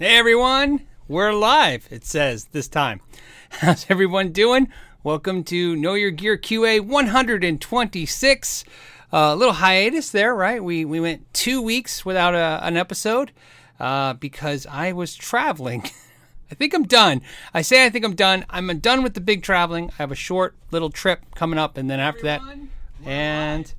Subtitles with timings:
[0.00, 3.00] Hey everyone, we're live, it says this time.
[3.50, 4.66] How's everyone doing?
[5.04, 8.64] Welcome to Know Your Gear QA 126.
[9.12, 10.64] A uh, little hiatus there, right?
[10.64, 13.30] We, we went two weeks without a, an episode
[13.78, 15.84] uh, because I was traveling.
[16.50, 17.22] I think I'm done.
[17.54, 18.44] I say I think I'm done.
[18.50, 19.90] I'm done with the big traveling.
[19.90, 22.70] I have a short little trip coming up, and then after everyone,
[23.04, 23.72] that, and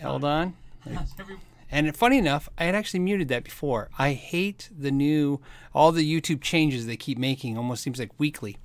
[0.00, 0.54] hold on.
[1.70, 3.88] And funny enough, I had actually muted that before.
[3.98, 5.40] I hate the new,
[5.74, 7.56] all the YouTube changes they keep making.
[7.56, 8.56] Almost seems like weekly.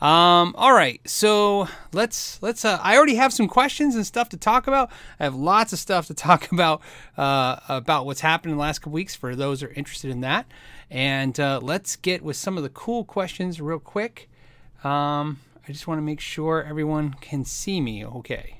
[0.00, 2.64] Um, all right, so let's let's.
[2.64, 4.90] Uh, I already have some questions and stuff to talk about.
[5.20, 6.80] I have lots of stuff to talk about
[7.16, 10.20] uh, about what's happened in the last couple weeks for those who are interested in
[10.22, 10.46] that.
[10.90, 14.30] And uh, let's get with some of the cool questions real quick.
[14.84, 18.04] Um, I just want to make sure everyone can see me.
[18.04, 18.58] Okay.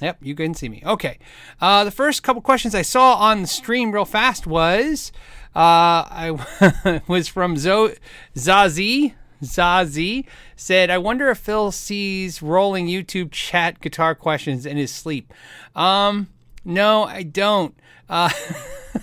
[0.00, 0.82] Yep, you can see me.
[0.84, 1.18] Okay.
[1.60, 5.10] Uh, the first couple questions I saw on the stream real fast was
[5.54, 7.94] uh, I was from Zo-
[8.34, 9.14] Zazie.
[9.42, 10.24] Zazie
[10.56, 15.32] said, I wonder if Phil sees rolling YouTube chat guitar questions in his sleep.
[15.74, 16.28] Um,
[16.64, 17.74] no, I don't.
[18.08, 18.30] Uh,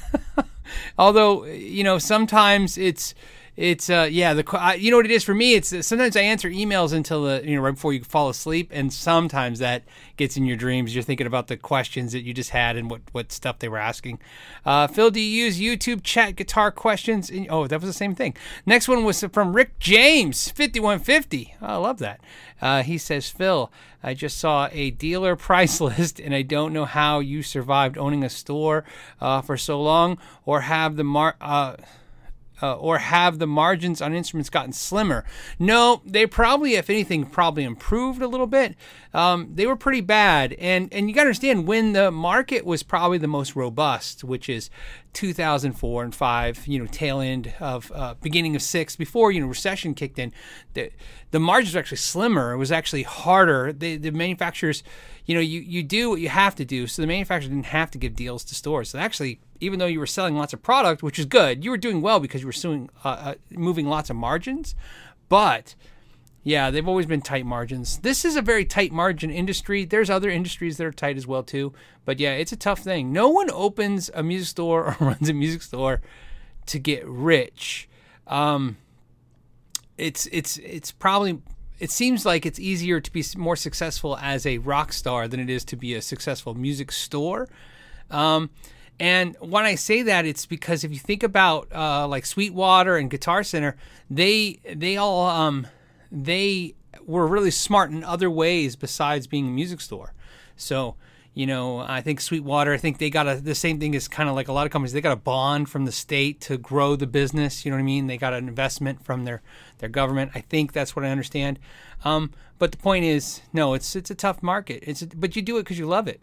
[0.97, 3.13] although, you know, sometimes it's
[3.55, 5.53] it's uh yeah the I, you know what it is for me?
[5.53, 8.69] It's uh, sometimes i answer emails until the you know right before you fall asleep
[8.73, 9.83] and sometimes that
[10.17, 10.95] gets in your dreams.
[10.95, 13.77] You're thinking about the questions that you just had and what what stuff they were
[13.77, 14.19] asking.
[14.65, 17.29] Uh, phil do you use youtube chat guitar questions?
[17.29, 18.35] In, oh that was the same thing.
[18.65, 22.21] Next one was from rick james 5150 oh, i love that.
[22.61, 23.71] Uh, he says phil
[24.03, 28.23] I just saw a dealer price list, and I don't know how you survived owning
[28.23, 28.83] a store
[29.21, 31.35] uh, for so long, or have the mar.
[31.39, 31.77] Uh,
[32.61, 35.25] uh, or have the margins on instruments gotten slimmer?
[35.59, 38.75] No, they probably, if anything, probably improved a little bit.
[39.13, 42.83] Um, they were pretty bad, and and you got to understand when the market was
[42.83, 44.69] probably the most robust, which is
[45.13, 49.47] 2004 and five, you know, tail end of uh, beginning of six, before you know
[49.47, 50.33] recession kicked in.
[50.73, 50.91] The
[51.31, 52.53] the margins were actually slimmer.
[52.53, 53.71] It was actually harder.
[53.71, 54.83] The the manufacturers,
[55.25, 56.87] you know, you you do what you have to do.
[56.87, 58.89] So the manufacturer didn't have to give deals to stores.
[58.89, 61.77] So actually even though you were selling lots of product, which is good, you were
[61.77, 64.75] doing well because you were suing, uh, uh, moving lots of margins.
[65.29, 65.75] But
[66.43, 67.99] yeah, they've always been tight margins.
[67.99, 69.85] This is a very tight margin industry.
[69.85, 71.73] There's other industries that are tight as well too.
[72.03, 73.13] But yeah, it's a tough thing.
[73.13, 76.01] No one opens a music store or runs a music store
[76.65, 77.87] to get rich.
[78.27, 78.77] Um,
[79.97, 81.41] it's it's it's probably
[81.83, 85.49] it seems like it's easier to be more successful as a rock star than it
[85.49, 87.49] is to be a successful music store.
[88.09, 88.51] Um,
[89.01, 93.09] and when I say that, it's because if you think about uh, like Sweetwater and
[93.09, 93.75] Guitar Center,
[94.09, 95.67] they they all um,
[96.09, 100.13] they were really smart in other ways besides being a music store.
[100.55, 100.95] So
[101.33, 104.29] you know, I think Sweetwater, I think they got a, the same thing as kind
[104.29, 104.93] of like a lot of companies.
[104.93, 107.65] They got a bond from the state to grow the business.
[107.65, 108.05] You know what I mean?
[108.05, 109.41] They got an investment from their,
[109.79, 110.31] their government.
[110.35, 111.59] I think that's what I understand.
[112.05, 114.83] Um, but the point is, no, it's it's a tough market.
[114.85, 116.21] It's a, but you do it because you love it.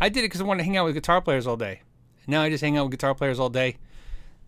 [0.00, 1.82] I did it because I wanted to hang out with guitar players all day.
[2.26, 3.76] Now I just hang out with guitar players all day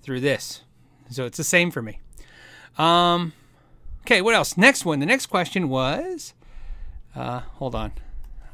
[0.03, 0.63] through this.
[1.11, 2.01] So it's the same for me.
[2.77, 3.33] Um,
[4.03, 4.57] okay, what else?
[4.57, 5.01] Next one.
[5.01, 6.35] The next question was
[7.17, 7.93] uh, hold on.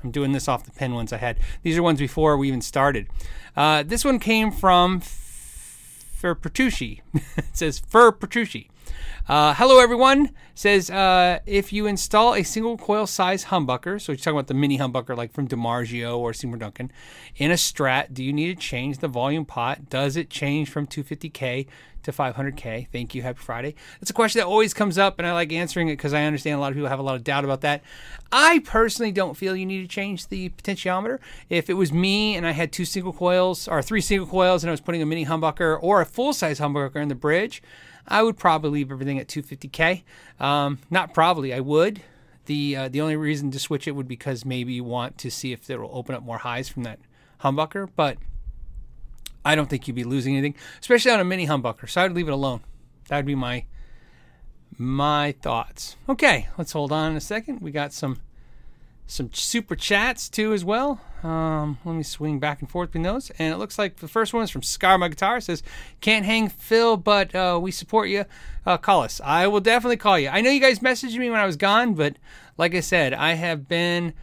[0.04, 1.38] I'm doing this off the pen ones I had.
[1.62, 3.08] These are ones before we even started.
[3.56, 7.02] Uh, this one came from Fur Petrucci.
[7.14, 8.70] it says Fur Petrucci.
[9.26, 10.30] Uh, hello, everyone.
[10.54, 14.54] Says uh, if you install a single coil size humbucker, so you're talking about the
[14.54, 16.92] mini humbucker like from DiMarzio or Seymour Duncan,
[17.36, 19.88] in a Strat, do you need to change the volume pot?
[19.88, 21.66] Does it change from 250K
[22.04, 22.86] to 500K?
[22.92, 23.22] Thank you.
[23.22, 23.74] Happy Friday.
[23.98, 26.56] That's a question that always comes up, and I like answering it because I understand
[26.56, 27.82] a lot of people have a lot of doubt about that.
[28.30, 31.18] I personally don't feel you need to change the potentiometer.
[31.48, 34.70] If it was me and I had two single coils or three single coils and
[34.70, 37.62] I was putting a mini humbucker or a full size humbucker in the bridge,
[38.06, 40.02] I would probably leave everything at 250k.
[40.38, 42.02] Um, not probably, I would.
[42.46, 45.30] The uh, the only reason to switch it would be because maybe you want to
[45.30, 46.98] see if it will open up more highs from that
[47.40, 48.18] humbucker, but
[49.44, 51.88] I don't think you'd be losing anything, especially on a mini humbucker.
[51.88, 52.60] So I'd leave it alone.
[53.08, 53.64] That would be my
[54.76, 55.96] my thoughts.
[56.08, 57.60] Okay, let's hold on a second.
[57.60, 58.18] We got some
[59.06, 61.00] some super chats too as well.
[61.22, 63.30] Um, let me swing back and forth between those.
[63.38, 65.38] And it looks like the first one is from Scar My Guitar.
[65.38, 65.62] It says,
[66.00, 68.24] Can't hang Phil, but uh, we support you.
[68.66, 69.20] Uh, call us.
[69.24, 70.28] I will definitely call you.
[70.28, 72.16] I know you guys messaged me when I was gone, but
[72.58, 74.14] like I said, I have been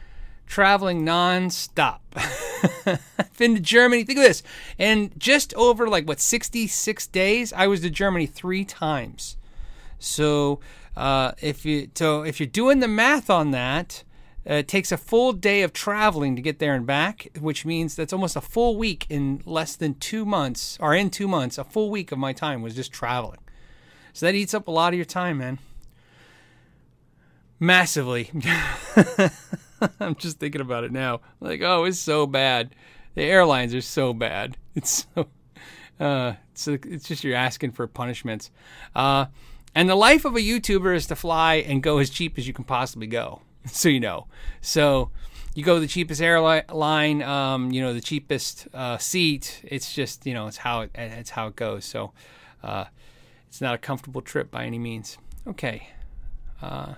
[0.45, 1.99] traveling nonstop.
[2.85, 4.03] I've been to Germany.
[4.03, 4.43] Think of this.
[4.77, 9.37] And just over like what 66 days, I was to Germany three times.
[9.97, 10.59] So
[10.95, 14.03] uh, if you so if you're doing the math on that,
[14.49, 17.95] Uh, it takes a full day of traveling to get there and back, which means
[17.95, 21.63] that's almost a full week in less than two months, or in two months, a
[21.63, 23.39] full week of my time was just traveling.
[24.13, 25.59] So that eats up a lot of your time, man.
[27.59, 28.31] Massively.
[29.99, 31.21] I'm just thinking about it now.
[31.39, 32.75] Like, oh, it's so bad.
[33.13, 34.57] The airlines are so bad.
[34.73, 35.27] It's so.
[35.99, 38.51] Uh, it's, it's just you're asking for punishments.
[38.95, 39.25] Uh,
[39.75, 42.53] and the life of a YouTuber is to fly and go as cheap as you
[42.53, 43.41] can possibly go.
[43.67, 44.27] So you know.
[44.61, 45.11] So
[45.53, 49.61] you go the cheapest airline, um, you know, the cheapest uh, seat.
[49.63, 51.85] It's just you know, it's how it, it's how it goes.
[51.85, 52.11] So
[52.63, 52.85] uh,
[53.47, 55.17] it's not a comfortable trip by any means.
[55.45, 55.89] Okay.
[56.61, 56.93] Uh,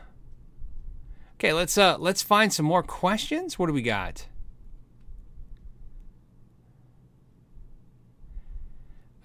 [1.35, 3.57] okay, let's uh, let's find some more questions.
[3.57, 4.27] What do we got?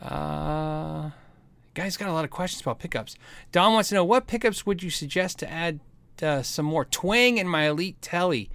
[0.01, 1.11] Uh,
[1.75, 3.17] guys got a lot of questions about pickups.
[3.53, 5.81] Don wants to know what pickups would you suggest to add
[6.23, 8.51] uh, some more twang in my Elite Telly?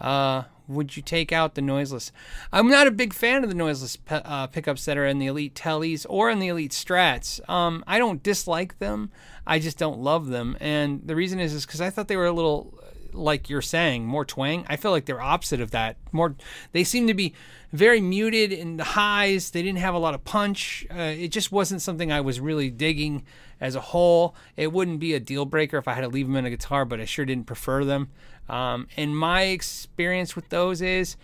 [0.00, 2.12] Uh, would you take out the noiseless?
[2.52, 5.26] I'm not a big fan of the noiseless pe- uh, pickups that are in the
[5.26, 7.40] Elite Tellys or in the Elite Strats.
[7.48, 9.10] Um, I don't dislike them.
[9.46, 12.26] I just don't love them, and the reason is is because I thought they were
[12.26, 12.78] a little
[13.12, 14.64] like you're saying, more twang.
[14.68, 15.96] I feel like they're opposite of that.
[16.12, 16.34] More,
[16.72, 17.34] they seem to be
[17.72, 19.50] very muted in the highs.
[19.50, 20.86] They didn't have a lot of punch.
[20.90, 23.24] Uh, it just wasn't something I was really digging
[23.60, 24.34] as a whole.
[24.56, 26.84] It wouldn't be a deal breaker if I had to leave them in a guitar,
[26.84, 28.10] but I sure didn't prefer them.
[28.48, 31.16] Um, and my experience with those is.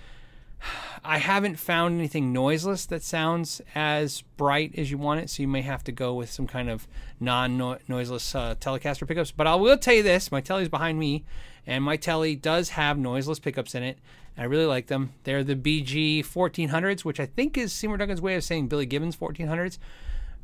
[1.05, 5.49] I haven't found anything noiseless that sounds as bright as you want it, so you
[5.49, 6.89] may have to go with some kind of
[7.21, 9.31] non-noiseless uh, Telecaster pickups.
[9.31, 11.25] But I will tell you this: my telly's behind me,
[11.67, 13.99] and my telly does have noiseless pickups in it.
[14.37, 15.13] I really like them.
[15.25, 19.17] They're the BG 1400s, which I think is Seymour Duncan's way of saying Billy Gibbons
[19.17, 19.79] 1400s.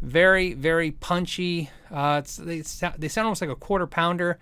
[0.00, 1.70] Very, very punchy.
[1.90, 4.38] Uh, they, they sound almost like a quarter pounder.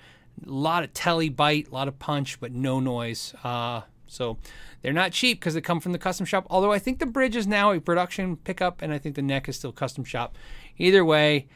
[0.47, 3.35] A lot of telly bite, a lot of punch, but no noise.
[3.43, 4.37] Uh, so
[4.83, 6.47] they're not cheap because they come from the custom shop.
[6.51, 9.49] Although I think the bridge is now a production pickup, and I think the neck
[9.49, 10.37] is still custom shop.
[10.77, 11.49] Either way,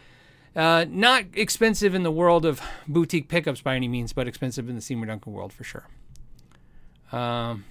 [0.54, 4.74] uh, not expensive in the world of boutique pickups by any means, but expensive in
[4.74, 5.86] the Seymour Duncan world for sure.
[7.10, 7.64] Um,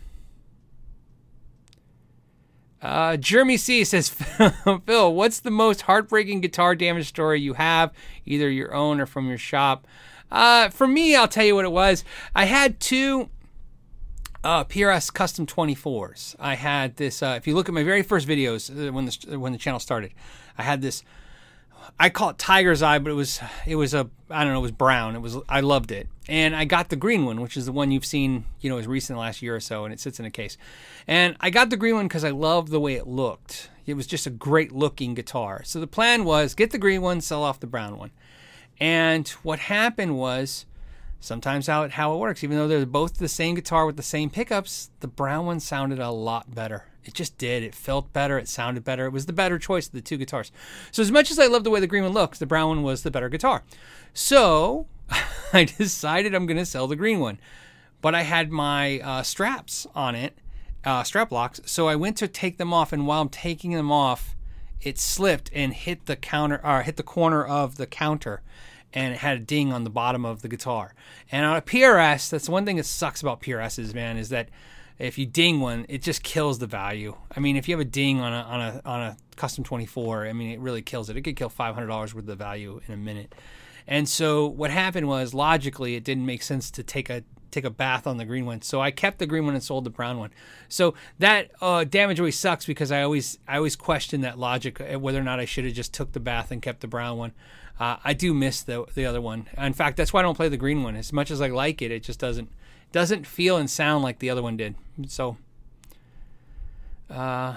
[2.82, 4.10] uh, Jeremy C says,
[4.86, 7.92] Phil, what's the most heartbreaking guitar damage story you have,
[8.26, 9.88] either your own or from your shop?
[10.32, 12.04] Uh, for me, I'll tell you what it was.
[12.36, 13.30] I had two
[14.44, 16.36] uh, PRS Custom 24s.
[16.40, 17.22] I had this.
[17.22, 19.80] Uh, if you look at my very first videos uh, when the when the channel
[19.80, 20.14] started,
[20.58, 21.04] I had this
[22.00, 24.64] I call it Tiger's Eye, but it was it was a I don't know it
[24.64, 25.16] was brown.
[25.16, 27.92] It was I loved it, and I got the green one, which is the one
[27.92, 30.32] you've seen you know as recent last year or so, and it sits in a
[30.32, 30.58] case.
[31.08, 33.70] And I got the green one because I loved the way it looked.
[33.86, 35.64] It was just a great looking guitar.
[35.64, 38.12] So the plan was get the green one, sell off the brown one.
[38.80, 40.66] And what happened was
[41.20, 44.04] sometimes how it, how it works, even though they're both the same guitar with the
[44.04, 46.86] same pickups, the brown one sounded a lot better.
[47.04, 47.64] It just did.
[47.64, 48.38] It felt better.
[48.38, 49.06] It sounded better.
[49.06, 50.52] It was the better choice of the two guitars.
[50.92, 52.84] So as much as I love the way the green one looks, the brown one
[52.84, 53.64] was the better guitar.
[54.14, 54.88] So
[55.54, 57.40] I decided I'm going to sell the green one,
[58.02, 60.38] but I had my uh, straps on it,
[60.84, 61.60] uh, strap locks.
[61.66, 64.36] So I went to take them off, and while I'm taking them off,
[64.82, 68.42] it slipped and hit the counter or hit the corner of the counter
[68.94, 70.94] and it had a ding on the bottom of the guitar.
[71.32, 74.50] And on a PRS, that's one thing that sucks about PRSs, man, is that
[75.02, 77.16] if you ding one, it just kills the value.
[77.36, 80.28] I mean, if you have a ding on a on a on a custom 24,
[80.28, 81.18] I mean, it really kills it.
[81.18, 83.34] It could kill $500 worth of value in a minute.
[83.88, 87.70] And so what happened was logically it didn't make sense to take a take a
[87.70, 88.62] bath on the green one.
[88.62, 90.30] So I kept the green one and sold the brown one.
[90.70, 95.00] So that uh, damage always sucks because I always I always question that logic uh,
[95.00, 97.34] whether or not I should have just took the bath and kept the brown one.
[97.80, 99.48] Uh, I do miss the the other one.
[99.58, 100.96] In fact, that's why I don't play the green one.
[100.96, 102.50] As much as I like it, it just doesn't
[102.92, 104.76] doesn't feel and sound like the other one did.
[105.08, 105.38] So,
[107.10, 107.56] uh,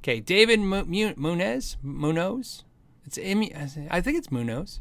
[0.00, 2.64] okay, David Munez, Munoz.
[3.06, 4.80] It's I think it's Munoz.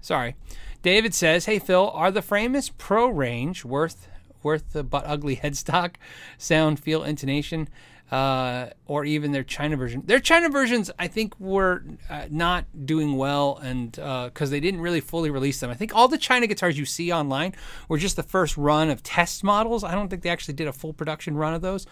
[0.00, 0.36] Sorry,
[0.82, 4.08] David says, "Hey Phil, are the Framus Pro range worth
[4.42, 5.96] worth the butt ugly headstock,
[6.38, 7.68] sound, feel, intonation?"
[8.10, 10.02] Uh, or even their China version.
[10.04, 14.80] Their China versions, I think, were uh, not doing well, and because uh, they didn't
[14.80, 15.70] really fully release them.
[15.70, 17.54] I think all the China guitars you see online
[17.88, 19.84] were just the first run of test models.
[19.84, 21.86] I don't think they actually did a full production run of those.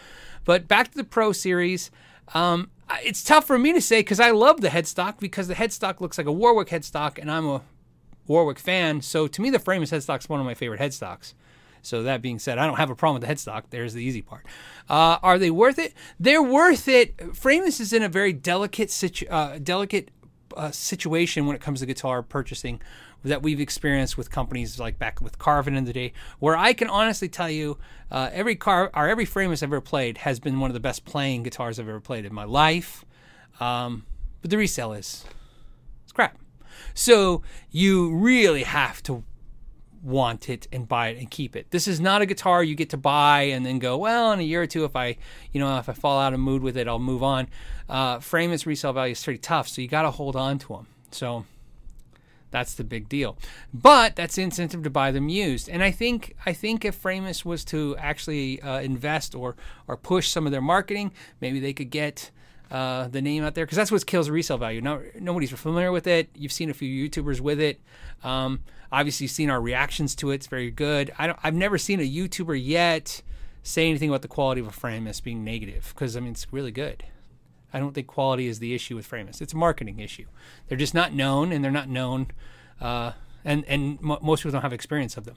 [0.45, 1.91] But back to the Pro series.
[2.35, 2.71] Um,
[3.03, 6.19] it's tough for me to say because I love the headstock because the headstock looks
[6.19, 7.63] like a Warwick headstock, and I'm a
[8.27, 9.03] Warwick fan.
[9.03, 11.35] So to me, the Framus headstock is one of my favorite headstocks.
[11.89, 13.65] So that being said, I don't have a problem with the headstock.
[13.71, 14.45] There's the easy part.
[14.89, 15.95] Uh, are they worth it?
[16.21, 17.17] They're worth it.
[17.17, 20.11] Framus is in a very delicate situ- uh, delicate
[20.57, 22.81] uh, situation when it comes to guitar purchasing
[23.25, 26.89] that we've experienced with companies like back with Carvin in the day, where I can
[26.89, 27.79] honestly tell you,
[28.11, 31.05] uh, every car or every Framus I've ever played has been one of the best
[31.05, 33.05] playing guitars I've ever played in my life.
[33.61, 34.07] Um,
[34.41, 35.25] but the resale is
[36.05, 36.39] it's crap.
[36.95, 39.25] So you really have to
[40.03, 41.71] want it and buy it and keep it.
[41.71, 44.43] This is not a guitar you get to buy and then go, well, in a
[44.43, 45.17] year or two, if I,
[45.53, 47.49] you know, if I fall out of mood with it, I'll move on.
[47.89, 50.69] Uh, frame Framus resale value is pretty tough, so you got to hold on to
[50.69, 50.87] them.
[51.11, 51.45] So
[52.51, 53.37] that's the big deal.
[53.73, 55.69] But that's incentive to buy them used.
[55.69, 60.29] And I think I think if Framus was to actually uh, invest or or push
[60.29, 62.31] some of their marketing, maybe they could get
[62.71, 64.81] uh, the name out there because that's what kills resale value.
[64.81, 66.29] No, nobody's familiar with it.
[66.35, 67.81] You've seen a few YouTubers with it.
[68.23, 68.61] Um,
[68.93, 70.37] obviously, you've seen our reactions to it.
[70.37, 71.13] It's very good.
[71.19, 73.23] I don't, I've never seen a YouTuber yet
[73.63, 76.71] say anything about the quality of a Framus being negative because I mean it's really
[76.71, 77.05] good.
[77.73, 79.43] I don't think quality is the issue with Framus.
[79.43, 80.25] It's a marketing issue.
[80.69, 82.29] They're just not known, and they're not known,
[82.81, 83.13] uh,
[83.45, 85.37] and and most people don't have experience of them.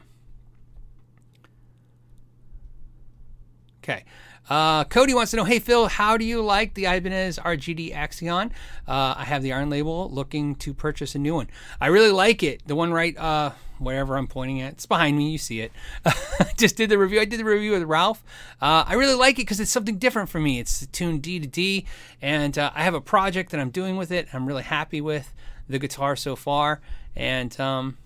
[3.84, 4.04] Okay.
[4.50, 8.52] Uh, Cody wants to know, hey Phil, how do you like the Ibanez RGD Axion?
[8.88, 11.48] Uh, I have the Iron Label, looking to purchase a new one.
[11.80, 12.68] I really like it.
[12.68, 15.32] The one right, uh, wherever I'm pointing at, it's behind me.
[15.32, 15.72] You see it.
[16.58, 17.20] Just did the review.
[17.20, 18.24] I did the review with Ralph.
[18.62, 20.60] Uh, I really like it because it's something different for me.
[20.60, 21.86] It's tuned D to D,
[22.22, 24.28] and uh, I have a project that I'm doing with it.
[24.34, 25.34] I'm really happy with
[25.70, 26.82] the guitar so far,
[27.16, 27.98] and um,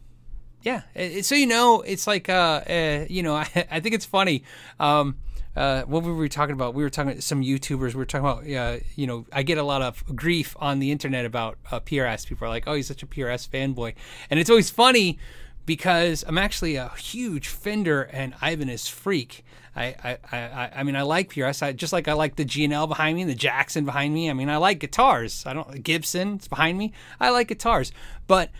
[0.64, 0.82] yeah.
[1.22, 4.44] So you know, it's like uh, uh you know, I, I think it's funny.
[4.80, 5.18] Um,
[5.56, 6.74] uh, what were we talking about?
[6.74, 7.94] We were talking some YouTubers.
[7.94, 10.92] We were talking about, uh, you know, I get a lot of grief on the
[10.92, 12.28] internet about uh, PRS.
[12.28, 13.94] People are like, "Oh, he's such a PRS fanboy,"
[14.30, 15.18] and it's always funny
[15.66, 19.44] because I'm actually a huge Fender and Ibanez freak.
[19.78, 21.62] I, I, I, I mean, I like PRS.
[21.62, 24.30] I, just like I like the G&L behind me, and the Jackson behind me.
[24.30, 25.46] I mean, I like guitars.
[25.46, 26.36] I don't Gibson.
[26.36, 26.94] It's behind me.
[27.20, 27.92] I like guitars,
[28.28, 28.52] but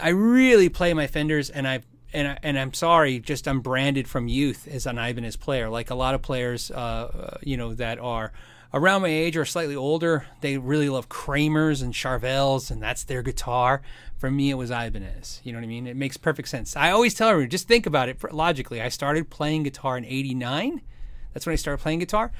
[0.00, 4.08] I really play my Fenders, and I've and I, and I'm sorry, just I'm branded
[4.08, 5.68] from youth as an Ibanez player.
[5.68, 8.32] Like a lot of players, uh, uh, you know, that are
[8.72, 13.22] around my age or slightly older, they really love Kramers and Charvels, and that's their
[13.22, 13.82] guitar.
[14.16, 15.40] For me, it was Ibanez.
[15.44, 15.86] You know what I mean?
[15.86, 16.76] It makes perfect sense.
[16.76, 18.80] I always tell everyone, just think about it logically.
[18.80, 20.82] I started playing guitar in '89.
[21.32, 22.32] That's when I started playing guitar.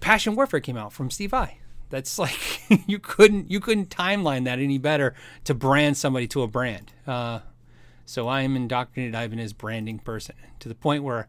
[0.00, 1.58] Passion Warfare came out from Steve Vai.
[1.90, 6.48] That's like you couldn't you couldn't timeline that any better to brand somebody to a
[6.48, 6.92] brand.
[7.06, 7.40] Uh,
[8.10, 11.28] so I am indoctrinated Ibanez branding person to the point where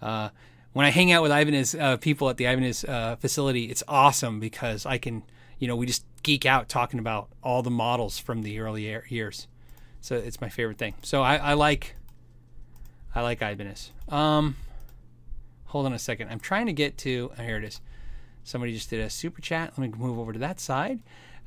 [0.00, 0.30] uh,
[0.72, 4.40] when I hang out with Ibanez uh, people at the Ibanez uh, facility, it's awesome
[4.40, 5.24] because I can,
[5.58, 9.46] you know, we just geek out talking about all the models from the early years.
[10.00, 10.94] So it's my favorite thing.
[11.02, 11.96] So I, I like,
[13.14, 13.90] I like Ibanez.
[14.08, 14.56] Um,
[15.66, 16.30] hold on a second.
[16.30, 17.30] I'm trying to get to.
[17.38, 17.82] Oh, here it is.
[18.42, 19.74] Somebody just did a super chat.
[19.76, 21.00] Let me move over to that side.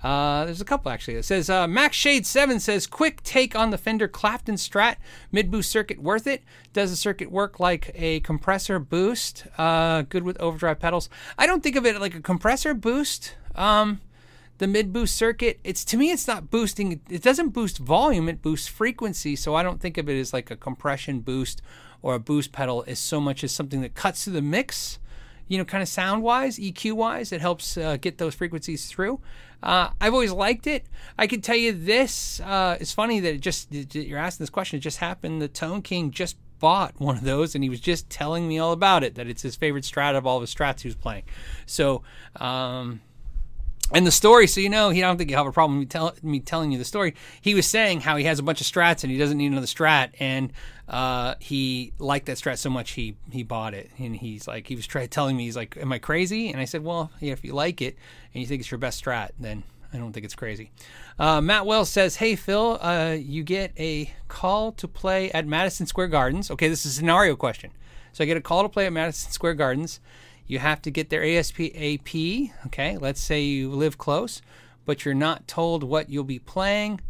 [0.03, 1.15] Uh, there's a couple actually.
[1.15, 4.97] It says uh, Max Shade Seven says, "Quick take on the Fender Clapton Strat
[5.31, 5.99] mid boost circuit.
[5.99, 6.43] Worth it?
[6.73, 9.47] Does the circuit work like a compressor boost?
[9.57, 11.09] Uh, good with overdrive pedals.
[11.37, 13.35] I don't think of it like a compressor boost.
[13.55, 14.01] Um,
[14.57, 15.59] the mid boost circuit.
[15.63, 17.01] It's to me, it's not boosting.
[17.09, 18.29] It doesn't boost volume.
[18.29, 19.35] It boosts frequency.
[19.35, 21.61] So I don't think of it as like a compression boost
[22.01, 22.83] or a boost pedal.
[22.85, 24.99] As so much as something that cuts through the mix."
[25.47, 29.19] you know, kind of sound wise, EQ wise, it helps uh, get those frequencies through.
[29.63, 30.85] Uh, I've always liked it.
[31.17, 32.39] I can tell you this.
[32.39, 34.77] Uh, it's funny that it just you're asking this question.
[34.77, 35.41] It just happened.
[35.41, 38.71] The Tone King just bought one of those, and he was just telling me all
[38.71, 39.15] about it.
[39.15, 41.23] That it's his favorite strat of all the strats he was playing.
[41.65, 42.03] So.
[42.35, 43.01] Um,
[43.93, 46.15] and the story, so you know, he don't think he'll have a problem me, tell,
[46.23, 47.13] me telling you the story.
[47.39, 49.67] He was saying how he has a bunch of strats and he doesn't need another
[49.67, 50.51] strat, and
[50.89, 53.91] uh, he liked that strat so much he he bought it.
[53.99, 56.65] And he's like, he was trying telling me, he's like, "Am I crazy?" And I
[56.65, 57.95] said, "Well, yeah, if you like it
[58.33, 59.63] and you think it's your best strat, then
[59.93, 60.71] I don't think it's crazy."
[61.19, 65.85] Uh, Matt Wells says, "Hey Phil, uh, you get a call to play at Madison
[65.85, 66.49] Square Gardens.
[66.49, 67.69] Okay, this is a scenario question.
[68.13, 69.99] So I get a call to play at Madison Square Gardens."
[70.47, 74.41] You have to get their ASP Okay, let's say you live close,
[74.85, 77.01] but you're not told what you'll be playing.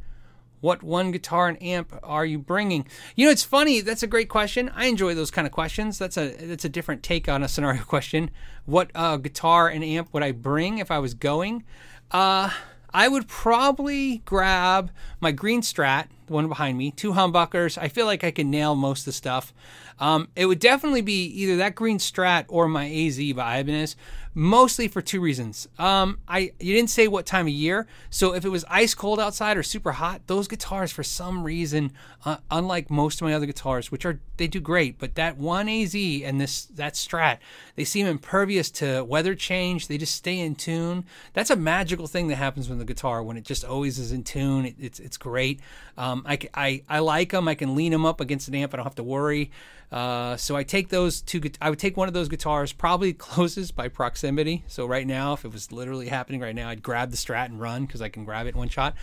[0.62, 2.88] What one guitar and amp are you bringing?
[3.16, 3.82] You know, it's funny.
[3.82, 4.72] That's a great question.
[4.74, 6.00] I enjoy those kind of questions.
[6.00, 8.32] That's a that's a different take on a scenario question.
[8.66, 11.66] What uh, guitar and amp would I bring if I was going?
[12.10, 12.50] Uh,
[12.96, 14.90] I would probably grab
[15.26, 17.80] my green Strat, the one behind me, two humbuckers.
[17.80, 19.56] I feel like I can nail most of the stuff.
[19.98, 23.96] Um, it would definitely be either that green Strat or my AZ by Ibanez
[24.36, 25.68] mostly for two reasons.
[25.80, 29.20] Um, I you didn't say what time of year, so if it was ice cold
[29.20, 31.94] outside or super hot, those guitars for some reason,
[32.26, 35.70] uh, unlike most of my other guitars, which are they do great, but that one
[35.70, 37.38] AZ and this that Strat,
[37.76, 39.88] they seem impervious to weather change.
[39.88, 41.06] They just stay in tune.
[41.34, 44.24] That's a magical thing that happens with the guitar when it just always is in
[44.26, 44.66] tune.
[44.66, 45.60] It, it's it's great.
[45.98, 47.48] Um, I, I I like them.
[47.48, 48.74] I can lean them up against an amp.
[48.74, 49.52] I don't have to worry.
[49.92, 51.42] Uh, so I take those two.
[51.62, 54.64] I would take one of those guitars, probably closest by proximity.
[54.68, 57.60] So right now, if it was literally happening right now, I'd grab the Strat and
[57.60, 58.96] run because I can grab it in one shot.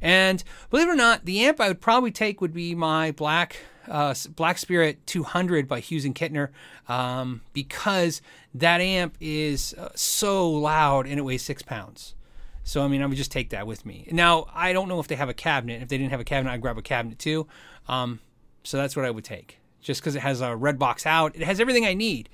[0.00, 3.56] And believe it or not, the amp I would probably take would be my black
[3.88, 6.50] uh, Black Spirit 200 by Hughes and Kettner
[6.88, 8.20] um, because
[8.54, 12.14] that amp is uh, so loud and it weighs six pounds.
[12.68, 14.06] So I mean, I would just take that with me.
[14.12, 15.80] Now I don't know if they have a cabinet.
[15.80, 17.46] If they didn't have a cabinet, I'd grab a cabinet too.
[17.88, 18.20] Um,
[18.62, 21.34] so that's what I would take just because it has a red box out.
[21.34, 22.28] It has everything I need.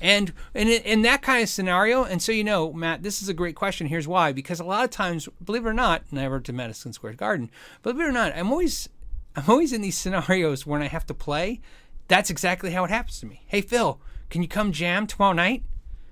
[0.00, 3.34] And in, in that kind of scenario, and so you know, Matt, this is a
[3.34, 3.88] great question.
[3.88, 7.14] Here's why: because a lot of times, believe it or not, never to Madison Square
[7.14, 7.50] Garden,
[7.82, 8.88] believe it or not, I'm always
[9.34, 11.60] I'm always in these scenarios when I have to play.
[12.06, 13.42] That's exactly how it happens to me.
[13.46, 15.64] Hey Phil, can you come jam tomorrow night?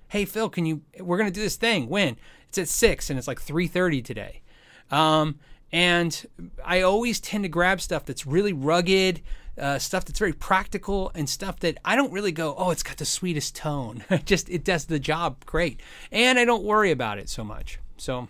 [0.08, 0.82] Hey Phil, can you?
[0.98, 1.88] We're gonna do this thing.
[1.88, 2.16] When?
[2.50, 4.42] It's at six, and it's like three thirty today.
[4.90, 5.38] Um,
[5.70, 6.26] and
[6.64, 9.22] I always tend to grab stuff that's really rugged,
[9.56, 12.96] uh, stuff that's very practical and stuff that I don't really go, oh, it's got
[12.96, 14.02] the sweetest tone.
[14.24, 15.80] Just it does the job great,
[16.10, 17.78] and I don't worry about it so much.
[17.96, 18.26] So.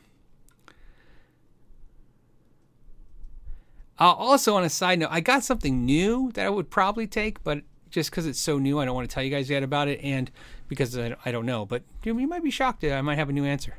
[3.99, 7.43] Uh, also, on a side note, I got something new that I would probably take,
[7.43, 9.89] but just because it's so new, I don't want to tell you guys yet about
[9.89, 10.31] it, and
[10.69, 11.65] because I, I don't know.
[11.65, 13.77] But you might be shocked I might have a new answer.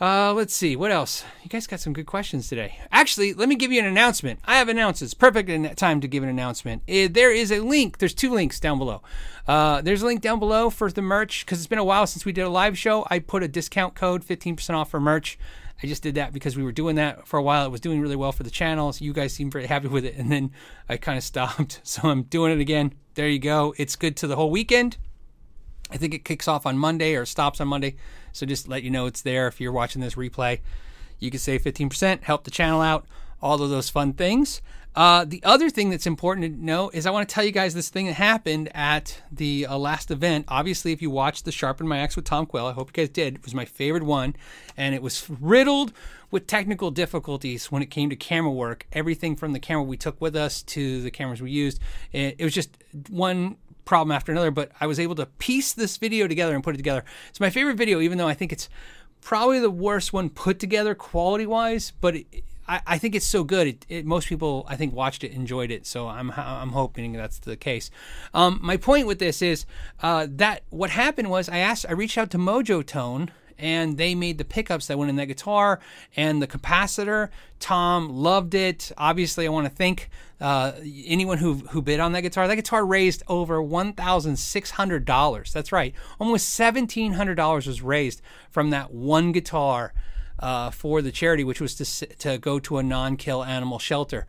[0.00, 1.24] Uh, let's see what else.
[1.42, 2.78] You guys got some good questions today.
[2.90, 4.40] Actually, let me give you an announcement.
[4.44, 5.14] I have announcements.
[5.14, 6.82] Perfect time to give an announcement.
[6.86, 7.98] It, there is a link.
[7.98, 9.02] There's two links down below.
[9.46, 12.24] Uh, there's a link down below for the merch because it's been a while since
[12.24, 13.06] we did a live show.
[13.08, 15.38] I put a discount code, 15% off for merch.
[15.80, 17.66] I just did that because we were doing that for a while.
[17.66, 18.92] It was doing really well for the channel.
[18.92, 20.50] So you guys seemed very happy with it, and then
[20.88, 21.80] I kind of stopped.
[21.84, 22.94] So I'm doing it again.
[23.14, 23.74] There you go.
[23.78, 24.96] It's good to the whole weekend.
[25.90, 27.96] I think it kicks off on Monday or stops on Monday.
[28.34, 30.60] So just let you know it's there if you're watching this replay.
[31.18, 33.06] You can save 15%, help the channel out,
[33.40, 34.60] all of those fun things.
[34.96, 37.74] Uh, the other thing that's important to know is I want to tell you guys
[37.74, 40.44] this thing that happened at the uh, last event.
[40.48, 43.08] Obviously, if you watched the Sharpen My Axe with Tom Quayle, I hope you guys
[43.08, 43.36] did.
[43.36, 44.36] It was my favorite one,
[44.76, 45.92] and it was riddled
[46.30, 48.86] with technical difficulties when it came to camera work.
[48.92, 51.80] Everything from the camera we took with us to the cameras we used,
[52.12, 52.76] it, it was just
[53.08, 56.74] one problem after another, but I was able to piece this video together and put
[56.74, 57.04] it together.
[57.28, 58.68] It's my favorite video, even though I think it's
[59.20, 62.26] probably the worst one put together quality wise, but it,
[62.68, 63.66] I, I, think it's so good.
[63.66, 65.86] It, it, most people, I think, watched it, enjoyed it.
[65.86, 67.90] So I'm, I'm hoping that's the case.
[68.32, 69.66] Um, my point with this is
[70.02, 74.14] uh, that what happened was I asked, I reached out to Mojo Tone and they
[74.14, 75.80] made the pickups that went in that guitar
[76.16, 77.28] and the capacitor.
[77.60, 78.92] Tom loved it.
[78.98, 80.72] Obviously, I want to thank uh,
[81.06, 82.46] anyone who who bid on that guitar.
[82.46, 85.52] That guitar raised over one thousand six hundred dollars.
[85.52, 89.94] That's right, almost seventeen hundred dollars was raised from that one guitar
[90.38, 94.26] uh, for the charity, which was to to go to a non-kill animal shelter.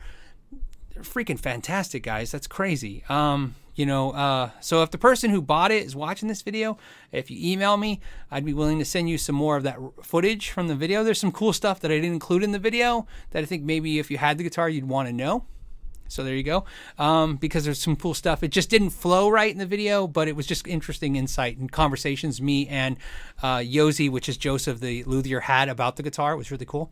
[0.99, 2.31] Freaking fantastic, guys.
[2.31, 3.03] That's crazy.
[3.09, 6.77] Um, you know, uh, so if the person who bought it is watching this video,
[7.11, 7.99] if you email me,
[8.31, 11.03] I'd be willing to send you some more of that footage from the video.
[11.03, 13.99] There's some cool stuff that I didn't include in the video that I think maybe
[13.99, 15.45] if you had the guitar, you'd want to know.
[16.07, 16.65] So there you go.
[16.97, 18.43] Um, because there's some cool stuff.
[18.43, 21.71] It just didn't flow right in the video, but it was just interesting insight and
[21.71, 22.97] conversations me and
[23.41, 26.33] uh, Yosi, which is Joseph the luthier, had about the guitar.
[26.33, 26.91] It was really cool.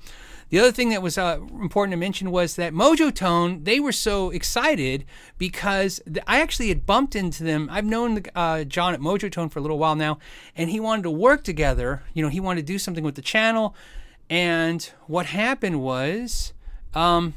[0.49, 3.91] The other thing that was uh, important to mention was that Mojo Tone, they were
[3.91, 5.05] so excited
[5.37, 7.69] because I actually had bumped into them.
[7.71, 10.19] I've known uh, John at Mojo Tone for a little while now,
[10.55, 12.03] and he wanted to work together.
[12.13, 13.75] You know, he wanted to do something with the channel.
[14.29, 16.53] And what happened was.
[16.95, 17.33] Um,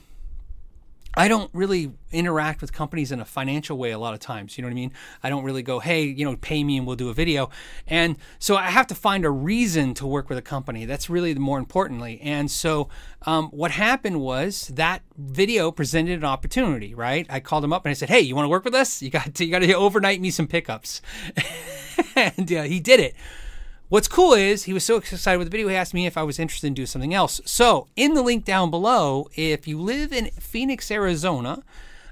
[1.16, 4.57] I don't really interact with companies in a financial way a lot of times.
[4.57, 4.92] You know what I mean?
[5.22, 7.48] I don't really go, hey, you know, pay me and we'll do a video.
[7.87, 10.85] And so I have to find a reason to work with a company.
[10.85, 12.20] That's really the more importantly.
[12.22, 12.88] And so
[13.22, 17.26] um, what happened was that video presented an opportunity, right?
[17.31, 19.00] I called him up and I said, hey, you want to work with us?
[19.00, 21.00] You got to, you got to overnight me some pickups.
[22.16, 23.14] and uh, he did it.
[23.88, 26.25] What's cool is he was so excited with the video, he asked me if I
[26.25, 27.40] was interested in doing something else.
[27.44, 31.62] So, in the link down below, if you live in Phoenix, Arizona,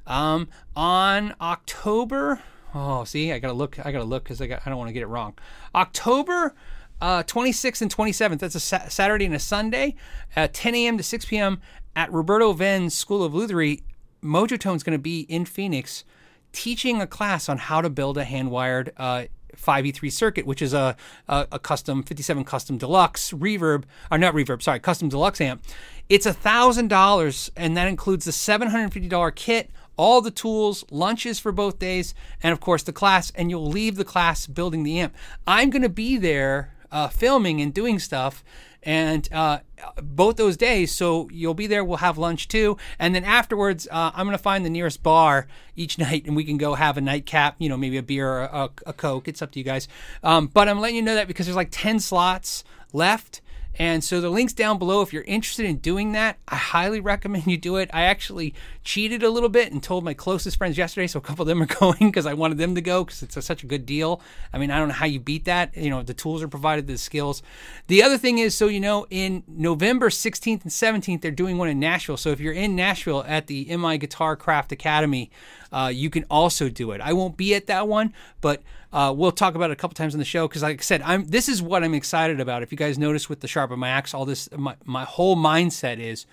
[0.07, 2.41] um, on October,
[2.77, 4.93] oh, see, I gotta look, I gotta look because I, got, I don't want to
[4.93, 5.35] get it wrong.
[5.75, 6.55] October
[7.01, 8.39] uh, 26th and 27th.
[8.39, 9.97] That's a sa- Saturday and a Sunday,
[10.37, 10.97] at 10 a.m.
[10.97, 11.61] to 6 p.m.
[11.97, 13.83] at Roberto Venn's School of Luthiery.
[14.23, 16.05] Mojotone's going to be in Phoenix
[16.53, 19.25] teaching a class on how to build a hand wired uh,
[19.57, 20.97] 5e3 circuit, which is a,
[21.29, 25.63] a, a, custom 57 custom deluxe reverb, or not reverb, sorry, custom deluxe amp.
[26.09, 31.53] It's a thousand dollars, and that includes the $750 kit, all the tools, lunches for
[31.53, 33.33] both days, and of course the class.
[33.35, 35.15] And you'll leave the class building the amp.
[35.47, 38.45] I'm going to be there uh, filming and doing stuff
[38.85, 39.59] and uh,
[40.03, 40.93] both those days.
[40.93, 41.85] So you'll be there.
[41.85, 45.99] We'll have lunch too, and then afterwards, uh, I'm gonna find the nearest bar each
[46.07, 47.57] night, and we can go have a nightcap.
[47.59, 49.29] You know, maybe a beer or a, a coke.
[49.29, 49.89] It's up to you guys.
[50.23, 53.41] Um, but I'm letting you know that because there's like ten slots left.
[53.79, 56.39] And so the link's down below if you're interested in doing that.
[56.49, 57.91] I highly recommend you do it.
[57.93, 61.43] I actually cheated a little bit and told my closest friends yesterday, so a couple
[61.43, 63.67] of them are going because I wanted them to go because it's a, such a
[63.67, 64.21] good deal.
[64.53, 65.77] I mean, I don't know how you beat that.
[65.77, 67.43] You know, the tools are provided, the skills.
[67.89, 71.69] The other thing is, so you know, in November 16th and 17th, they're doing one
[71.69, 72.17] in Nashville.
[72.17, 75.31] So if you're in Nashville at the MI Guitar Craft Academy,
[75.73, 77.01] uh, you can also do it.
[77.01, 78.63] I won't be at that one, but
[78.95, 81.03] uh, we'll talk about it a couple times on the show because, like I said,
[81.03, 82.63] I'm this is what I'm excited about.
[82.63, 85.37] If you guys notice with the sharp of my axe, all this my, my whole
[85.37, 86.27] mindset is,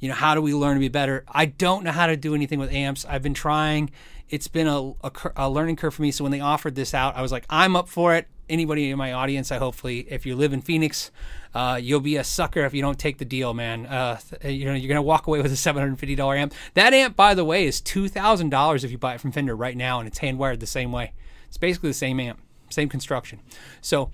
[0.00, 1.24] you know, how do we learn to be better?
[1.26, 3.06] I don't know how to do anything with amps.
[3.06, 3.90] I've been trying.
[4.28, 6.10] It's been a, a, a learning curve for me.
[6.10, 8.28] So when they offered this out, I was like, I'm up for it.
[8.50, 11.10] Anybody in my audience, I hopefully, if you live in Phoenix,
[11.54, 13.86] uh, you'll be a sucker if you don't take the deal, man.
[13.86, 16.52] Uh, you know, you're gonna walk away with a $750 amp.
[16.74, 20.00] That amp, by the way, is $2,000 if you buy it from Fender right now,
[20.00, 21.14] and it's hand wired the same way.
[21.54, 23.38] It's basically the same amp, same construction.
[23.80, 24.10] So,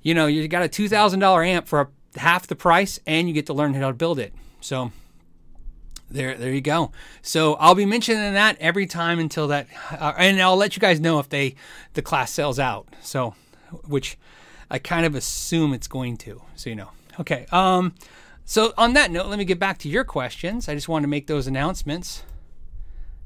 [0.00, 3.52] you know, you got a $2,000 amp for half the price, and you get to
[3.52, 4.32] learn how to build it.
[4.60, 4.92] So,
[6.08, 6.92] there, there you go.
[7.20, 11.00] So I'll be mentioning that every time until that, uh, and I'll let you guys
[11.00, 11.56] know if they
[11.94, 12.86] the class sells out.
[13.02, 13.34] So,
[13.88, 14.16] which
[14.70, 16.42] I kind of assume it's going to.
[16.54, 16.90] So you know.
[17.18, 17.46] Okay.
[17.50, 17.96] Um.
[18.44, 20.68] So on that note, let me get back to your questions.
[20.68, 22.22] I just wanted to make those announcements.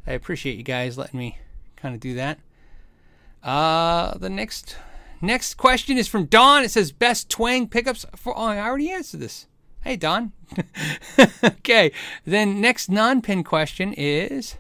[0.07, 1.37] I appreciate you guys letting me
[1.77, 2.39] kind of do that.
[3.49, 4.77] Uh, the next
[5.23, 6.65] next question is from Don.
[6.65, 8.37] It says best twang pickups for.
[8.37, 9.47] Oh, I already answered this.
[9.81, 10.33] Hey, Don.
[11.43, 11.91] okay.
[12.27, 14.57] Then next non-pin question is.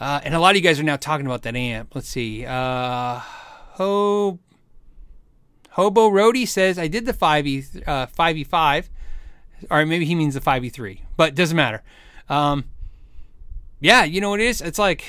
[0.00, 1.94] Uh, and a lot of you guys are now talking about that amp.
[1.94, 2.44] Let's see.
[2.44, 4.40] Uh, Ho
[5.70, 8.88] Hobo Roadie says I did the 5e uh, 5e5,
[9.70, 11.84] or maybe he means the 5e3, but doesn't matter.
[12.28, 12.64] Um,
[13.78, 14.60] yeah, you know what it is?
[14.60, 15.04] It's like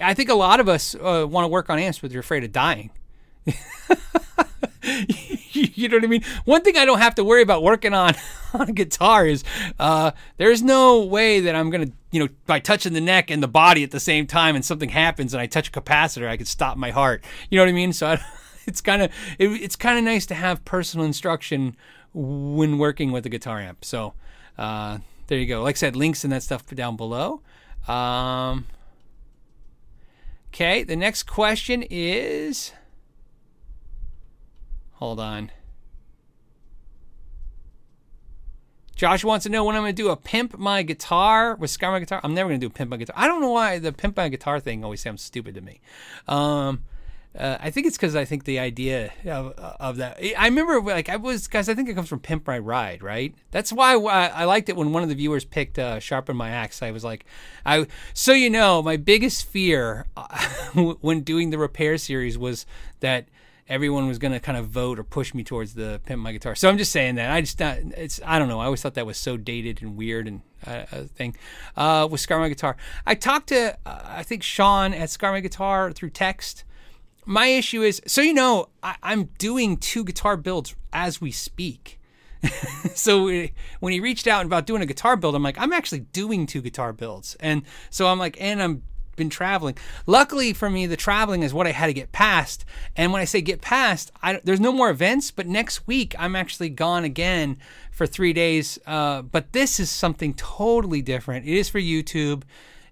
[0.00, 2.44] I think a lot of us uh, want to work on amps, but you're afraid
[2.44, 2.90] of dying.
[4.82, 6.24] you know what I mean?
[6.44, 8.14] One thing I don't have to worry about working on
[8.54, 9.44] on a guitar is
[9.78, 13.48] uh, there's no way that I'm gonna, you know, by touching the neck and the
[13.48, 16.48] body at the same time, and something happens and I touch a capacitor, I could
[16.48, 17.24] stop my heart.
[17.50, 17.92] You know what I mean?
[17.92, 18.24] So I,
[18.66, 21.76] it's kind of it, it's kind of nice to have personal instruction
[22.12, 23.84] when working with a guitar amp.
[23.84, 24.14] So
[24.58, 25.62] uh, there you go.
[25.62, 27.42] Like I said, links and that stuff down below.
[27.88, 28.66] Um,
[30.56, 32.72] Okay, the next question is.
[34.92, 35.50] Hold on.
[38.94, 41.92] Josh wants to know when I'm going to do a pimp my guitar with Scar
[41.92, 42.22] my guitar.
[42.24, 43.14] I'm never going to do a pimp my guitar.
[43.18, 45.82] I don't know why the pimp my guitar thing always sounds stupid to me.
[46.26, 46.84] Um,
[47.38, 50.18] uh, I think it's because I think the idea of, of that.
[50.38, 51.68] I remember like I was guys.
[51.68, 53.34] I think it comes from Pimp My Ride, right?
[53.50, 56.50] That's why I, I liked it when one of the viewers picked uh, Sharpen My
[56.50, 56.82] Axe.
[56.82, 57.26] I was like,
[57.64, 60.28] I so you know my biggest fear uh,
[61.00, 62.64] when doing the repair series was
[63.00, 63.26] that
[63.68, 66.54] everyone was going to kind of vote or push me towards the Pimp My Guitar.
[66.54, 67.30] So I'm just saying that.
[67.30, 68.60] I just not, it's I don't know.
[68.60, 71.36] I always thought that was so dated and weird and uh, a thing.
[71.76, 75.40] Uh, with Scar My Guitar, I talked to uh, I think Sean at Scar My
[75.40, 76.64] Guitar through text
[77.26, 82.00] my issue is so you know I, am doing two guitar builds as we speak.
[82.94, 83.26] so
[83.80, 86.62] when he reached out about doing a guitar build, I'm like, I'm actually doing two
[86.62, 88.82] guitar builds, and so I'm like, and I'm
[89.16, 89.76] been traveling.
[90.06, 92.64] Luckily for me, the traveling is what I had to get past.
[92.94, 95.30] And when I say get past, I, there's no more events.
[95.30, 97.56] But next week, I'm actually gone again
[97.90, 98.78] for three days.
[98.86, 101.46] Uh, but this is something totally different.
[101.46, 102.42] It is for YouTube.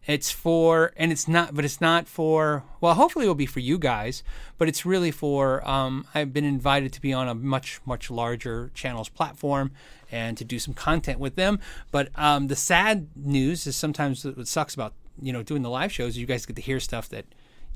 [0.06, 3.78] It's for, and it's not, but it's not for, well, hopefully it'll be for you
[3.78, 4.22] guys,
[4.58, 8.70] but it's really for, um, I've been invited to be on a much, much larger
[8.74, 9.72] channels platform
[10.12, 11.58] and to do some content with them.
[11.90, 15.90] But um, the sad news is sometimes what sucks about, you know, doing the live
[15.90, 17.24] shows, you guys get to hear stuff that,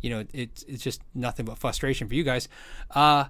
[0.02, 2.46] you know, it, it's just nothing but frustration for you guys.
[2.90, 3.24] Uh,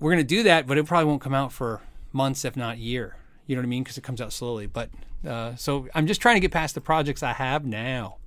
[0.00, 1.80] we're going to do that, but it probably won't come out for
[2.12, 3.16] months, if not year.
[3.48, 3.82] You know what I mean?
[3.82, 4.66] Because it comes out slowly.
[4.68, 4.90] But
[5.26, 8.18] uh, so I'm just trying to get past the projects I have now.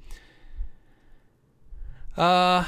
[2.18, 2.66] Uh,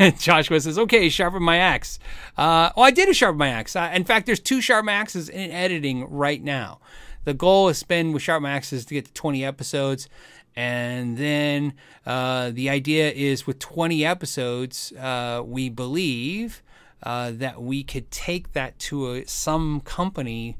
[0.18, 2.00] Joshua says, "Okay, sharpen my axe."
[2.36, 3.76] Uh, oh, I did a sharpen my axe.
[3.76, 6.80] Uh, in fact, there's two sharpen axes in editing right now.
[7.24, 10.08] The goal is spend with sharpen axes to get to 20 episodes,
[10.56, 11.74] and then
[12.06, 16.62] uh, the idea is with 20 episodes, uh, we believe
[17.02, 20.56] uh, that we could take that to a, some company.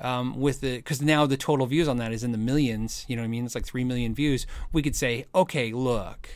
[0.00, 3.16] Um, with the because now the total views on that is in the millions you
[3.16, 6.30] know what i mean it's like 3 million views we could say okay look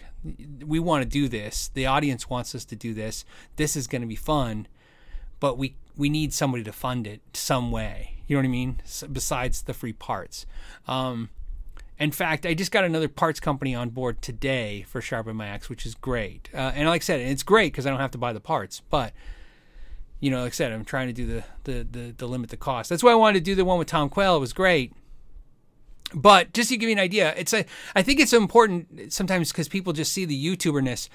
[0.64, 1.70] we want to do this.
[1.74, 3.24] The audience wants us to do this.
[3.56, 4.66] This is going to be fun,
[5.40, 8.14] but we we need somebody to fund it some way.
[8.26, 8.80] You know what I mean?
[9.12, 10.46] besides the free parts.
[10.88, 11.28] Um,
[11.98, 15.68] in fact, I just got another parts company on board today for Sharpen My Axe,
[15.68, 16.48] which is great.
[16.52, 18.82] Uh, and like I said, it's great because I don't have to buy the parts.
[18.90, 19.12] But
[20.24, 22.56] you know, like I said, I'm trying to do the the the, the limit the
[22.56, 22.88] cost.
[22.90, 24.36] That's why I wanted to do the one with Tom Quayle.
[24.36, 24.92] It was great
[26.14, 29.68] but just to give you an idea, it's a I think it's important sometimes because
[29.68, 31.08] people just see the YouTuberness.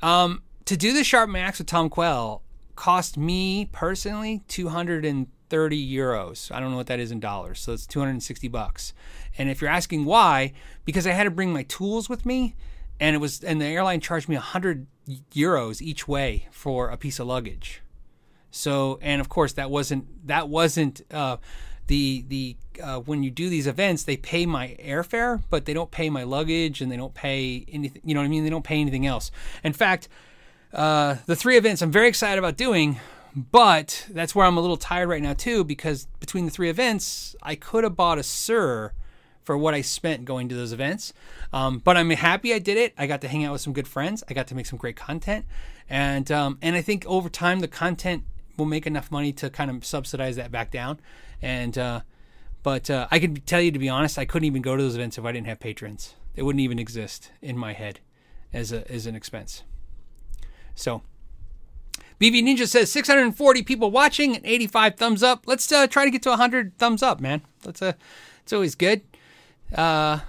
[0.00, 2.42] Um, to do the Sharp Max with Tom Quayle
[2.74, 6.50] cost me personally 230 euros.
[6.50, 8.94] I don't know what that is in dollars, so it's 260 bucks.
[9.36, 10.52] And if you're asking why,
[10.84, 12.54] because I had to bring my tools with me,
[12.98, 14.86] and it was and the airline charged me 100
[15.34, 17.82] euros each way for a piece of luggage.
[18.52, 21.02] So and of course that wasn't that wasn't.
[21.10, 21.38] Uh,
[21.88, 25.90] the the uh, when you do these events, they pay my airfare, but they don't
[25.90, 28.00] pay my luggage and they don't pay anything.
[28.04, 28.44] You know what I mean?
[28.44, 29.30] They don't pay anything else.
[29.62, 30.08] In fact,
[30.72, 32.98] uh, the three events I'm very excited about doing,
[33.34, 37.34] but that's where I'm a little tired right now too because between the three events,
[37.42, 38.92] I could have bought a Suhr
[39.42, 41.12] for what I spent going to those events.
[41.52, 42.94] Um, but I'm happy I did it.
[42.96, 44.22] I got to hang out with some good friends.
[44.28, 45.44] I got to make some great content,
[45.90, 48.24] and um, and I think over time the content
[48.56, 51.00] will make enough money to kind of subsidize that back down.
[51.40, 52.00] And uh,
[52.62, 54.94] but uh, I can tell you to be honest, I couldn't even go to those
[54.94, 56.14] events if I didn't have patrons.
[56.34, 58.00] It wouldn't even exist in my head
[58.52, 59.62] as a as an expense.
[60.74, 61.02] So.
[62.20, 65.42] BB Ninja says 640 people watching and 85 thumbs up.
[65.46, 67.42] Let's uh, try to get to 100 thumbs up, man.
[67.64, 67.94] Let's uh,
[68.44, 69.02] it's always good.
[69.74, 70.20] Uh,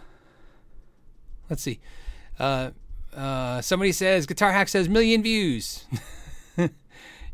[1.51, 1.79] let's see.
[2.39, 2.71] Uh,
[3.15, 5.85] uh, somebody says Guitar Hack says million views.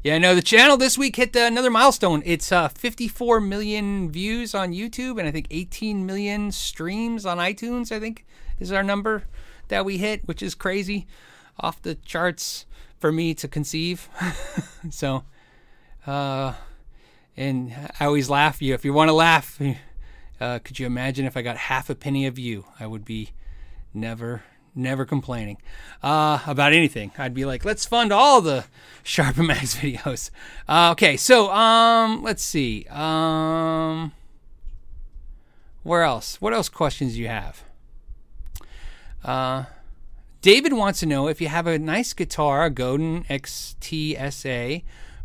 [0.02, 2.24] Yeah, no, the channel this week hit another milestone.
[2.26, 7.92] It's uh, 54 million views on YouTube and I think 18 million streams on iTunes,
[7.92, 8.26] I think
[8.62, 9.26] is our number
[9.68, 11.06] that we hit, which is crazy
[11.60, 12.66] off the charts
[12.98, 14.08] for me to conceive.
[14.90, 15.26] so,
[16.08, 16.54] uh,
[17.36, 18.62] and I always laugh.
[18.62, 19.62] You, if you want to laugh,
[20.40, 22.64] uh, could you imagine if I got half a penny of you?
[22.80, 23.32] I would be
[23.94, 24.44] never
[24.76, 25.58] never complaining
[26.04, 27.12] uh, about anything.
[27.18, 28.66] I'd be like, let's fund all the
[29.04, 30.30] Sharpen Max videos.
[30.68, 32.86] Uh, okay, so um, let's see.
[32.90, 34.14] Um,
[35.84, 36.42] where else?
[36.42, 37.64] What else questions do you have?
[39.24, 39.66] Uh,
[40.42, 44.84] David wants to know if you have a nice guitar, a Godin XTSA,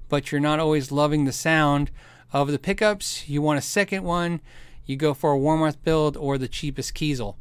[0.09, 1.91] but you're not always loving the sound
[2.33, 3.29] of the pickups.
[3.29, 4.41] You want a second one.
[4.87, 7.37] You go for a Warmoth build or the cheapest Kiesel.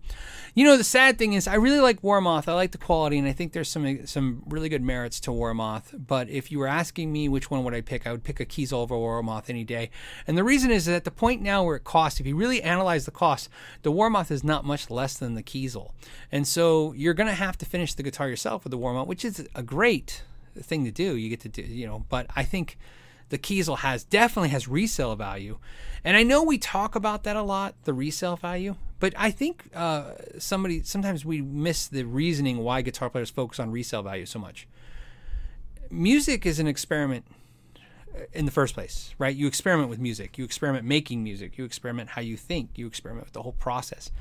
[0.55, 2.47] You know, the sad thing is, I really like Warmoth.
[2.47, 5.95] I like the quality, and I think there's some some really good merits to Warmoth.
[6.07, 8.45] But if you were asking me which one would I pick, I would pick a
[8.45, 9.89] Kiesel over Warmoth any day.
[10.27, 12.61] And the reason is that at the point now where it costs, if you really
[12.61, 13.49] analyze the cost,
[13.81, 15.91] the Warmoth is not much less than the Kiesel.
[16.31, 19.25] And so you're going to have to finish the guitar yourself with the Warmoth, which
[19.25, 20.23] is a great
[20.55, 21.15] thing to do.
[21.15, 22.77] You get to do, you know, but I think
[23.29, 25.57] the Kiesel has definitely has resale value.
[26.03, 29.65] And I know we talk about that a lot, the resale value, but I think
[29.73, 34.39] uh, somebody sometimes we miss the reasoning why guitar players focus on resale value so
[34.39, 34.67] much.
[35.89, 37.25] Music is an experiment
[38.15, 39.35] uh, in the first place, right?
[39.35, 43.27] You experiment with music, you experiment making music, you experiment how you think, you experiment
[43.27, 44.11] with the whole process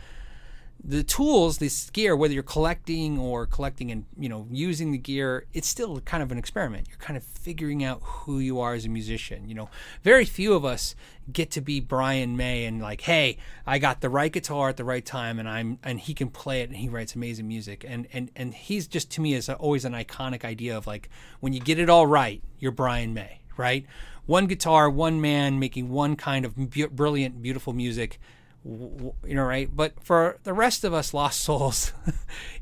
[0.85, 5.47] the tools, this gear, whether you're collecting or collecting and you know using the gear,
[5.53, 6.89] it's still kind of an experiment.
[6.89, 9.49] You're kind of figuring out who you are as a musician.
[9.49, 9.71] You know,
[10.03, 10.97] very few of us
[11.33, 14.85] get to be Brian May and like, hey, I got the right guitar at the
[14.85, 18.09] right time, and I'm and he can play it, and he writes amazing music, and
[18.13, 21.61] and and he's just to me is always an iconic idea of like when you
[21.61, 23.87] get it all right, you're Brian May, right?
[24.27, 28.19] One guitar, one man making one kind of brilliant, beautiful music
[28.65, 29.69] you know, right?
[29.75, 31.93] But for the rest of us lost souls,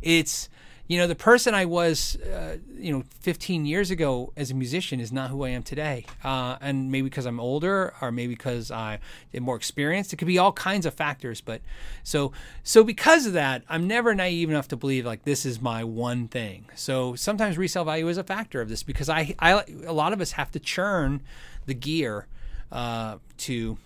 [0.02, 0.48] it's
[0.88, 4.98] you know the person I was, uh, you know, 15 years ago as a musician
[4.98, 6.04] is not who I am today.
[6.24, 8.98] Uh, and maybe because I'm older, or maybe because I
[9.32, 10.12] am more experienced.
[10.12, 11.40] It could be all kinds of factors.
[11.40, 11.60] But
[12.02, 12.32] so
[12.64, 16.26] so because of that, I'm never naive enough to believe like this is my one
[16.26, 16.64] thing.
[16.74, 20.20] So sometimes resale value is a factor of this because I, I a lot of
[20.20, 21.20] us have to churn
[21.66, 22.26] the gear
[22.72, 23.78] uh, to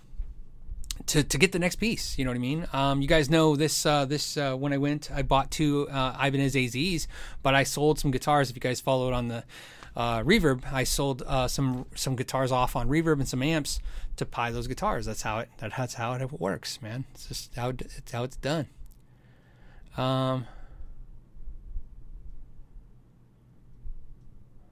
[1.07, 2.17] to, to get the next piece.
[2.17, 2.67] You know what I mean?
[2.73, 3.85] Um, you guys know this.
[3.85, 7.07] Uh, this uh, when I went, I bought two uh, Ibanez AZs,
[7.43, 8.49] but I sold some guitars.
[8.49, 9.43] If you guys followed on the
[9.95, 13.79] uh, Reverb, I sold uh, some some guitars off on Reverb and some amps
[14.17, 15.05] to buy those guitars.
[15.05, 15.49] That's how it.
[15.59, 17.05] That's how it works, man.
[17.13, 18.67] It's just how it, it's how it's done.
[19.97, 20.47] Um.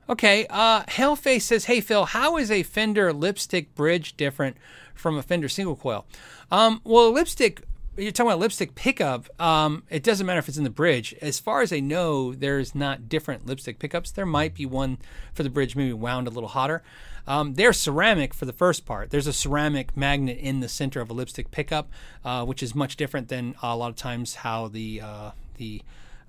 [0.10, 4.58] Okay, uh, Hellface says, "Hey Phil, how is a Fender lipstick bridge different
[4.94, 6.06] from a Fender single coil?"
[6.52, 7.64] Um, well, lipstick.
[7.96, 9.30] You're talking about lipstick pickup.
[9.40, 11.14] Um, it doesn't matter if it's in the bridge.
[11.22, 14.10] As far as I know, there's not different lipstick pickups.
[14.10, 14.98] There might be one
[15.32, 16.82] for the bridge, maybe wound a little hotter.
[17.28, 19.12] Um, they're ceramic for the first part.
[19.12, 21.88] There's a ceramic magnet in the center of a lipstick pickup,
[22.26, 25.84] uh, which is much different than a lot of times how the uh, the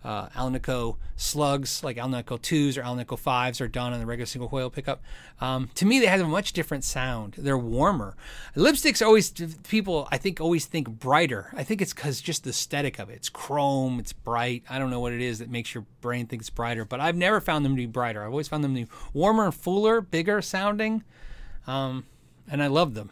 [0.04, 4.48] uh, Alnico slugs, like Alnico 2s or Alnico 5s, are done on the regular single
[4.48, 5.02] coil pickup.
[5.40, 7.36] Um, to me, they have a much different sound.
[7.38, 8.14] They're warmer.
[8.54, 9.30] Lipsticks always,
[9.66, 11.50] people I think always think brighter.
[11.56, 13.14] I think it's because just the aesthetic of it.
[13.14, 14.62] It's chrome, it's bright.
[14.68, 17.16] I don't know what it is that makes your brain think it's brighter, but I've
[17.16, 18.22] never found them to be brighter.
[18.22, 21.02] I've always found them to be warmer fuller, bigger sounding,
[21.66, 22.04] um,
[22.50, 23.10] and I love them.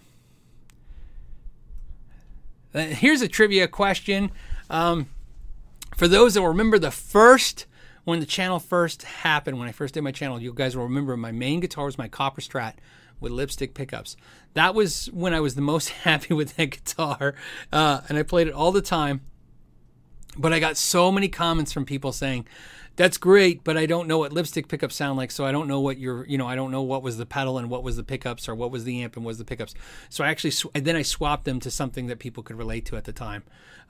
[2.74, 4.31] Uh, here's a trivia question.
[4.70, 5.09] Um,
[5.96, 7.66] for those that remember the first
[8.05, 11.16] when the channel first happened, when I first did my channel, you guys will remember
[11.16, 12.74] my main guitar was my Copper Strat
[13.20, 14.16] with lipstick pickups.
[14.55, 17.35] That was when I was the most happy with that guitar,
[17.72, 19.22] uh, and I played it all the time.
[20.37, 22.46] But I got so many comments from people saying,
[22.96, 25.81] "That's great, but I don't know what lipstick pickups sound like, so I don't know
[25.81, 28.02] what your, you know, I don't know what was the pedal and what was the
[28.02, 29.74] pickups or what was the amp and what was the pickups."
[30.09, 32.96] So I actually, sw- then I swapped them to something that people could relate to
[32.96, 33.42] at the time,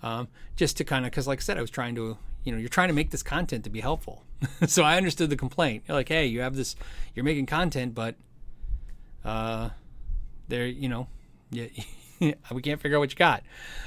[0.03, 2.59] um, just to kind of, because like I said, I was trying to, you know,
[2.59, 4.25] you're trying to make this content to be helpful.
[4.67, 5.85] so I understood the complaint.
[5.87, 6.77] You're like, hey, you have this,
[7.15, 8.17] you're making content, but
[9.25, 9.71] uh,
[10.49, 11.09] there, you know,
[11.51, 11.67] yeah.
[12.53, 13.43] we can't figure out what you got.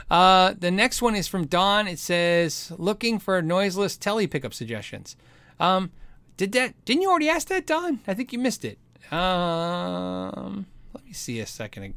[0.10, 1.88] Uh, the next one is from Don.
[1.88, 5.16] It says, "Looking for noiseless tele pickup suggestions."
[5.60, 5.92] Um,
[6.38, 6.74] did that?
[6.86, 8.02] Didn't you already ask that, Don?
[8.08, 8.78] I think you missed it.
[9.12, 11.94] Um, let me see a second.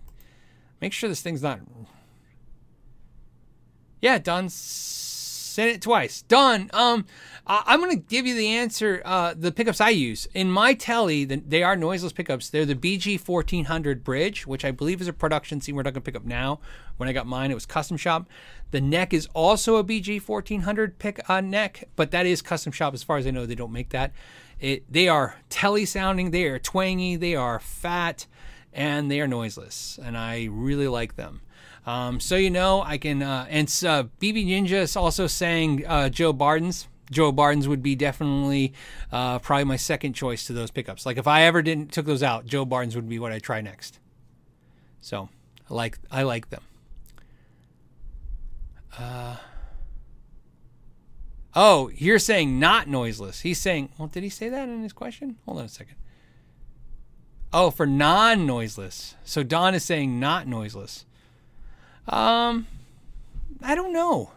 [0.81, 1.61] Make sure this thing's not.
[4.01, 6.23] Yeah, Don sent it twice.
[6.23, 7.05] Don, um,
[7.49, 9.01] I'm going to give you the answer.
[9.05, 12.51] Uh, the pickups I use in my tele, the, they are noiseless pickups.
[12.51, 16.03] They're the BG 1400 bridge, which I believe is a production scene we're not going
[16.03, 16.61] to pick up now.
[16.99, 18.29] When I got mine, it was custom shop.
[18.71, 22.93] The neck is also a BG 1400 pick uh, neck, but that is custom shop.
[22.93, 24.13] As far as I know, they don't make that.
[24.61, 26.33] It, they are tele sounding.
[26.33, 27.17] They are twangy.
[27.17, 28.27] They are fat,
[28.75, 29.99] and they are noiseless.
[30.03, 31.41] And I really like them.
[31.87, 33.23] Um, so you know, I can.
[33.23, 36.89] Uh, and uh, BB Ninja is also saying uh, Joe Barden's.
[37.11, 38.73] Joe Barden's would be definitely
[39.11, 41.07] uh, probably my second choice to those pickups.
[41.07, 43.61] Like if I ever didn't took those out, Joe Barden's would be what I try
[43.61, 43.99] next.
[45.01, 45.29] So
[45.71, 46.63] I like I like them.
[48.99, 49.37] Uh,
[51.55, 53.41] oh, you're saying not noiseless.
[53.41, 55.37] He's saying, well, did he say that in his question?
[55.45, 55.97] Hold on a second.
[57.53, 59.15] Oh, for non noiseless.
[59.25, 61.07] So Don is saying not noiseless.
[62.07, 62.67] Um,
[63.63, 64.33] I don't know.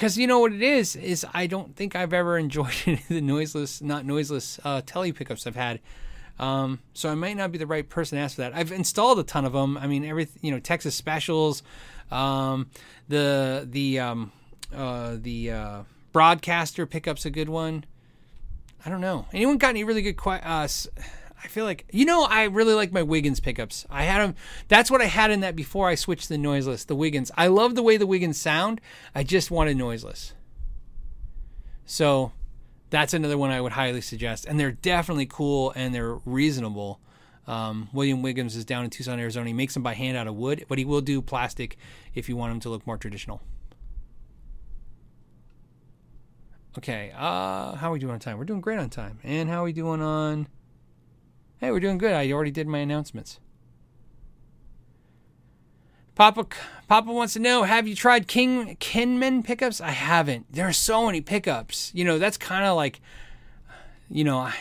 [0.00, 3.08] Because you know what it is is I don't think I've ever enjoyed any of
[3.08, 5.78] the noiseless, not noiseless uh, tele pickups I've had.
[6.38, 8.54] Um, so I might not be the right person to ask for that.
[8.54, 9.76] I've installed a ton of them.
[9.76, 11.62] I mean, every you know Texas Specials,
[12.10, 12.70] um,
[13.08, 14.32] the the um,
[14.74, 15.82] uh, the uh,
[16.12, 17.84] broadcaster pickup's a good one.
[18.86, 19.26] I don't know.
[19.34, 20.18] Anyone got any really good?
[20.26, 20.66] uh,
[21.42, 23.86] I feel like you know I really like my Wiggins pickups.
[23.90, 24.34] I had them.
[24.68, 26.84] That's what I had in that before I switched to noiseless.
[26.84, 27.30] The Wiggins.
[27.36, 28.80] I love the way the Wiggins sound.
[29.14, 30.34] I just wanted noiseless.
[31.86, 32.32] So
[32.90, 34.44] that's another one I would highly suggest.
[34.44, 37.00] And they're definitely cool and they're reasonable.
[37.46, 39.46] Um, William Wiggins is down in Tucson, Arizona.
[39.46, 41.76] He makes them by hand out of wood, but he will do plastic
[42.14, 43.40] if you want them to look more traditional.
[46.78, 48.38] Okay, uh, how are we doing on time?
[48.38, 49.18] We're doing great on time.
[49.24, 50.46] And how are we doing on?
[51.60, 52.12] Hey, we're doing good.
[52.12, 53.38] I already did my announcements.
[56.14, 56.46] Papa
[56.88, 59.80] Papa wants to know, have you tried King Kinman pickups?
[59.80, 60.52] I haven't.
[60.52, 61.92] There are so many pickups.
[61.94, 63.00] You know, that's kind of like
[64.10, 64.54] you know, I,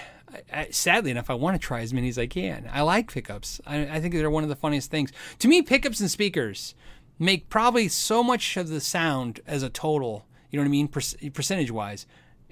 [0.53, 2.69] I, sadly enough, I want to try as many as I can.
[2.71, 3.59] I like pickups.
[3.65, 5.12] I, I think they're one of the funniest things.
[5.39, 6.75] To me, pickups and speakers
[7.17, 10.88] make probably so much of the sound as a total, you know what I mean,
[10.88, 12.05] per- percentage wise,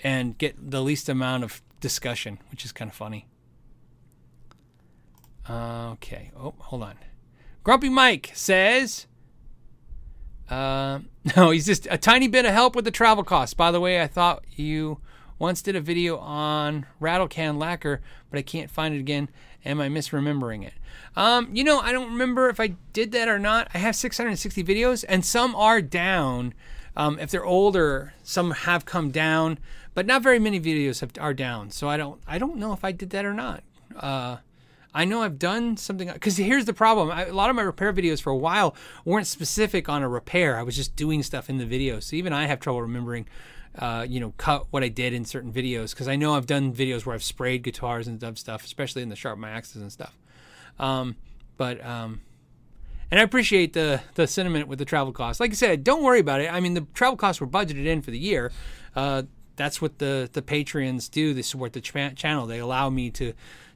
[0.03, 3.27] and get the least amount of discussion, which is kind of funny.
[5.49, 6.31] Okay.
[6.38, 6.95] Oh, hold on.
[7.63, 9.07] Grumpy Mike says,
[10.49, 10.99] uh,
[11.36, 13.53] no, he's just a tiny bit of help with the travel costs.
[13.53, 14.99] By the way, I thought you
[15.39, 19.29] once did a video on rattle can lacquer, but I can't find it again.
[19.65, 20.73] Am I misremembering it?
[21.15, 23.69] Um, you know, I don't remember if I did that or not.
[23.73, 26.54] I have 660 videos, and some are down.
[26.95, 29.60] Um, if they're older, some have come down,
[29.93, 31.69] but not very many videos have, are down.
[31.69, 33.63] So I don't, I don't know if I did that or not.
[33.95, 34.37] Uh,
[34.94, 37.12] I know I've done something because here's the problem.
[37.12, 38.75] I, a lot of my repair videos for a while
[39.06, 40.58] weren't specific on a repair.
[40.58, 42.00] I was just doing stuff in the video.
[42.00, 43.27] So even I have trouble remembering,
[43.77, 46.73] uh, you know, cut what I did in certain videos because I know I've done
[46.73, 49.92] videos where I've sprayed guitars and done stuff, especially in the sharp my axes and
[49.92, 50.17] stuff.
[50.79, 51.15] Um,
[51.58, 52.21] but um,
[53.12, 55.40] and I appreciate the the sentiment with the travel costs.
[55.40, 56.52] Like I said, don't worry about it.
[56.52, 58.52] I mean, the travel costs were budgeted in for the year.
[58.96, 59.23] Uh,
[59.56, 61.33] that's what the the Patreons do.
[61.33, 62.46] They support the ch- channel.
[62.46, 63.33] They allow me to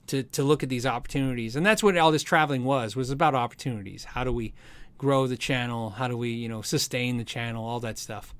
[0.07, 3.35] to to look at these opportunities, and that's what all this traveling was was about
[3.35, 4.03] opportunities.
[4.03, 4.53] How do we
[4.97, 5.91] grow the channel?
[5.91, 7.65] How do we you know sustain the channel?
[7.65, 8.33] All that stuff.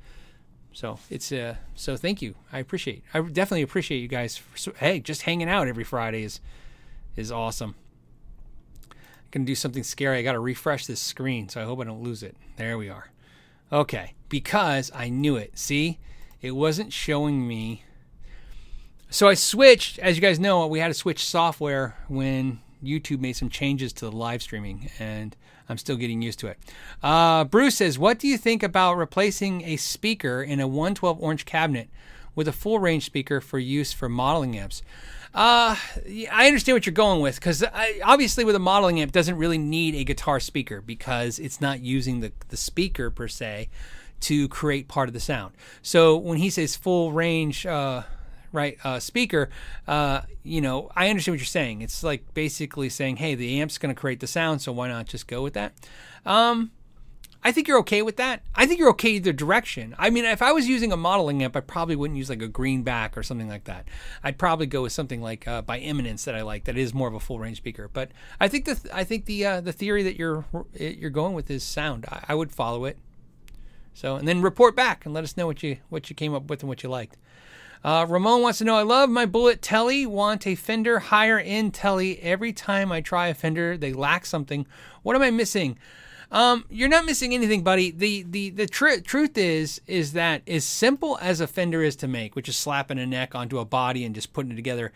[0.73, 2.35] So it's uh so thank you.
[2.51, 3.03] I appreciate.
[3.13, 4.37] I definitely appreciate you guys.
[4.37, 6.39] For, hey, just hanging out every Friday is
[7.15, 7.75] is awesome.
[8.89, 8.97] I'm
[9.31, 10.19] gonna do something scary.
[10.19, 12.35] I gotta refresh this screen, so I hope I don't lose it.
[12.57, 13.11] There we are.
[13.71, 15.57] Okay, because I knew it.
[15.57, 15.99] See,
[16.41, 17.83] it wasn't showing me
[19.11, 23.33] so I switched, as you guys know, we had to switch software when YouTube made
[23.33, 25.35] some changes to the live streaming, and
[25.67, 26.57] I'm still getting used to it.
[27.03, 31.45] Uh, Bruce says, What do you think about replacing a speaker in a 112 orange
[31.45, 31.89] cabinet
[32.35, 34.81] with a full range speaker for use for modeling amps?
[35.33, 35.75] Uh,
[36.31, 37.63] I understand what you're going with because
[38.03, 42.21] obviously, with a modeling amp, doesn't really need a guitar speaker because it's not using
[42.21, 43.69] the, the speaker per se
[44.21, 45.53] to create part of the sound.
[45.81, 48.03] So when he says full range, uh,
[48.51, 49.49] right uh, speaker,
[49.87, 51.81] uh, you know, I understand what you're saying.
[51.81, 55.05] It's like basically saying, hey, the amp's going to create the sound, so why not
[55.07, 55.73] just go with that?
[56.25, 56.71] Um,
[57.43, 58.43] I think you're okay with that.
[58.53, 59.95] I think you're okay either direction.
[59.97, 62.47] I mean, if I was using a modeling amp, I probably wouldn't use like a
[62.47, 63.87] greenback or something like that.
[64.23, 67.07] I'd probably go with something like uh, by Eminence that I like that is more
[67.07, 67.89] of a full range speaker.
[67.91, 71.49] But I think the I think the uh, the theory that you're you're going with
[71.49, 72.05] is sound.
[72.09, 72.97] I, I would follow it.
[73.93, 76.47] So and then report back and let us know what you what you came up
[76.47, 77.17] with and what you liked.
[77.83, 81.73] Uh, Ramon wants to know I love my bullet tele, want a Fender higher end
[81.73, 82.19] tele.
[82.19, 84.67] Every time I try a Fender, they lack something.
[85.03, 85.77] What am I missing?
[86.31, 87.91] Um, you're not missing anything, buddy.
[87.91, 92.07] The the the tr- truth is is that as simple as a Fender is to
[92.07, 94.93] make, which is slapping a neck onto a body and just putting it together.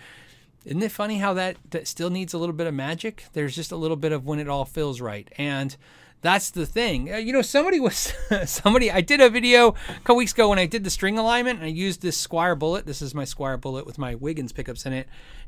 [0.63, 3.25] Isn't it funny how that, that still needs a little bit of magic?
[3.33, 5.31] There's just a little bit of when it all feels right.
[5.37, 5.77] And
[6.21, 7.13] that's the thing.
[7.13, 8.13] Uh, you know, somebody was
[8.45, 8.91] somebody.
[8.91, 11.65] I did a video a couple weeks ago when I did the string alignment, and
[11.67, 12.85] I used this Squier bullet.
[12.85, 15.07] This is my Squier bullet with my Wiggins pickups in it,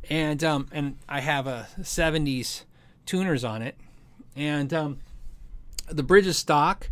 [0.09, 2.63] and um, and I have a '70s
[3.05, 3.75] tuners on it,
[4.35, 4.99] and um,
[5.89, 6.89] the bridge is stock,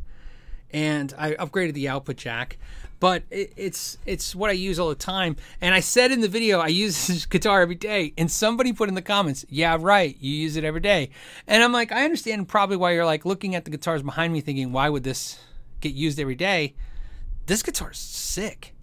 [0.71, 2.57] and I upgraded the output jack
[2.99, 5.35] but it, it's it's what I use all the time.
[5.61, 8.89] And I said in the video I use this guitar every day, and somebody put
[8.89, 11.09] in the comments, "Yeah, right, you use it every day."
[11.47, 14.41] And I'm like, I understand probably why you're like looking at the guitars behind me,
[14.41, 15.39] thinking, "Why would this
[15.81, 16.75] get used every day?"
[17.45, 18.73] This guitar's sick,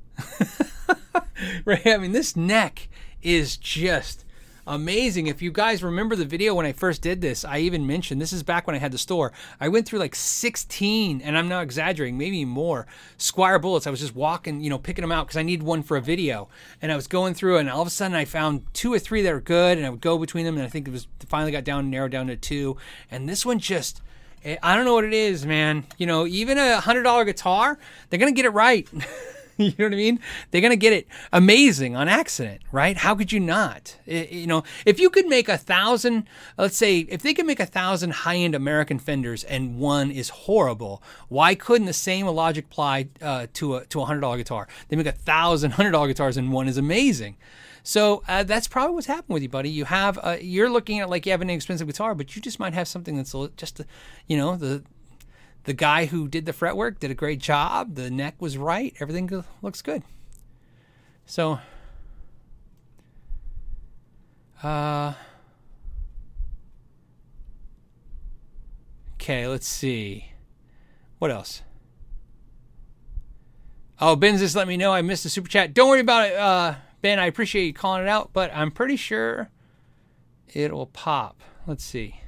[1.65, 1.87] right?
[1.87, 2.89] I mean, this neck
[3.23, 4.25] is just
[4.67, 5.27] amazing.
[5.27, 8.33] If you guys remember the video when I first did this, I even mentioned this
[8.33, 9.33] is back when I had the store.
[9.61, 12.87] I went through like 16, and I'm not exaggerating, maybe more
[13.19, 13.87] Squier bullets.
[13.87, 16.01] I was just walking, you know, picking them out because I needed one for a
[16.01, 16.49] video.
[16.81, 19.23] And I was going through, and all of a sudden I found two or three
[19.23, 21.53] that were good, and I would go between them, and I think it was finally
[21.53, 22.77] got down, narrowed down to two.
[23.11, 24.01] And this one just.
[24.45, 25.85] Eh, I don't know what it is, man.
[25.99, 27.79] You know, even a hundred dollar guitar,
[28.11, 28.89] they're gonna get it right.
[29.67, 30.21] you know what I mean?
[30.51, 32.97] They're going to get it amazing on accident, right?
[32.97, 33.97] How could you not?
[34.07, 37.61] It, you know, if you could make a thousand, let's say, if they could make
[37.61, 42.67] a thousand high end American Fenders and one is horrible, why couldn't the same logic
[42.67, 44.69] apply uh, to a to a hundred dollar guitar?
[44.89, 47.37] They make a thousand hundred dollar guitars and one is amazing.
[47.83, 49.71] So uh, that's probably what's happened with you, buddy.
[49.71, 52.61] You have uh, you're looking at like you have an expensive guitar, but you just
[52.61, 53.81] might have something that's just,
[54.27, 54.85] you know, the
[55.65, 57.95] the guy who did the fretwork did a great job.
[57.95, 58.95] The neck was right.
[59.01, 60.03] Everything looks good.
[61.25, 61.61] So,
[64.63, 65.15] uh,
[69.15, 70.33] okay, let's see.
[71.19, 71.63] What else?
[74.01, 75.75] Oh, Ben's just let me know I missed the super chat.
[75.75, 77.21] Don't worry about it, uh, Ben.
[77.21, 79.49] I appreciate you calling it out, but I'm pretty sure
[80.53, 81.41] it'll pop.
[81.69, 82.22] Let's see.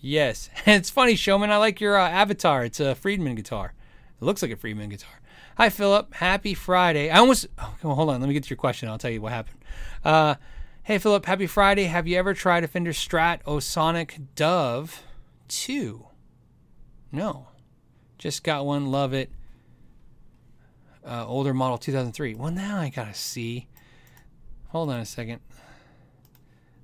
[0.00, 1.50] Yes, it's funny, Showman.
[1.50, 2.64] I like your uh, avatar.
[2.64, 3.74] It's a Friedman guitar.
[4.20, 5.20] It looks like a Friedman guitar.
[5.56, 6.14] Hi, Philip.
[6.14, 7.10] Happy Friday.
[7.10, 7.46] I almost.
[7.82, 8.20] Oh, hold on.
[8.20, 8.88] Let me get to your question.
[8.90, 9.56] I'll tell you what happened.
[10.04, 10.34] Uh,
[10.82, 11.24] hey, Philip.
[11.24, 11.84] Happy Friday.
[11.84, 15.02] Have you ever tried a Fender Stratosonic Dove
[15.48, 16.06] 2?
[17.10, 17.48] No.
[18.18, 18.90] Just got one.
[18.90, 19.30] Love it.
[21.06, 22.34] uh, older model 2003.
[22.34, 23.66] Well, now I gotta see.
[24.68, 25.40] Hold on a second.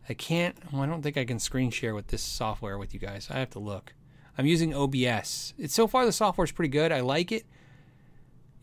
[0.08, 0.56] I can't.
[0.72, 3.28] Well, I don't think I can screen share with this software with you guys.
[3.30, 3.94] I have to look.
[4.38, 5.54] I'm using OBS.
[5.58, 6.92] It's so far the software's pretty good.
[6.92, 7.44] I like it.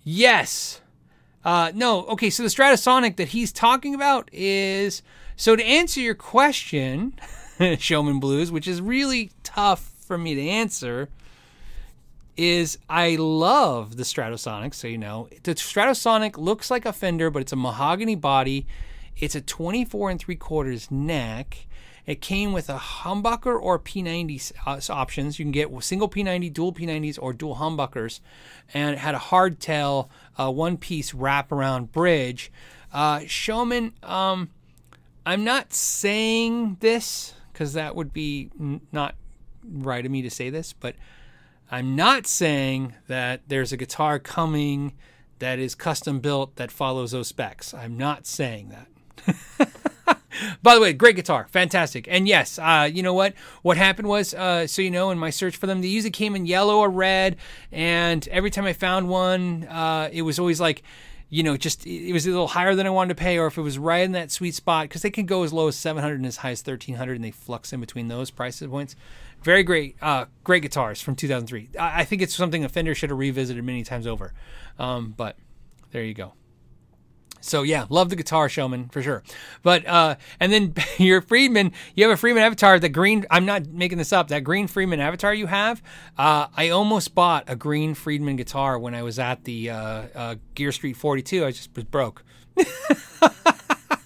[0.04, 0.82] Yes.
[1.44, 2.06] Uh, no.
[2.06, 2.30] Okay.
[2.30, 5.02] So the Stratosonic that he's talking about is
[5.36, 7.14] so to answer your question,
[7.80, 11.10] Showman Blues, which is really tough for me to answer
[12.36, 15.28] is I love the Stratosonic, so you know.
[15.44, 18.66] The Stratosonic looks like a Fender, but it's a mahogany body.
[19.18, 21.68] It's a 24 and 3 quarters neck.
[22.06, 25.40] It came with a humbucker or P90 uh, options.
[25.40, 28.20] You can get single P90, dual P90s, or dual humbuckers.
[28.74, 32.52] And it had a hardtail, uh, one piece wraparound bridge.
[32.92, 34.50] Uh, Showman, um,
[35.26, 39.16] I'm not saying this because that would be n- not
[39.64, 40.96] right of me to say this, but
[41.72, 44.94] I'm not saying that there's a guitar coming
[45.40, 47.74] that is custom built that follows those specs.
[47.74, 48.88] I'm not saying that.
[50.62, 52.08] By the way, great guitar, fantastic.
[52.10, 53.34] And yes, uh, you know what?
[53.62, 56.36] What happened was, uh, so you know, in my search for them, they usually came
[56.36, 57.38] in yellow or red,
[57.72, 60.84] and every time I found one, uh, it was always like,
[61.30, 63.58] you know, just it was a little higher than I wanted to pay, or if
[63.58, 66.16] it was right in that sweet spot, because they can go as low as 700
[66.16, 68.96] and as high as 1300, and they flux in between those price points.
[69.44, 71.70] Very great, uh, great guitars from 2003.
[71.78, 74.34] I, I, think it's something a Fender should have revisited many times over.
[74.80, 75.36] Um, but
[75.92, 76.34] there you go.
[77.44, 79.22] So yeah, love the guitar showman for sure.
[79.64, 82.80] But uh, and then your Friedman, you have a Friedman avatar.
[82.80, 84.30] The green, I'm not making this up.
[84.30, 85.84] That green Friedman avatar you have,
[86.18, 90.36] uh, I almost bought a green Friedman guitar when I was at the uh, uh
[90.56, 91.46] Gear Street 42.
[91.46, 92.24] I just was broke.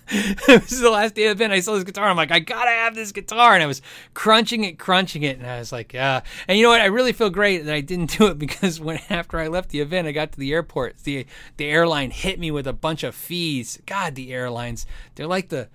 [0.48, 1.54] this is the last day of the event.
[1.54, 2.06] I saw this guitar.
[2.06, 3.82] I'm like, I gotta have this guitar, and I was
[4.14, 6.22] crunching it, crunching it, and I was like, yeah.
[6.48, 6.80] And you know what?
[6.80, 9.82] I really feel great that I didn't do it because when after I left the
[9.82, 11.00] event, I got to the airport.
[11.00, 11.26] The
[11.58, 13.80] the airline hit me with a bunch of fees.
[13.86, 14.86] God, the airlines,
[15.16, 15.68] they're like the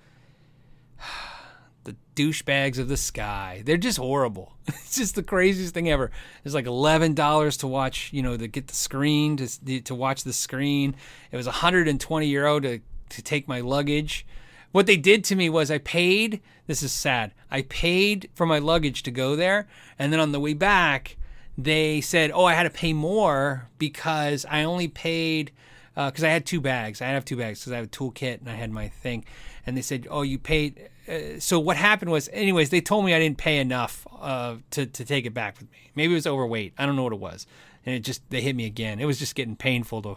[1.83, 3.61] the douchebags of the sky.
[3.65, 4.53] They're just horrible.
[4.85, 6.11] It's just the craziest thing ever.
[6.45, 10.23] It's like eleven dollars to watch, you know, to get the screen to to watch
[10.23, 10.95] the screen.
[11.31, 12.79] It was 120 euro to
[13.15, 14.25] to take my luggage.
[14.71, 18.57] What they did to me was I paid, this is sad, I paid for my
[18.57, 19.67] luggage to go there.
[19.99, 21.17] And then on the way back,
[21.57, 25.51] they said, oh, I had to pay more because I only paid,
[25.93, 27.01] because uh, I had two bags.
[27.01, 29.25] I have two bags because I have a toolkit and I had my thing.
[29.65, 30.89] And they said, oh, you paid.
[31.07, 34.87] Uh, so what happened was, anyways, they told me I didn't pay enough uh, to,
[34.87, 35.91] to take it back with me.
[35.95, 36.73] Maybe it was overweight.
[36.79, 37.45] I don't know what it was.
[37.85, 38.99] And it just, they hit me again.
[38.99, 40.15] It was just getting painful to.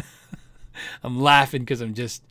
[1.02, 2.22] I'm laughing because I'm just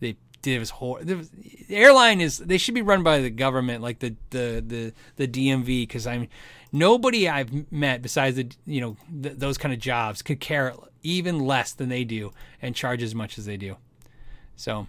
[0.00, 1.22] they did was horrible.
[1.68, 5.28] The airline is they should be run by the government like the the the the
[5.28, 6.28] DMV because I'm
[6.72, 11.40] nobody I've met besides the you know th- those kind of jobs could care even
[11.40, 13.76] less than they do and charge as much as they do.
[14.56, 14.86] So.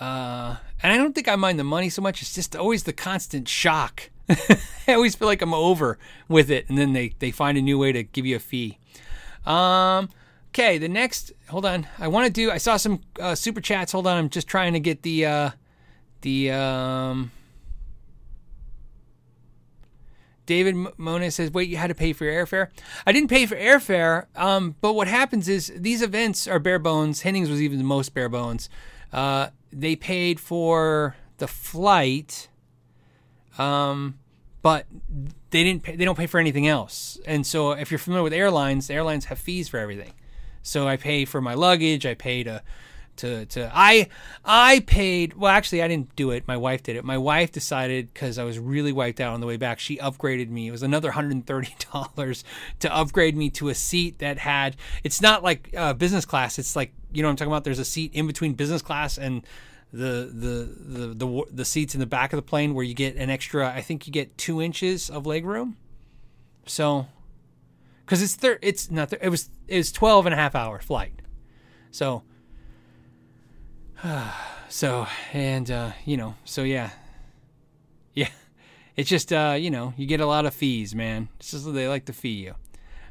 [0.00, 2.22] Uh, and I don't think I mind the money so much.
[2.22, 4.08] It's just always the constant shock.
[4.30, 7.78] I always feel like I'm over with it, and then they, they find a new
[7.78, 8.78] way to give you a fee.
[9.44, 10.08] Um,
[10.50, 11.32] Okay, the next.
[11.48, 11.86] Hold on.
[11.98, 12.50] I want to do.
[12.50, 13.92] I saw some uh, super chats.
[13.92, 14.16] Hold on.
[14.16, 15.50] I'm just trying to get the uh,
[16.22, 16.50] the.
[16.50, 17.30] Um,
[20.46, 22.70] David Mona says, "Wait, you had to pay for your airfare."
[23.06, 27.20] I didn't pay for airfare, um, but what happens is these events are bare bones.
[27.22, 28.68] Hennings was even the most bare bones.
[29.12, 32.48] Uh, they paid for the flight,
[33.56, 34.18] um,
[34.62, 34.86] but
[35.50, 35.84] they didn't.
[35.84, 37.20] Pay, they don't pay for anything else.
[37.24, 40.14] And so, if you're familiar with airlines, the airlines have fees for everything.
[40.62, 42.06] So I pay for my luggage.
[42.06, 42.62] I pay to,
[43.16, 44.08] to, to I,
[44.44, 45.34] I paid.
[45.34, 46.46] Well, actually, I didn't do it.
[46.46, 47.04] My wife did it.
[47.04, 49.78] My wife decided because I was really wiped out on the way back.
[49.78, 50.68] She upgraded me.
[50.68, 52.44] It was another hundred and thirty dollars
[52.80, 54.76] to upgrade me to a seat that had.
[55.04, 56.58] It's not like uh, business class.
[56.58, 57.64] It's like you know what I'm talking about.
[57.64, 59.46] There's a seat in between business class and
[59.92, 63.16] the, the the the the seats in the back of the plane where you get
[63.16, 63.68] an extra.
[63.68, 65.76] I think you get two inches of leg room.
[66.66, 67.06] So
[68.10, 70.80] because it's thir- it's not thir- it was it was 12 and a half hour
[70.80, 71.22] flight.
[71.92, 72.24] So
[74.68, 76.90] so and uh, you know so yeah.
[78.12, 78.30] Yeah.
[78.96, 81.28] It's just uh, you know you get a lot of fees man.
[81.38, 82.56] It's just they like to fee you.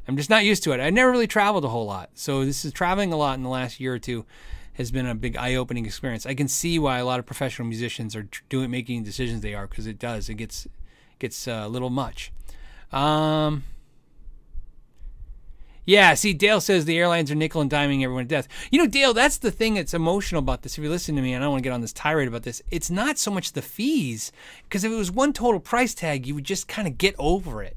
[0.06, 0.80] I'm just not used to it.
[0.80, 2.10] I never really traveled a whole lot.
[2.12, 4.26] So this is traveling a lot in the last year or two
[4.74, 6.26] has been a big eye-opening experience.
[6.26, 9.66] I can see why a lot of professional musicians are doing making decisions they are
[9.66, 10.28] because it does.
[10.28, 10.68] It gets
[11.18, 12.32] gets uh, a little much.
[12.92, 13.64] Um
[15.90, 18.46] yeah, see, Dale says the airlines are nickel and diming everyone to death.
[18.70, 20.78] You know, Dale, that's the thing that's emotional about this.
[20.78, 22.44] If you listen to me, and I don't want to get on this tirade about
[22.44, 24.30] this, it's not so much the fees,
[24.62, 27.60] because if it was one total price tag, you would just kind of get over
[27.60, 27.76] it.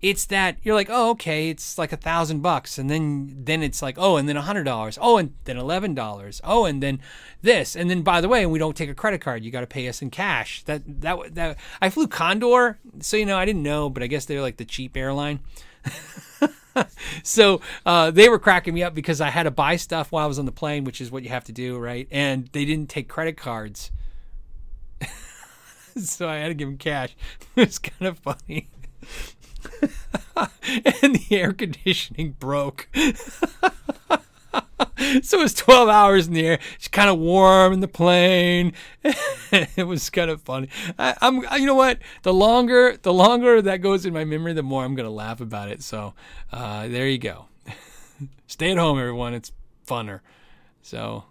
[0.00, 3.82] it's that you're like, oh, okay, it's like a thousand bucks, and then then it's
[3.82, 7.00] like, oh, and then a hundred dollars, oh, and then eleven dollars, oh, and then
[7.42, 9.42] this, and then by the way, and we don't take a credit card.
[9.42, 10.62] You got to pay us in cash.
[10.64, 14.24] That that that I flew Condor, so you know I didn't know, but I guess
[14.24, 15.40] they're like the cheap airline.
[17.22, 20.28] so uh, they were cracking me up because I had to buy stuff while I
[20.28, 22.08] was on the plane, which is what you have to do, right?
[22.10, 23.90] And they didn't take credit cards.
[25.96, 27.16] so I had to give them cash.
[27.56, 28.68] it was kind of funny.
[31.02, 32.88] and the air conditioning broke.
[35.22, 36.58] so it was 12 hours in the air.
[36.74, 38.72] It's kind of warm in the plane.
[39.04, 40.68] it was kind of funny.
[40.98, 41.98] I, am you know what?
[42.22, 45.40] The longer, the longer that goes in my memory, the more I'm going to laugh
[45.40, 45.82] about it.
[45.82, 46.14] So,
[46.52, 47.46] uh, there you go.
[48.46, 49.34] Stay at home, everyone.
[49.34, 49.52] It's
[49.86, 50.20] funner.
[50.82, 51.24] So,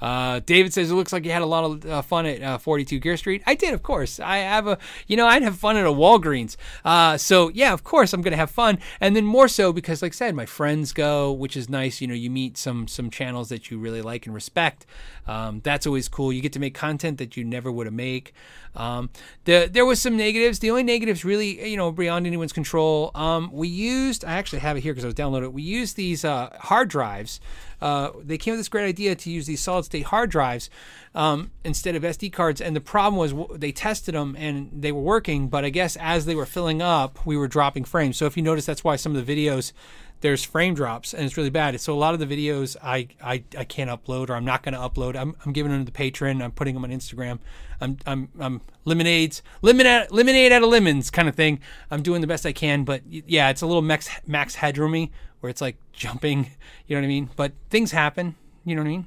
[0.00, 2.58] uh, David says it looks like you had a lot of uh, fun at uh,
[2.58, 3.42] 42 Gear Street.
[3.46, 4.20] I did, of course.
[4.20, 6.56] I have a, you know, I'd have fun at a Walgreens.
[6.84, 10.12] Uh, so yeah, of course I'm gonna have fun, and then more so because, like
[10.12, 12.00] I said, my friends go, which is nice.
[12.00, 14.86] You know, you meet some some channels that you really like and respect.
[15.26, 16.32] Um, that's always cool.
[16.32, 18.32] You get to make content that you never would have made.
[18.74, 19.10] Um,
[19.44, 20.58] the, there was some negatives.
[20.58, 23.10] The only negatives really, you know, beyond anyone's control.
[23.14, 25.52] Um, we used, I actually have it here because I was downloading it.
[25.52, 27.40] We used these uh, hard drives.
[27.80, 30.70] Uh, they came with this great idea to use these solid state hard drives
[31.14, 32.60] um, instead of SD cards.
[32.60, 36.26] And the problem was they tested them and they were working, but I guess as
[36.26, 38.16] they were filling up, we were dropping frames.
[38.16, 39.72] So if you notice, that's why some of the videos
[40.20, 41.78] there's frame drops and it's really bad.
[41.80, 44.74] So a lot of the videos I I, I can't upload or I'm not going
[44.74, 45.16] to upload.
[45.16, 46.42] I'm, I'm giving them to the Patreon.
[46.42, 47.38] I'm putting them on Instagram.
[47.80, 51.60] I'm I'm I'm lemonades lemonade lemonade out of lemons kind of thing.
[51.90, 55.10] I'm doing the best I can, but yeah, it's a little max max headroomy
[55.40, 56.50] where it's like jumping.
[56.86, 57.30] You know what I mean?
[57.36, 58.36] But things happen.
[58.64, 59.06] You know what I mean?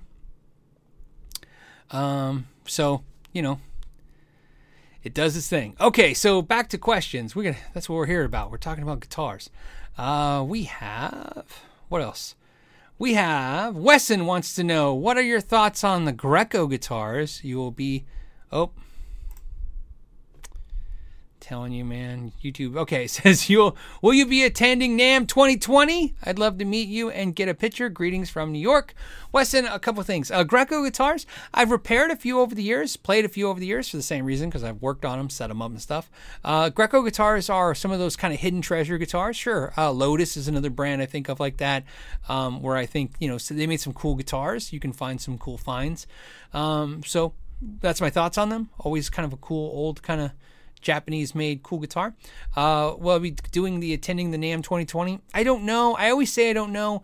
[1.92, 2.48] Um.
[2.66, 3.60] So you know.
[5.04, 5.76] It does its thing.
[5.82, 7.36] Okay, so back to questions.
[7.36, 7.58] We're gonna.
[7.74, 8.52] That's what we're here about.
[8.52, 9.50] We're talking about guitars.
[9.98, 11.46] Uh, we have
[11.90, 12.36] what else?
[12.98, 17.58] We have Wesson wants to know what are your thoughts on the Greco guitars you
[17.58, 18.06] will be.
[18.52, 18.72] Oh,
[21.44, 22.32] telling you, man.
[22.42, 22.76] YouTube.
[22.78, 26.16] Okay, says you'll will you be attending NAMM 2020?
[26.24, 27.90] I'd love to meet you and get a picture.
[27.90, 28.96] Greetings from New York.
[29.32, 30.32] Weston, a couple things.
[30.32, 31.26] Uh, Greco guitars.
[31.54, 34.04] I've repaired a few over the years, played a few over the years for the
[34.04, 36.10] same reason because I've worked on them, set them up and stuff.
[36.44, 39.36] Uh, Greco guitars are some of those kind of hidden treasure guitars.
[39.36, 41.84] Sure, uh, Lotus is another brand I think of like that,
[42.30, 44.72] um, where I think you know so they made some cool guitars.
[44.72, 46.08] You can find some cool finds.
[46.54, 47.34] Um, so
[47.82, 48.70] that's my thoughts on them.
[48.80, 50.32] Always kind of a cool old kind of
[50.84, 52.14] Japanese made cool guitar.
[52.56, 55.20] Uh, will I be doing the attending the NAMM 2020?
[55.34, 55.96] I don't know.
[55.96, 57.02] I always say I don't know.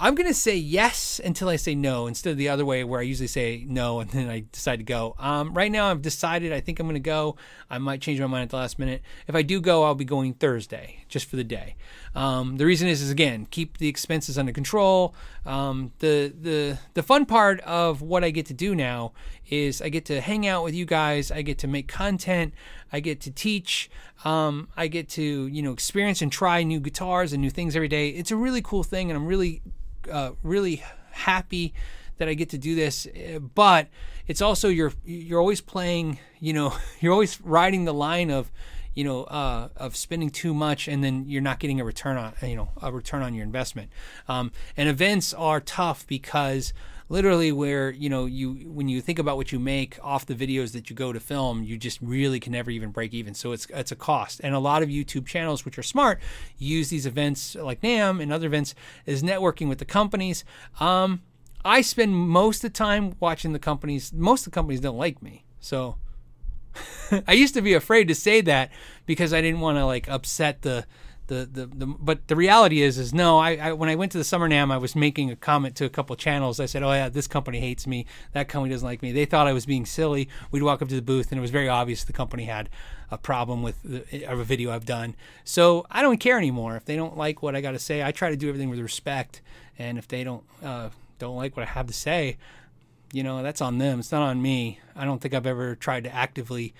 [0.00, 3.02] I'm to say yes until I say no instead of the other way where I
[3.02, 5.16] usually say no and then I decide to go.
[5.18, 7.34] Um, right now, I've decided I think I'm to go.
[7.68, 9.02] I might change my mind at the last minute.
[9.26, 11.74] If I do go, I'll be going Thursday just for the day.
[12.14, 15.16] Um, the reason is, is again, keep the expenses under control.
[15.48, 19.12] Um, the the the fun part of what I get to do now
[19.48, 21.30] is I get to hang out with you guys.
[21.30, 22.52] I get to make content.
[22.92, 23.90] I get to teach.
[24.26, 27.88] Um, I get to you know experience and try new guitars and new things every
[27.88, 28.10] day.
[28.10, 29.62] It's a really cool thing, and I'm really
[30.12, 31.72] uh, really happy
[32.18, 33.08] that I get to do this.
[33.54, 33.88] But
[34.26, 36.18] it's also you're you're always playing.
[36.40, 38.50] You know, you're always riding the line of
[38.98, 42.32] you know uh, of spending too much and then you're not getting a return on
[42.42, 43.90] you know a return on your investment.
[44.26, 46.72] Um, and events are tough because
[47.08, 50.72] literally where you know you when you think about what you make off the videos
[50.72, 53.34] that you go to film you just really can never even break even.
[53.34, 54.40] So it's it's a cost.
[54.42, 56.18] And a lot of youtube channels which are smart
[56.58, 58.74] use these events like NAMM and other events
[59.06, 60.44] as networking with the companies.
[60.80, 61.22] Um,
[61.64, 64.12] i spend most of the time watching the companies.
[64.12, 65.44] Most of the companies don't like me.
[65.60, 65.98] So
[67.26, 68.70] i used to be afraid to say that
[69.06, 70.84] because i didn't want to like upset the
[71.28, 74.18] the, the, the but the reality is is no I, I, when I went to
[74.18, 76.58] the summer NAMM I was making a comment to a couple channels.
[76.58, 78.06] I said oh yeah this company hates me.
[78.32, 79.12] That company doesn't like me.
[79.12, 80.28] They thought I was being silly.
[80.50, 82.68] We'd walk up to the booth and it was very obvious the company had
[83.10, 85.14] a problem with the, a video I've done.
[85.44, 86.76] So I don't care anymore.
[86.76, 88.80] If they don't like what I got to say I try to do everything with
[88.80, 89.42] respect.
[89.78, 92.38] And if they don't uh, don't like what I have to say
[93.12, 96.04] you know that's on them it's not on me I don't think I've ever tried
[96.04, 96.74] to actively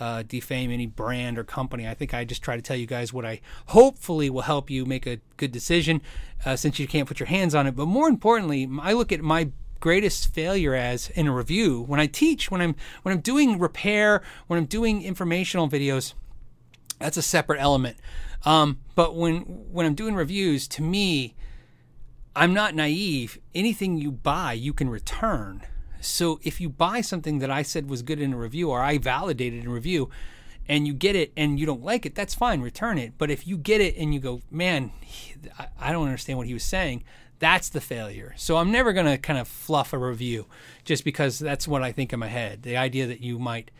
[0.00, 1.86] uh, defame any brand or company.
[1.86, 4.84] I think I just try to tell you guys what I hopefully will help you
[4.84, 6.02] make a good decision
[6.44, 7.76] uh, since you can't put your hands on it.
[7.76, 12.06] But more importantly, I look at my greatest failure as in a review when I
[12.06, 16.14] teach, when I'm when I'm doing repair, when I'm doing informational videos.
[16.98, 17.96] That's a separate element.
[18.44, 19.40] Um, but when
[19.72, 21.34] when I'm doing reviews, to me,
[22.34, 23.38] I'm not naive.
[23.54, 25.62] Anything you buy, you can return.
[26.06, 28.98] So if you buy something that I said was good in a review or I
[28.98, 30.10] validated in review,
[30.68, 33.14] and you get it and you don't like it, that's fine, return it.
[33.18, 34.92] But if you get it and you go, man,
[35.78, 37.04] I don't understand what he was saying,
[37.38, 38.32] that's the failure.
[38.36, 40.46] So I'm never going to kind of fluff a review
[40.84, 42.62] just because that's what I think in my head.
[42.62, 43.70] The idea that you might,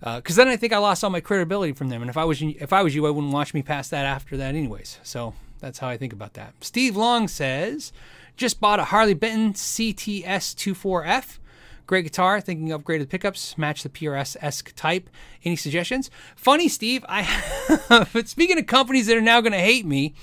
[0.00, 2.00] because uh, then I think I lost all my credibility from them.
[2.00, 4.36] And if I was if I was you, I wouldn't watch me past that after
[4.36, 5.00] that, anyways.
[5.02, 6.54] So that's how I think about that.
[6.60, 7.92] Steve Long says,
[8.36, 11.38] just bought a Harley Benton CTS 24F.
[11.86, 15.10] Great guitar, thinking upgraded pickups, match the PRS esque type.
[15.44, 16.10] Any suggestions?
[16.34, 17.04] Funny, Steve.
[17.08, 20.14] I but speaking of companies that are now going to hate me,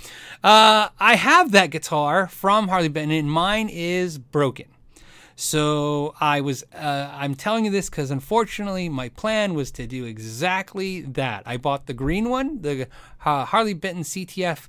[0.44, 4.66] uh, I have that guitar from Harley Benton, and mine is broken.
[5.36, 10.06] So I was, uh, I'm telling you this because unfortunately my plan was to do
[10.06, 11.44] exactly that.
[11.46, 12.88] I bought the green one, the
[13.26, 14.68] uh, Harley Benton CTF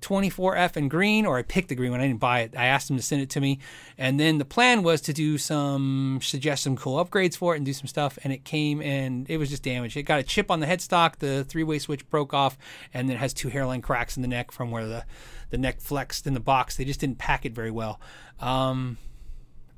[0.00, 2.00] 24F in green, or I picked the green one.
[2.00, 2.54] I didn't buy it.
[2.56, 3.58] I asked them to send it to me.
[3.98, 7.66] And then the plan was to do some, suggest some cool upgrades for it and
[7.66, 8.18] do some stuff.
[8.24, 9.96] And it came and it was just damaged.
[9.96, 11.16] It got a chip on the headstock.
[11.16, 12.56] The three way switch broke off.
[12.92, 15.04] And then it has two hairline cracks in the neck from where the,
[15.50, 16.76] the neck flexed in the box.
[16.76, 18.00] They just didn't pack it very well.
[18.40, 18.98] Um,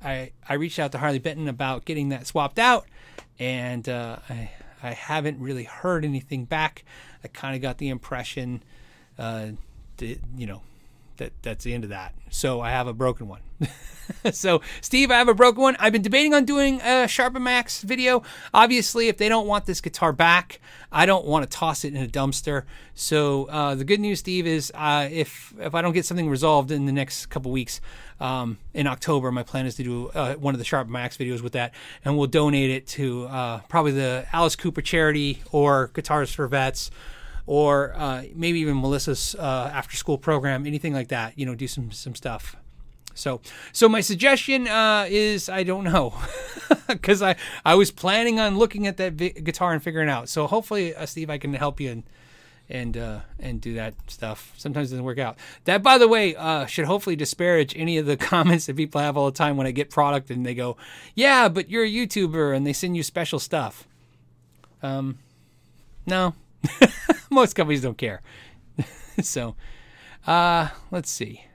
[0.03, 2.85] I, I reached out to Harley Benton about getting that swapped out.
[3.39, 4.51] And uh, I,
[4.81, 6.83] I haven't really heard anything back.
[7.23, 8.63] I kind of got the impression.
[9.17, 9.51] Uh,
[10.03, 10.61] you know,
[11.17, 12.13] that that's the end of that.
[12.29, 13.41] So I have a broken one.
[14.31, 15.75] so Steve, I have a broken one.
[15.79, 18.23] I've been debating on doing a Sharpen My Axe video.
[18.53, 20.59] Obviously, if they don't want this guitar back,
[20.91, 22.63] I don't want to toss it in a dumpster.
[22.95, 26.71] So uh, the good news, Steve, is uh, if if I don't get something resolved
[26.71, 27.79] in the next couple weeks,
[28.19, 31.17] um, in October, my plan is to do uh, one of the Sharpen My Axe
[31.17, 31.73] videos with that,
[32.03, 36.89] and we'll donate it to uh, probably the Alice Cooper charity or Guitars for Vets
[37.45, 41.37] or uh, maybe even Melissa's uh, after school program, anything like that.
[41.37, 42.55] You know, do some some stuff.
[43.15, 43.41] So,
[43.71, 46.15] so my suggestion uh, is I don't know
[46.87, 50.29] because I I was planning on looking at that vi- guitar and figuring out.
[50.29, 52.03] So hopefully, uh, Steve, I can help you and
[52.69, 54.53] and uh, and do that stuff.
[54.57, 55.37] Sometimes it doesn't work out.
[55.65, 59.17] That, by the way, uh, should hopefully disparage any of the comments that people have
[59.17, 60.77] all the time when I get product and they go,
[61.13, 63.85] "Yeah, but you're a YouTuber," and they send you special stuff.
[64.81, 65.19] Um,
[66.05, 66.33] no,
[67.29, 68.21] most companies don't care.
[69.21, 69.55] so,
[70.25, 71.45] uh, let's see.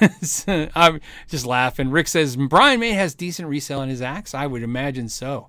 [0.74, 1.90] I'm just laughing.
[1.90, 4.34] Rick says Brian May has decent resale on his axe.
[4.34, 5.48] I would imagine so.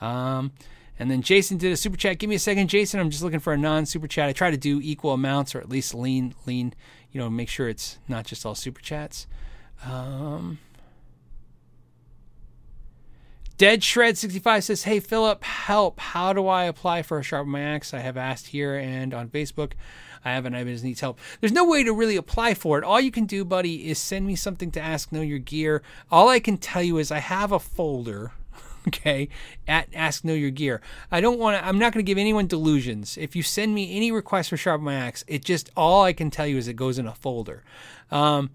[0.00, 0.52] Um,
[0.98, 2.18] and then Jason did a super chat.
[2.18, 3.00] Give me a second, Jason.
[3.00, 4.28] I'm just looking for a non super chat.
[4.28, 6.74] I try to do equal amounts or at least lean, lean.
[7.12, 9.26] You know, make sure it's not just all super chats.
[9.84, 10.58] Um,
[13.58, 15.98] Dead Shred 65 says, Hey Philip, help.
[15.98, 17.92] How do I apply for a Sharp Max?
[17.92, 19.72] I have asked here and on Facebook.
[20.24, 20.54] I haven't.
[20.54, 21.18] I just needs help.
[21.40, 22.84] There's no way to really apply for it.
[22.84, 25.82] All you can do, buddy, is send me something to ask Know Your Gear.
[26.08, 28.30] All I can tell you is I have a folder
[28.88, 29.28] okay
[29.66, 30.80] at ask know your gear
[31.10, 33.94] i don't want to i'm not going to give anyone delusions if you send me
[33.94, 36.98] any request for sharp max it just all i can tell you is it goes
[36.98, 37.64] in a folder
[38.10, 38.50] um,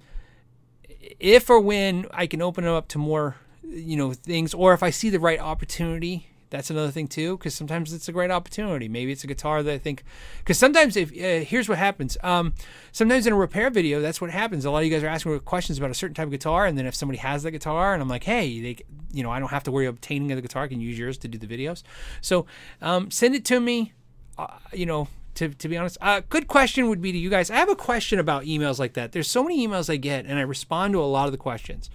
[1.20, 3.36] if or when i can open it up to more
[3.74, 7.56] you know things or if i see the right opportunity that's another thing too because
[7.56, 10.04] sometimes it's a great opportunity maybe it's a guitar that i think
[10.40, 12.54] because sometimes if uh, here's what happens um,
[12.92, 15.38] sometimes in a repair video that's what happens a lot of you guys are asking
[15.40, 18.02] questions about a certain type of guitar and then if somebody has that guitar and
[18.02, 18.78] i'm like hey they
[19.12, 21.18] you know i don't have to worry about obtaining the guitar i can use yours
[21.18, 21.82] to do the videos
[22.22, 22.46] so
[22.82, 23.92] um, send it to me
[24.38, 25.98] uh, you know to, to be honest.
[26.02, 27.50] Uh, good question would be to you guys.
[27.50, 29.12] I have a question about emails like that.
[29.12, 31.90] There's so many emails I get, and I respond to a lot of the questions.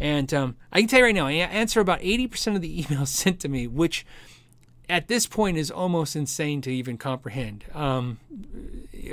[0.00, 3.08] And um, I can tell you right now, I answer about 80% of the emails
[3.08, 4.06] sent to me, which
[4.88, 8.18] at this point is almost insane to even comprehend um,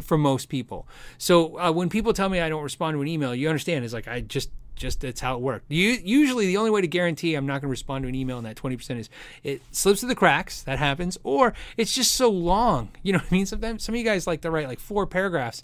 [0.02, 0.88] for most people.
[1.18, 3.94] So uh, when people tell me I don't respond to an email, you understand it's
[3.94, 5.66] like I just just that's how it worked.
[5.72, 8.38] You, usually, the only way to guarantee I'm not going to respond to an email
[8.38, 9.10] in that 20% is
[9.44, 10.64] it slips through the cracks.
[10.64, 12.90] That happens, or it's just so long.
[13.02, 13.46] You know what I mean?
[13.46, 15.64] Sometimes some of you guys like to write like four paragraphs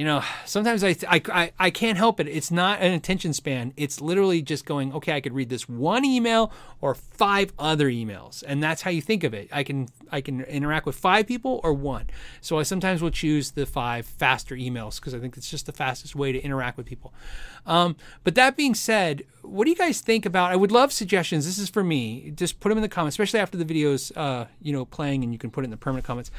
[0.00, 2.26] you know, sometimes I, I, I can't help it.
[2.26, 3.74] It's not an attention span.
[3.76, 8.42] It's literally just going, okay, I could read this one email or five other emails,
[8.46, 9.50] and that's how you think of it.
[9.52, 12.08] I can I can interact with five people or one.
[12.40, 15.72] So I sometimes will choose the five faster emails because I think it's just the
[15.72, 17.12] fastest way to interact with people.
[17.66, 17.94] Um,
[18.24, 20.50] but that being said, what do you guys think about?
[20.50, 21.44] I would love suggestions.
[21.44, 22.32] This is for me.
[22.34, 25.34] Just put them in the comments, especially after the videos, uh, you know, playing, and
[25.34, 26.30] you can put it in the permanent comments.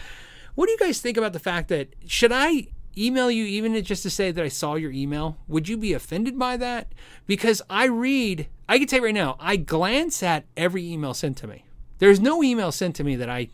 [0.56, 4.04] What do you guys think about the fact that should I email you even just
[4.04, 6.94] to say that I saw your email, would you be offended by that?
[7.28, 11.48] Because I read, I can say right now, I glance at every email sent to
[11.48, 11.66] me.
[12.00, 13.50] There's no email sent to me that I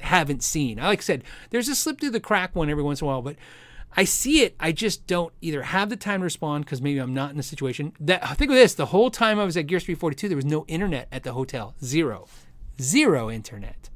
[0.00, 0.78] haven't seen.
[0.78, 3.08] I Like I said, there's a slip through the crack one every once in a
[3.08, 3.36] while, but
[3.96, 4.54] I see it.
[4.60, 7.42] I just don't either have the time to respond because maybe I'm not in the
[7.42, 7.92] situation.
[8.00, 10.44] That think of this: the whole time I was at Gear Street 42, there was
[10.44, 11.74] no internet at the hotel.
[11.82, 12.28] Zero,
[12.80, 13.89] zero internet.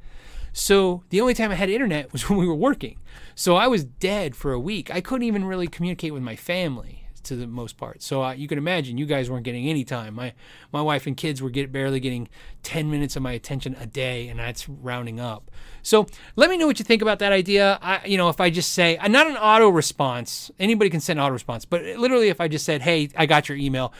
[0.54, 2.98] So the only time I had internet was when we were working.
[3.34, 4.90] So I was dead for a week.
[4.90, 8.02] I couldn't even really communicate with my family to the most part.
[8.02, 10.14] So uh, you can imagine you guys weren't getting any time.
[10.14, 10.34] My
[10.72, 12.28] my wife and kids were get, barely getting
[12.62, 15.50] 10 minutes of my attention a day, and that's rounding up.
[15.82, 17.78] So let me know what you think about that idea.
[17.82, 21.18] I, you know, if I just say uh, not an auto response, anybody can send
[21.18, 23.92] auto response, but literally if I just said, "Hey, I got your email."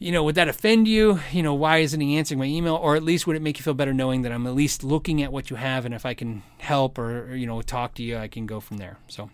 [0.00, 1.20] You know, would that offend you?
[1.30, 2.74] You know, why isn't he answering my email?
[2.74, 5.22] Or at least would it make you feel better knowing that I'm at least looking
[5.22, 8.16] at what you have and if I can help or, you know, talk to you,
[8.16, 8.98] I can go from there.
[9.06, 9.30] So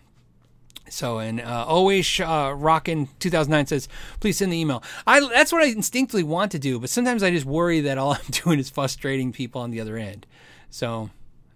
[0.89, 3.89] so, and uh, always uh, rockin' 2009 says,
[4.19, 4.83] please send the email.
[5.05, 8.13] I that's what I instinctively want to do, but sometimes I just worry that all
[8.13, 10.25] I'm doing is frustrating people on the other end.
[10.69, 11.09] So,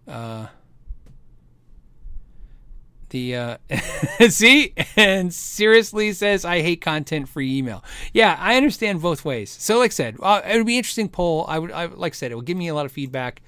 [0.08, 0.48] uh,
[3.12, 3.58] the uh,
[4.30, 7.84] see and seriously says I hate content free email.
[8.14, 9.56] Yeah, I understand both ways.
[9.60, 11.46] So, like I said, uh, it would be interesting poll.
[11.48, 13.42] I would, I, like I said, it would give me a lot of feedback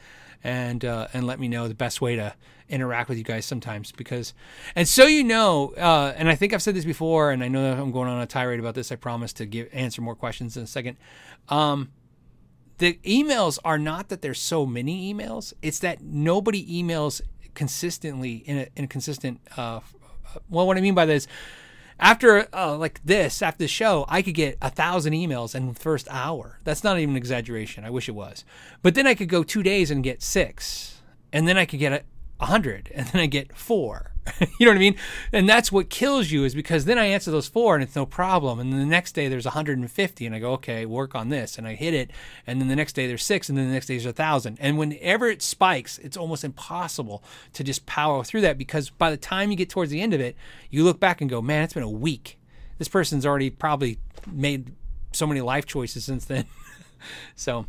[0.43, 2.36] and uh, and let me know the best way to
[2.70, 4.34] interact with you guys sometimes because
[4.76, 7.61] and so you know uh, and i think i've said this before and i know
[7.61, 10.55] that i'm going on a tirade about this i promise to give answer more questions
[10.57, 10.97] in a second
[11.49, 11.91] um,
[12.78, 17.22] the emails are not that there's so many emails it's that nobody emails
[17.54, 19.80] consistently in a, in a consistent uh,
[20.49, 21.28] well what i mean by this
[21.99, 25.80] after uh, like this after the show i could get a thousand emails in the
[25.80, 26.60] first hour.
[26.64, 27.86] That's not even an exaggeration.
[27.86, 28.43] I wish it was.
[28.82, 31.01] But then i could go two days and get six
[31.32, 32.04] and then i could get a
[32.43, 34.12] 100 and then I get four.
[34.60, 34.96] you know what I mean?
[35.32, 38.06] And that's what kills you is because then I answer those four and it's no
[38.06, 38.60] problem.
[38.60, 41.58] And then the next day there's 150 and I go, okay, work on this.
[41.58, 42.12] And I hit it.
[42.48, 44.58] And then the next day there's six and then the next day there's a thousand.
[44.62, 49.18] And whenever it spikes, it's almost impossible to just power through that because by the
[49.18, 50.36] time you get towards the end of it,
[50.70, 52.40] you look back and go, man, it's been a week.
[52.78, 54.00] This person's already probably
[54.32, 54.74] made
[55.12, 56.46] so many life choices since then.
[57.36, 57.66] so,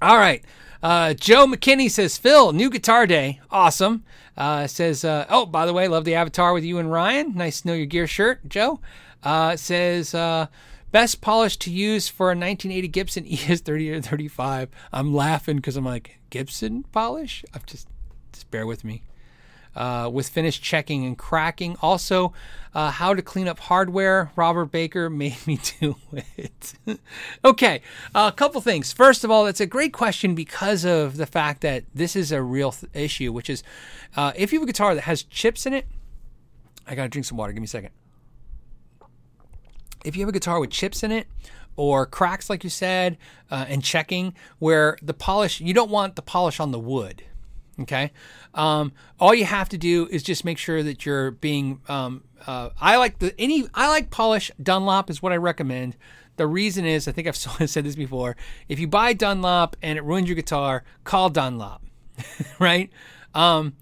[0.00, 0.44] all right.
[0.82, 3.40] Uh, Joe McKinney says, Phil, new guitar day.
[3.50, 4.04] Awesome.
[4.38, 7.34] Uh, says, uh, oh, by the way, love the avatar with you and Ryan.
[7.34, 8.80] Nice to know your gear shirt, Joe.
[9.24, 10.46] Uh, says, uh,
[10.92, 14.68] best polish to use for a 1980 Gibson ES 30 or 35.
[14.92, 17.44] I'm laughing because I'm like, Gibson polish?
[17.52, 17.88] I'm just,
[18.32, 19.02] just bear with me
[19.74, 21.76] uh, with finished checking and cracking.
[21.82, 22.32] Also,
[22.74, 24.30] uh, how to clean up hardware.
[24.36, 26.74] Robert Baker made me do it.
[27.44, 27.82] okay,
[28.14, 28.92] a couple things.
[28.92, 32.42] First of all, it's a great question because of the fact that this is a
[32.42, 33.62] real th- issue, which is
[34.16, 35.86] uh, if you have a guitar that has chips in it.
[36.86, 37.52] I gotta drink some water.
[37.52, 37.90] Give me a second.
[40.04, 41.26] If you have a guitar with chips in it,
[41.78, 43.16] or cracks, like you said,
[43.52, 47.22] uh, and checking where the polish, you don't want the polish on the wood.
[47.80, 48.10] Okay.
[48.54, 51.80] Um, all you have to do is just make sure that you're being.
[51.88, 53.66] Um, uh, I like the any.
[53.74, 54.50] I like polish.
[54.62, 55.96] Dunlop is what I recommend.
[56.36, 57.36] The reason is, I think I've
[57.68, 58.36] said this before.
[58.68, 61.82] If you buy Dunlop and it ruins your guitar, call Dunlop,
[62.58, 62.90] right?
[63.34, 63.74] Um,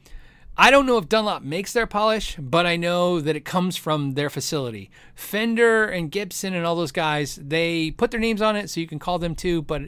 [0.59, 4.14] I don't know if Dunlop makes their polish, but I know that it comes from
[4.14, 4.90] their facility.
[5.14, 8.86] Fender and Gibson and all those guys, they put their names on it, so you
[8.86, 9.61] can call them too.
[9.61, 9.82] But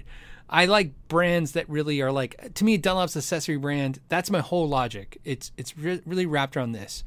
[0.50, 4.00] I like brands that really are like to me Dunlop's accessory brand.
[4.08, 5.18] That's my whole logic.
[5.24, 7.04] It's it's re- really wrapped around this.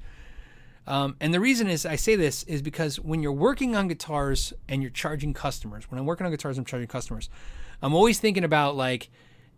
[0.87, 4.53] Um, and the reason is I say this is because when you're working on guitars
[4.67, 7.29] and you're charging customers, when I'm working on guitars, I'm charging customers.
[7.81, 9.09] I'm always thinking about like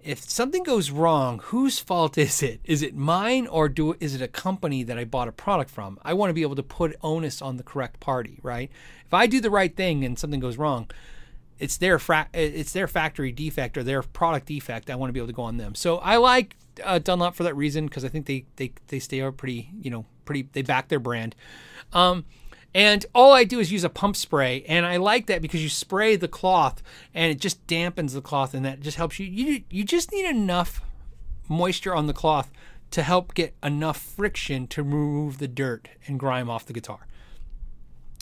[0.03, 2.59] if something goes wrong, whose fault is it?
[2.65, 5.97] Is it mine or do is it a company that I bought a product from?
[6.03, 8.69] I want to be able to put onus on the correct party, right?
[9.05, 10.89] If I do the right thing and something goes wrong,
[11.63, 14.89] it's their fra- it's their factory defect or their product defect.
[14.89, 15.75] I want to be able to go on them.
[15.75, 19.21] So I like uh, Dunlop for that reason because I think they they they stay
[19.21, 21.35] up pretty you know pretty they back their brand.
[21.93, 22.25] Um,
[22.75, 25.69] and all I do is use a pump spray, and I like that because you
[25.69, 26.83] spray the cloth
[27.13, 29.25] and it just dampens the cloth, and that just helps you.
[29.25, 30.81] You you just need enough
[31.47, 32.51] moisture on the cloth
[32.91, 37.07] to help get enough friction to remove the dirt and grime off the guitar.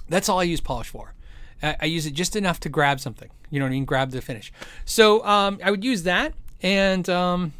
[0.08, 1.16] That's all I use polish for.
[1.64, 3.30] I, use it just enough to grab something.
[3.50, 3.86] You know what I mean?
[3.86, 4.52] Grab the finish.
[4.86, 7.54] So um, I would use that, and um,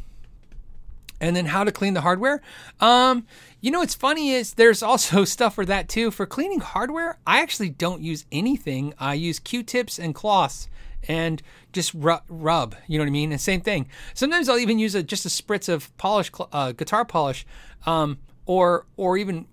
[1.20, 2.42] and then how to clean the hardware.
[2.80, 3.26] Um,
[3.60, 6.10] you know what's funny is there's also stuff for that too.
[6.10, 8.94] For cleaning hardware, I actually don't use anything.
[8.98, 10.68] I use Q-tips and cloths
[11.08, 11.42] and
[11.72, 12.76] just rub, rub.
[12.86, 13.32] You know what I mean?
[13.32, 13.88] And same thing.
[14.14, 17.46] Sometimes I'll even use a, just a spritz of polish, uh, guitar polish,
[17.86, 19.46] um, or or even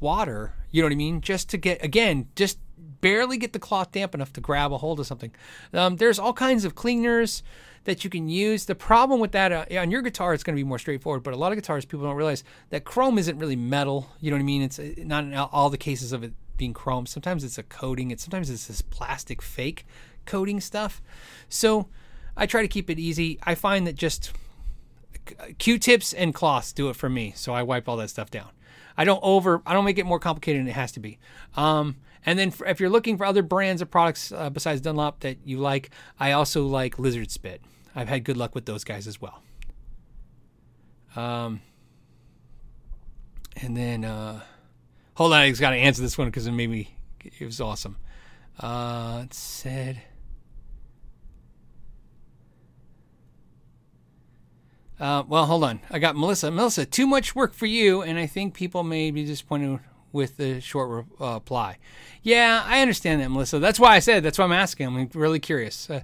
[0.00, 0.54] water.
[0.70, 1.20] You know what I mean?
[1.20, 2.58] Just to get again, just
[3.00, 5.32] barely get the cloth damp enough to grab a hold of something.
[5.72, 7.42] Um, there's all kinds of cleaners
[7.84, 8.66] that you can use.
[8.66, 11.22] The problem with that uh, on your guitar, it's going to be more straightforward.
[11.22, 14.10] But a lot of guitars, people don't realize that chrome isn't really metal.
[14.20, 14.62] You know what I mean?
[14.62, 17.06] It's uh, not in all the cases of it being chrome.
[17.06, 18.10] Sometimes it's a coating.
[18.10, 19.86] It's sometimes it's this plastic fake
[20.26, 21.00] coating stuff.
[21.48, 21.88] So
[22.36, 23.38] I try to keep it easy.
[23.42, 24.32] I find that just
[25.58, 27.32] Q-tips and cloths do it for me.
[27.34, 28.50] So I wipe all that stuff down.
[28.96, 29.62] I don't over.
[29.64, 31.18] I don't make it more complicated than it has to be.
[31.56, 31.96] Um,
[32.26, 35.38] and then for, if you're looking for other brands of products uh, besides Dunlop that
[35.44, 37.62] you like, I also like Lizard Spit.
[37.94, 39.42] I've had good luck with those guys as well.
[41.16, 41.60] Um,
[43.56, 44.40] and then uh,
[45.14, 46.94] hold on, I just got to answer this one because it made me.
[47.22, 47.96] It was awesome.
[48.58, 50.02] Uh, it said.
[54.98, 55.80] Uh, well, hold on.
[55.90, 56.50] I got Melissa.
[56.50, 59.80] Melissa, too much work for you, and I think people may be disappointed
[60.12, 61.78] with the short uh, reply.
[62.22, 63.58] Yeah, I understand that, Melissa.
[63.58, 64.22] That's why I said.
[64.22, 64.86] That's why I'm asking.
[64.86, 65.88] I'm really curious.
[65.88, 66.00] Uh,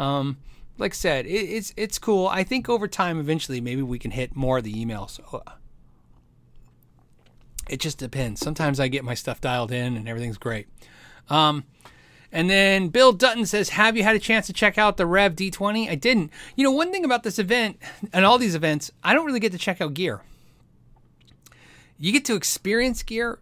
[0.00, 0.38] um,
[0.78, 2.26] like I said, it, it's it's cool.
[2.26, 5.20] I think over time, eventually, maybe we can hit more of the emails.
[5.32, 5.40] Uh,
[7.68, 8.40] it just depends.
[8.40, 10.68] Sometimes I get my stuff dialed in, and everything's great.
[11.28, 11.64] Um,
[12.32, 15.34] and then Bill Dutton says, Have you had a chance to check out the Rev
[15.34, 15.88] D20?
[15.88, 16.30] I didn't.
[16.54, 17.78] You know, one thing about this event
[18.12, 20.20] and all these events, I don't really get to check out gear.
[21.98, 23.38] You get to experience gear.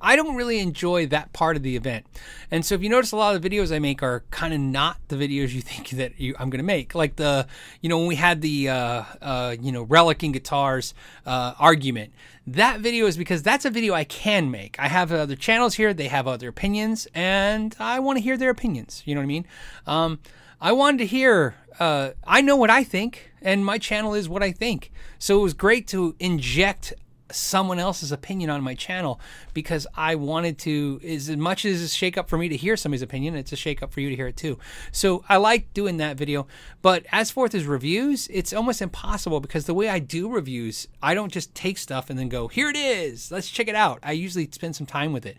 [0.00, 2.06] I don't really enjoy that part of the event.
[2.52, 4.60] And so if you notice a lot of the videos I make are kind of
[4.60, 6.94] not the videos you think that you, I'm going to make.
[6.94, 7.48] Like the,
[7.80, 10.94] you know, when we had the, uh, uh, you know, relicking guitars
[11.26, 12.12] uh, argument,
[12.46, 14.78] that video is because that's a video I can make.
[14.78, 18.50] I have other channels here, they have other opinions, and I want to hear their
[18.50, 19.02] opinions.
[19.04, 19.46] You know what I mean?
[19.86, 20.20] Um,
[20.60, 24.42] I wanted to hear, uh, I know what I think, and my channel is what
[24.42, 24.90] I think.
[25.18, 26.94] So it was great to inject
[27.30, 29.20] someone else's opinion on my channel
[29.54, 33.02] because I wanted to as much as a shake up for me to hear somebody's
[33.02, 34.58] opinion, it's a shake up for you to hear it too.
[34.92, 36.46] So I like doing that video.
[36.82, 41.14] But as forth as reviews, it's almost impossible because the way I do reviews, I
[41.14, 43.98] don't just take stuff and then go, here it is, let's check it out.
[44.02, 45.36] I usually spend some time with it.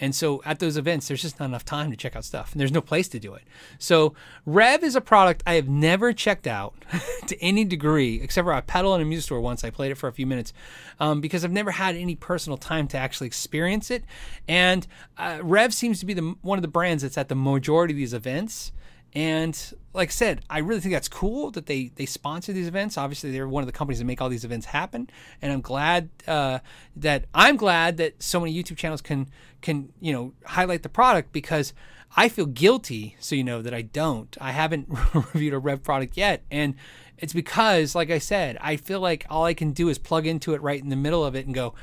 [0.00, 2.60] And so at those events, there's just not enough time to check out stuff, and
[2.60, 3.42] there's no place to do it.
[3.78, 4.14] So
[4.46, 6.74] Rev is a product I have never checked out
[7.26, 9.62] to any degree, except for a pedal in a music store once.
[9.62, 10.52] I played it for a few minutes
[10.98, 14.04] um, because I've never had any personal time to actually experience it.
[14.48, 14.86] And
[15.18, 17.98] uh, Rev seems to be the one of the brands that's at the majority of
[17.98, 18.72] these events.
[19.14, 22.96] And like I said, I really think that's cool that they they sponsor these events.
[22.96, 25.10] Obviously, they're one of the companies that make all these events happen,
[25.42, 26.60] and I'm glad uh,
[26.96, 29.28] that I'm glad that so many YouTube channels can
[29.62, 31.72] can you know highlight the product because
[32.16, 33.16] I feel guilty.
[33.18, 34.36] So you know that I don't.
[34.40, 36.76] I haven't reviewed a Rev product yet, and
[37.18, 40.54] it's because, like I said, I feel like all I can do is plug into
[40.54, 41.74] it right in the middle of it and go,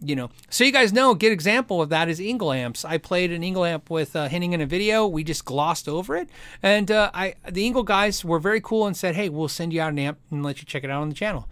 [0.00, 2.84] you know, so you guys know, a good example of that is ENGL amps.
[2.84, 5.06] I played an ENGL amp with uh, Henning in a video.
[5.06, 6.28] We just glossed over it,
[6.62, 9.80] and uh, I the ENGL guys were very cool and said, "Hey, we'll send you
[9.80, 11.48] out an amp and let you check it out on the channel."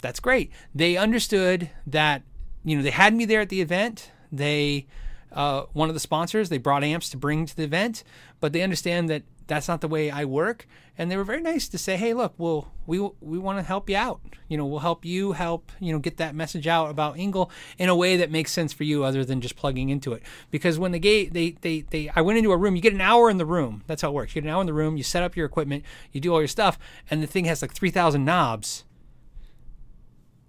[0.00, 0.50] That's great.
[0.74, 2.22] They understood that
[2.64, 4.10] you know they had me there at the event.
[4.30, 4.86] They
[5.34, 6.48] uh, one of the sponsors.
[6.48, 8.04] They brought amps to bring to the event,
[8.40, 10.66] but they understand that that's not the way I work.
[10.96, 13.88] And they were very nice to say, "Hey, look, we'll we we want to help
[13.88, 14.20] you out.
[14.48, 17.88] You know, we'll help you help you know get that message out about ENGL in
[17.88, 20.22] a way that makes sense for you, other than just plugging into it.
[20.50, 23.00] Because when the gate they they they I went into a room, you get an
[23.00, 23.82] hour in the room.
[23.86, 24.34] That's how it works.
[24.34, 26.40] You get an hour in the room, you set up your equipment, you do all
[26.40, 26.78] your stuff,
[27.10, 28.84] and the thing has like three thousand knobs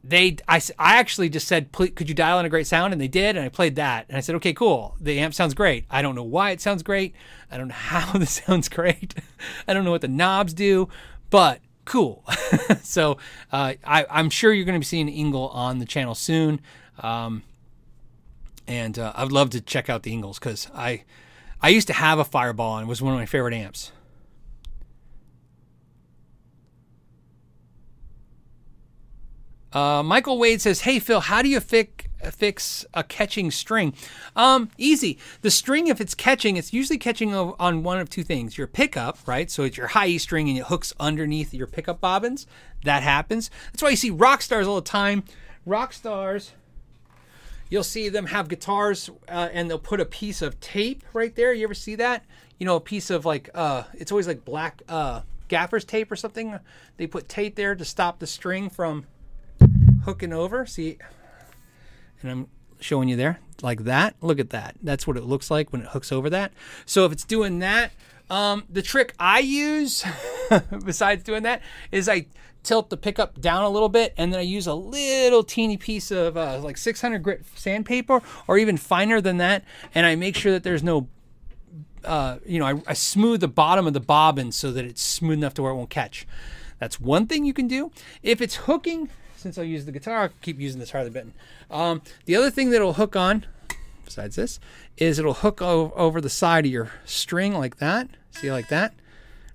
[0.03, 2.93] they I, I actually just said could you dial in a great sound?
[2.93, 4.05] And they did and i played that.
[4.09, 4.95] And i said okay cool.
[4.99, 5.85] The amp sounds great.
[5.89, 7.15] I don't know why it sounds great.
[7.51, 9.15] I don't know how this sounds great.
[9.67, 10.89] I don't know what the knobs do
[11.29, 12.23] but cool.
[12.83, 13.17] So
[13.51, 16.61] uh, I, i'm sure you're going to be seeing ENGL on the channel soon.
[16.99, 17.43] Um,
[18.67, 21.03] and uh, i'd love to check out the ENGLs because i
[21.61, 23.91] i used to have a fireball and it was one of my favorite amps
[29.73, 33.93] Uh, Michael Wade says, "Hey Phil, how do you fix fix a catching string?
[34.35, 35.17] Um, easy.
[35.41, 39.17] The string, if it's catching, it's usually catching on one of two things: your pickup,
[39.25, 39.49] right?
[39.49, 42.45] So it's your high E string and it hooks underneath your pickup bobbins.
[42.83, 43.49] That happens.
[43.71, 45.23] That's why you see rock stars all the time.
[45.65, 46.51] Rock stars."
[47.69, 51.53] You'll see them have guitars uh, and they'll put a piece of tape right there.
[51.53, 52.23] You ever see that?
[52.59, 56.15] You know, a piece of like, uh, it's always like black uh, gaffer's tape or
[56.15, 56.59] something.
[56.97, 59.07] They put tape there to stop the string from
[60.05, 60.65] hooking over.
[60.65, 60.97] See,
[62.21, 62.47] and I'm
[62.79, 64.15] showing you there like that.
[64.21, 64.75] Look at that.
[64.81, 66.53] That's what it looks like when it hooks over that.
[66.85, 67.91] So if it's doing that,
[68.29, 70.03] um, the trick I use
[70.85, 72.27] besides doing that is I
[72.63, 76.11] tilt the pickup down a little bit, and then I use a little teeny piece
[76.11, 80.51] of uh, like 600 grit sandpaper, or even finer than that, and I make sure
[80.53, 81.07] that there's no
[82.05, 85.37] uh, you know, I, I, smooth the bottom of the bobbin so that it's smooth
[85.37, 86.27] enough to where it won't catch.
[86.77, 87.91] That's one thing you can do.
[88.21, 89.09] If it's hooking,
[89.43, 91.33] since I'll use the guitar, I'll keep using this Harley Benton.
[91.69, 93.45] Um, the other thing that it'll hook on,
[94.05, 94.59] besides this,
[94.97, 98.09] is it'll hook over the side of your string like that.
[98.31, 98.93] See, like that,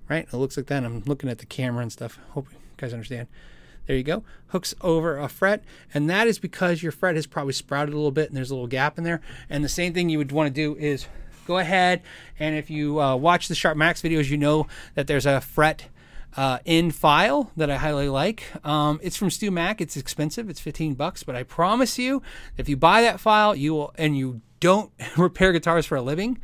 [0.07, 0.27] right?
[0.31, 0.85] It looks like that.
[0.85, 2.19] I'm looking at the camera and stuff.
[2.29, 3.27] Hope you guys understand.
[3.87, 4.23] There you go.
[4.49, 5.63] Hooks over a fret,
[5.93, 8.53] and that is because your fret has probably sprouted a little bit, and there's a
[8.53, 9.19] little gap in there.
[9.49, 11.07] And the same thing you would want to do is
[11.47, 12.03] go ahead
[12.39, 15.41] and if you uh, watch the Sharpen My Axe videos, you know that there's a
[15.41, 15.87] fret
[16.37, 18.43] uh, in file that I highly like.
[18.63, 19.81] Um, it's from StewMac.
[19.81, 20.49] It's expensive.
[20.49, 22.21] It's 15 bucks, but I promise you,
[22.57, 26.39] if you buy that file, you will, and you don't repair guitars for a living,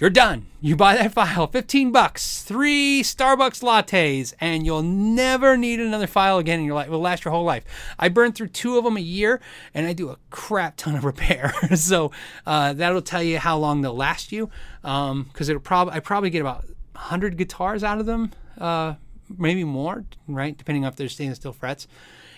[0.00, 0.46] you're done.
[0.62, 6.38] You buy that file, 15 bucks, three Starbucks lattes, and you'll never need another file
[6.38, 6.86] again in your life.
[6.86, 7.64] It will last your whole life.
[7.98, 9.42] I burn through two of them a year,
[9.74, 11.52] and I do a crap ton of repair.
[11.74, 12.12] so
[12.46, 14.48] uh, that'll tell you how long they'll last you.
[14.80, 18.94] Because um, it'll probably I probably get about 100 guitars out of them, uh,
[19.38, 20.56] maybe more, right?
[20.56, 21.88] Depending on if they're stainless steel frets.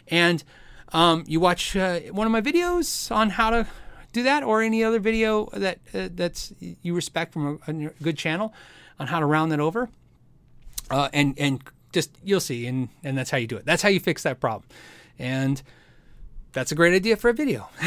[0.08, 0.42] And
[0.92, 3.66] um, you watch uh, one of my videos on how to
[4.12, 8.18] do that or any other video that uh, that's you respect from a, a, good
[8.18, 8.52] channel
[9.00, 9.88] on how to round that over.
[10.90, 11.62] Uh, and and
[11.92, 13.64] just you'll see and and that's how you do it.
[13.64, 14.68] That's how you fix that problem.
[15.18, 15.62] And
[16.52, 17.68] that's a great idea for a video.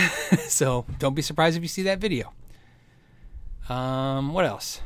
[0.48, 2.34] So don't be surprised if you see that video.
[3.70, 4.82] Um what else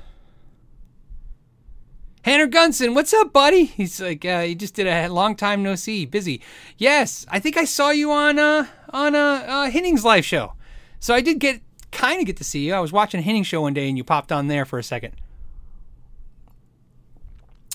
[2.29, 3.65] Hannah Gunson, what's up, buddy?
[3.65, 6.43] He's like, uh, he just did a long time no see, busy.
[6.77, 10.53] Yes, I think I saw you on uh on uh, uh Henning's live show.
[10.99, 12.75] So I did get kind of get to see you.
[12.75, 14.83] I was watching a Henning show one day and you popped on there for a
[14.83, 15.15] second.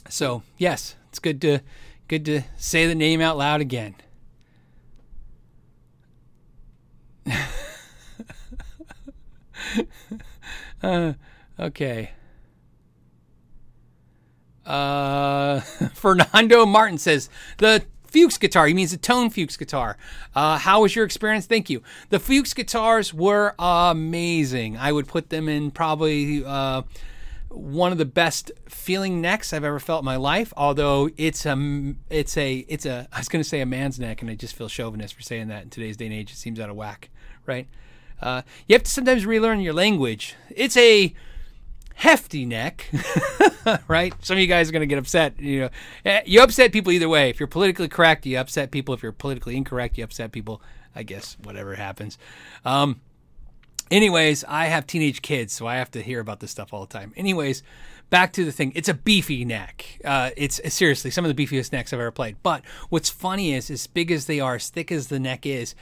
[0.08, 1.58] So yes, it's good to
[2.06, 3.96] good to say the name out loud again.
[10.80, 11.14] uh,
[11.58, 12.12] okay.
[14.66, 15.60] Uh,
[15.94, 18.68] Fernando Martin says the Fuchs guitar.
[18.68, 19.96] He means the tone Fuchs guitar.
[20.36, 21.46] Uh, how was your experience?
[21.46, 21.82] Thank you.
[22.10, 24.76] The Fuchs guitars were amazing.
[24.76, 26.82] I would put them in probably uh,
[27.48, 30.52] one of the best feeling necks I've ever felt in my life.
[30.56, 33.08] Although it's a, it's a, it's a.
[33.12, 35.48] I was going to say a man's neck, and I just feel chauvinist for saying
[35.48, 36.30] that in today's day and age.
[36.30, 37.10] It seems out of whack,
[37.46, 37.66] right?
[38.22, 40.36] Uh, you have to sometimes relearn your language.
[40.50, 41.12] It's a
[41.94, 42.90] hefty neck,
[43.88, 44.12] right?
[44.20, 45.40] Some of you guys are going to get upset.
[45.40, 45.68] You know,
[46.04, 47.30] eh, you upset people either way.
[47.30, 48.94] If you're politically correct, you upset people.
[48.94, 50.60] If you're politically incorrect, you upset people.
[50.94, 52.18] I guess whatever happens.
[52.64, 53.00] Um,
[53.90, 56.92] anyways, I have teenage kids, so I have to hear about this stuff all the
[56.98, 57.12] time.
[57.16, 57.62] Anyways,
[58.10, 58.72] back to the thing.
[58.74, 60.00] It's a beefy neck.
[60.04, 62.36] Uh, it's seriously some of the beefiest necks I've ever played.
[62.42, 65.74] But what's funny is, as big as they are, as thick as the neck is,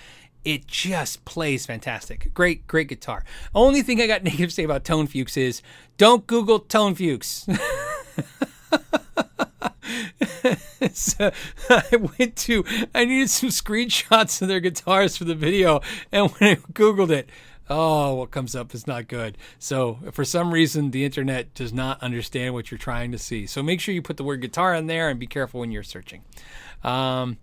[0.44, 2.32] it just plays fantastic.
[2.34, 3.24] Great, great guitar.
[3.54, 5.62] Only thing I got negative to say about Tone Fuchs is
[5.96, 7.46] don't Google Tone Fuchs.
[10.92, 11.30] so
[11.70, 12.64] I went to,
[12.94, 15.80] I needed some screenshots of their guitars for the video,
[16.10, 17.28] and when I Googled it,
[17.70, 19.38] oh, what comes up is not good.
[19.58, 23.46] So for some reason, the internet does not understand what you're trying to see.
[23.46, 25.82] So make sure you put the word guitar in there and be careful when you're
[25.82, 26.22] searching.
[26.82, 27.38] Um,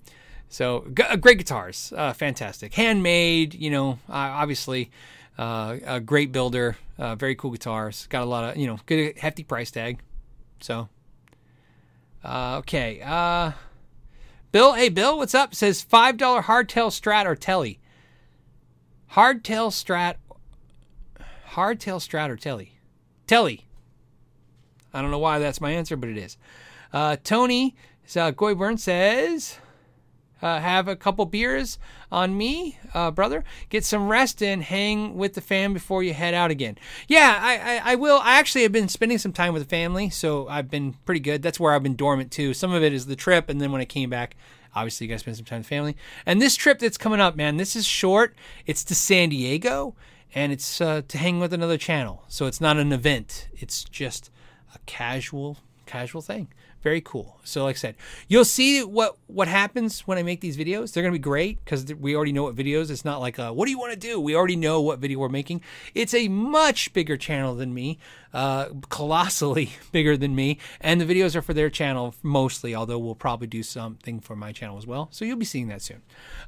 [0.49, 3.53] so g- uh, great guitars, uh, fantastic, handmade.
[3.53, 4.89] You know, uh, obviously,
[5.37, 8.07] uh, a great builder, uh, very cool guitars.
[8.07, 9.99] Got a lot of you know good hefty price tag.
[10.59, 10.89] So,
[12.23, 12.99] uh, okay,
[14.51, 15.53] Bill, hey Bill, what's up?
[15.53, 17.79] Says five dollar hardtail Strat or Telly.
[19.13, 20.15] Hardtail Strat,
[21.51, 22.73] hardtail Strat or Telly,
[23.27, 23.65] Telly.
[24.91, 26.37] I don't know why that's my answer, but it is.
[27.23, 27.75] Tony
[28.15, 29.59] uh, Goyburn says
[30.41, 31.77] uh, have a couple beers
[32.11, 33.43] on me, uh, brother.
[33.69, 36.77] Get some rest and hang with the fam before you head out again.
[37.07, 38.19] Yeah, I, I, I, will.
[38.23, 41.41] I actually have been spending some time with the family, so I've been pretty good.
[41.41, 42.53] That's where I've been dormant too.
[42.53, 44.35] Some of it is the trip, and then when I came back,
[44.75, 45.95] obviously you guys spend some time with family.
[46.25, 48.35] And this trip that's coming up, man, this is short.
[48.65, 49.95] It's to San Diego,
[50.33, 52.23] and it's uh, to hang with another channel.
[52.27, 53.49] So it's not an event.
[53.57, 54.31] It's just
[54.73, 56.47] a casual, casual thing
[56.81, 57.39] very cool.
[57.43, 57.95] So, like I said,
[58.27, 60.91] you'll see what what happens when I make these videos.
[60.91, 62.89] They're gonna be great because we already know what videos.
[62.89, 64.19] It's not like, a, what do you want to do?
[64.19, 65.61] We already know what video we're making.
[65.93, 67.99] It's a much bigger channel than me,
[68.33, 72.73] uh, colossally bigger than me, and the videos are for their channel mostly.
[72.73, 75.09] Although we'll probably do something for my channel as well.
[75.11, 76.01] So you'll be seeing that soon.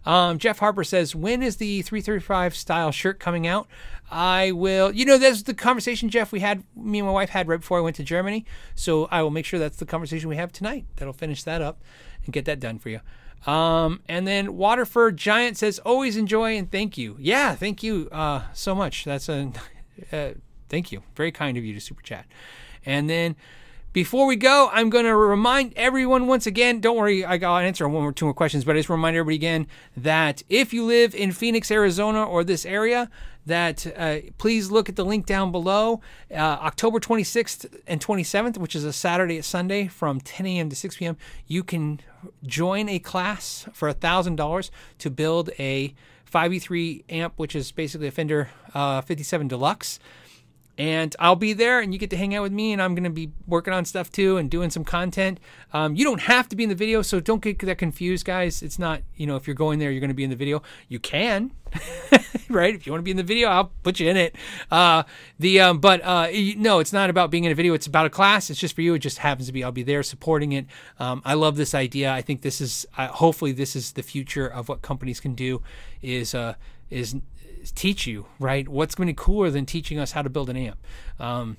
[0.03, 3.67] Um, Jeff Harper says, when is the 335 style shirt coming out?
[4.09, 7.47] I will, you know, that's the conversation, Jeff, we had, me and my wife had
[7.47, 8.45] right before I went to Germany.
[8.75, 10.85] So I will make sure that's the conversation we have tonight.
[10.97, 11.81] That'll finish that up
[12.25, 12.99] and get that done for you.
[13.45, 17.17] Um, and then Waterford Giant says, always enjoy and thank you.
[17.19, 19.03] Yeah, thank you uh, so much.
[19.03, 19.51] That's a
[20.11, 20.29] uh,
[20.69, 21.01] thank you.
[21.15, 22.25] Very kind of you to super chat.
[22.85, 23.35] And then
[23.93, 26.79] before we go, I'm going to remind everyone once again.
[26.79, 29.17] Don't worry, I got to answer one or two more questions, but I just remind
[29.17, 29.67] everybody again
[29.97, 33.09] that if you live in Phoenix, Arizona, or this area,
[33.45, 36.01] that uh, please look at the link down below.
[36.29, 40.69] Uh, October 26th and 27th, which is a Saturday and Sunday from 10 a.m.
[40.69, 41.99] to 6 p.m., you can
[42.45, 44.69] join a class for $1,000
[44.99, 45.93] to build a
[46.31, 49.99] 5e3 amp, which is basically a Fender uh, 57 Deluxe
[50.77, 53.03] and I'll be there and you get to hang out with me and I'm going
[53.03, 55.39] to be working on stuff too and doing some content.
[55.73, 58.61] Um, you don't have to be in the video, so don't get that confused, guys.
[58.61, 60.63] It's not, you know, if you're going there, you're going to be in the video.
[60.87, 61.51] You can,
[62.49, 62.73] right?
[62.73, 64.35] If you want to be in the video, I'll put you in it.
[64.69, 65.03] Uh,
[65.39, 67.73] the um, But uh, no, it's not about being in a video.
[67.73, 68.49] It's about a class.
[68.49, 68.93] It's just for you.
[68.93, 69.63] It just happens to be.
[69.63, 70.65] I'll be there supporting it.
[70.99, 72.11] Um, I love this idea.
[72.11, 75.61] I think this is, uh, hopefully, this is the future of what companies can do
[76.01, 76.55] is, uh,
[76.89, 77.15] is
[77.75, 78.67] teach you, right?
[78.67, 80.79] What's going to be cooler than teaching us how to build an amp?
[81.19, 81.57] Um,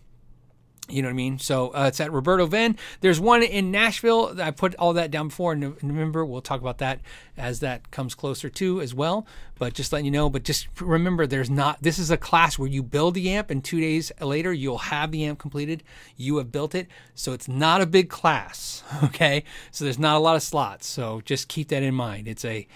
[0.89, 1.39] you know what I mean?
[1.39, 2.77] So uh, it's at Roberto Venn.
[3.01, 4.35] There's one in Nashville.
[4.41, 6.24] I put all that down before in November.
[6.24, 7.01] We'll talk about that
[7.37, 9.27] as that comes closer to as well.
[9.59, 10.29] But just letting you know.
[10.29, 11.81] But just remember, there's not.
[11.83, 15.12] This is a class where you build the amp, and two days later you'll have
[15.12, 15.85] the amp completed.
[16.16, 18.83] You have built it, so it's not a big class.
[19.03, 20.87] Okay, so there's not a lot of slots.
[20.87, 22.29] So just keep that in mind.
[22.29, 22.66] It's a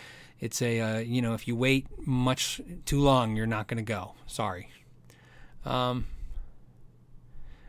[0.41, 3.83] it's a uh, you know if you wait much too long you're not going to
[3.83, 4.15] go.
[4.27, 4.71] Sorry.
[5.65, 6.07] Um,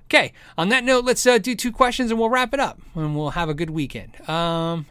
[0.05, 0.33] okay.
[0.57, 3.31] On that note let's uh, do two questions and we'll wrap it up and we'll
[3.31, 4.17] have a good weekend.
[4.29, 4.85] Um,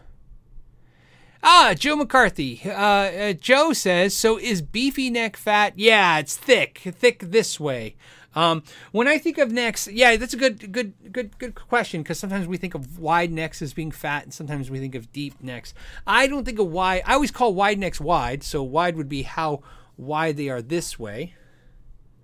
[1.43, 2.62] ah joe mccarthy.
[2.65, 5.74] Uh, uh joe says so is beefy neck fat?
[5.77, 6.78] Yeah it's thick.
[6.78, 7.97] Thick this way
[8.36, 12.18] um, when I think of necks, yeah, that's a good, good, good, good question because
[12.18, 15.42] sometimes we think of wide necks as being fat, and sometimes we think of deep
[15.42, 15.72] necks.
[16.06, 17.02] I don't think of wide.
[17.06, 18.42] I always call wide necks wide.
[18.42, 19.62] So wide would be how
[19.96, 21.34] wide they are this way,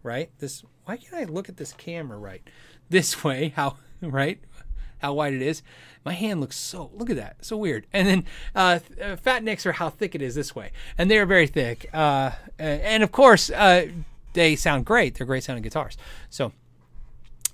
[0.03, 0.31] right?
[0.39, 0.63] This.
[0.85, 2.43] Why can't I look at this camera right?
[2.91, 4.39] This way, how right?
[4.99, 5.63] How wide it is.
[6.05, 6.91] My hand looks so.
[6.95, 7.87] Look at that, so weird.
[7.93, 8.25] And then
[8.55, 11.47] uh, uh, fat necks are how thick it is this way, and they are very
[11.47, 11.89] thick.
[11.95, 13.87] Uh, and of course, uh,
[14.33, 15.15] they sound great.
[15.15, 15.97] They're great sounding guitars.
[16.31, 16.53] So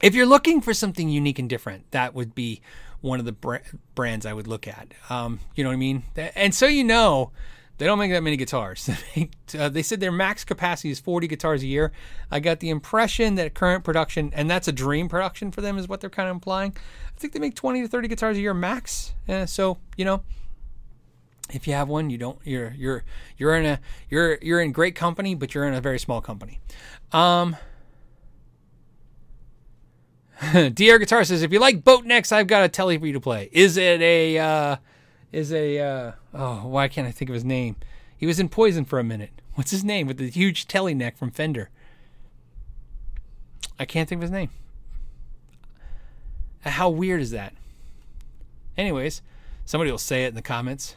[0.00, 2.60] if you're looking for something unique and different, that would be
[3.00, 3.60] one of the
[3.94, 4.88] brands I would look at.
[5.09, 6.02] Um, you know what I mean?
[6.16, 7.30] And so you know,
[7.78, 8.90] they don't make that many guitars.
[9.59, 11.92] uh, they said their max capacity is 40 guitars a year.
[12.30, 15.88] I got the impression that current production, and that's a dream production for them, is
[15.88, 16.76] what they're kind of implying.
[17.16, 19.14] I think they make 20 to 30 guitars a year max.
[19.28, 20.22] Uh, so you know,
[21.51, 22.39] if you have one, you don't.
[22.45, 23.05] You're you're
[23.37, 23.81] you're in a
[24.11, 26.61] you're you're in great company, but you're in a very small company.
[27.12, 27.57] Um,
[30.53, 33.20] DR Guitar says, if you like boat necks, I've got a telly for you to
[33.20, 33.49] play.
[33.53, 34.77] Is it a uh,
[35.33, 37.77] is a uh, oh why can't I think of his name?
[38.16, 39.31] He was in Poison for a minute.
[39.55, 41.70] What's his name with the huge telly neck from Fender?
[43.79, 44.51] I can't think of his name.
[46.61, 47.55] How weird is that?
[48.77, 49.23] Anyways,
[49.65, 50.97] somebody will say it in the comments.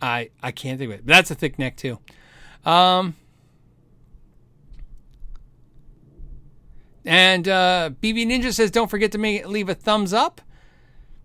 [0.00, 1.06] I I can't think of it.
[1.06, 1.98] But that's a thick neck too.
[2.64, 3.16] Um,
[7.04, 10.42] and uh, BB Ninja says, don't forget to make, leave a thumbs up.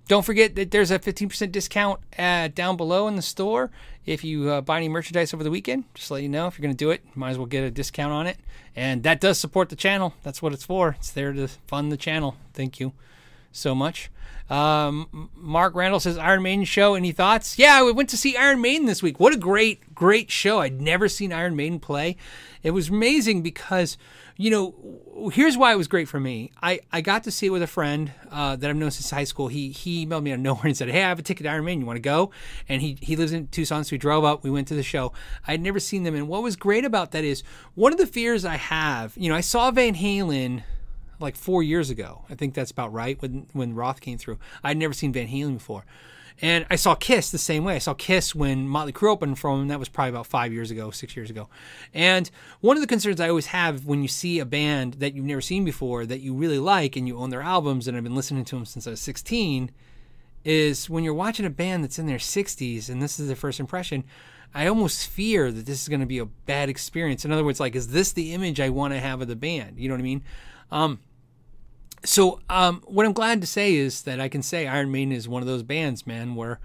[0.08, 3.72] Don't forget that there's a 15% discount uh, down below in the store
[4.06, 5.86] if you uh, buy any merchandise over the weekend.
[5.94, 7.72] Just let you know if you're going to do it, might as well get a
[7.72, 8.38] discount on it.
[8.76, 10.14] And that does support the channel.
[10.24, 10.96] That's what it's for.
[11.00, 12.38] It's there to fund the channel.
[12.54, 12.94] Thank you
[13.54, 14.10] so much.
[14.50, 16.96] Um, Mark Randall says Iron Maiden show.
[16.96, 17.58] Any thoughts?
[17.58, 19.20] Yeah, we went to see Iron Maiden this week.
[19.20, 20.60] What a great, great show!
[20.60, 22.18] I'd never seen Iron Maiden play.
[22.62, 23.98] It was amazing because,
[24.38, 26.52] you know, here's why it was great for me.
[26.62, 29.24] I, I got to see it with a friend uh, that I've known since high
[29.24, 29.48] school.
[29.48, 31.50] He he emailed me out of nowhere and said, "Hey, I have a ticket to
[31.50, 31.82] Iron Maiden.
[31.82, 32.32] You want to go?"
[32.68, 34.44] And he he lives in Tucson, so we drove up.
[34.44, 35.14] We went to the show.
[35.48, 37.44] I'd never seen them, and what was great about that is
[37.76, 39.14] one of the fears I have.
[39.18, 40.64] You know, I saw Van Halen
[41.24, 42.26] like four years ago.
[42.30, 44.38] I think that's about right when when Roth came through.
[44.64, 45.86] I'd never seen Van Halen before.
[46.42, 47.76] And I saw Kiss the same way.
[47.76, 49.68] I saw Kiss when Motley Crue opened for them.
[49.68, 51.48] That was probably about five years ago, six years ago.
[51.94, 52.30] And
[52.60, 55.42] one of the concerns I always have when you see a band that you've never
[55.42, 58.46] seen before that you really like and you own their albums and I've been listening
[58.46, 59.72] to them since I was 16
[60.44, 63.60] is when you're watching a band that's in their 60s and this is their first
[63.60, 64.04] impression,
[64.54, 67.26] I almost fear that this is going to be a bad experience.
[67.26, 69.80] In other words, like, is this the image I want to have of the band?
[69.80, 70.24] You know what I mean?
[70.72, 71.00] Um,
[72.06, 75.28] so um, what I'm glad to say is that I can say Iron Maiden is
[75.28, 76.60] one of those bands, man, where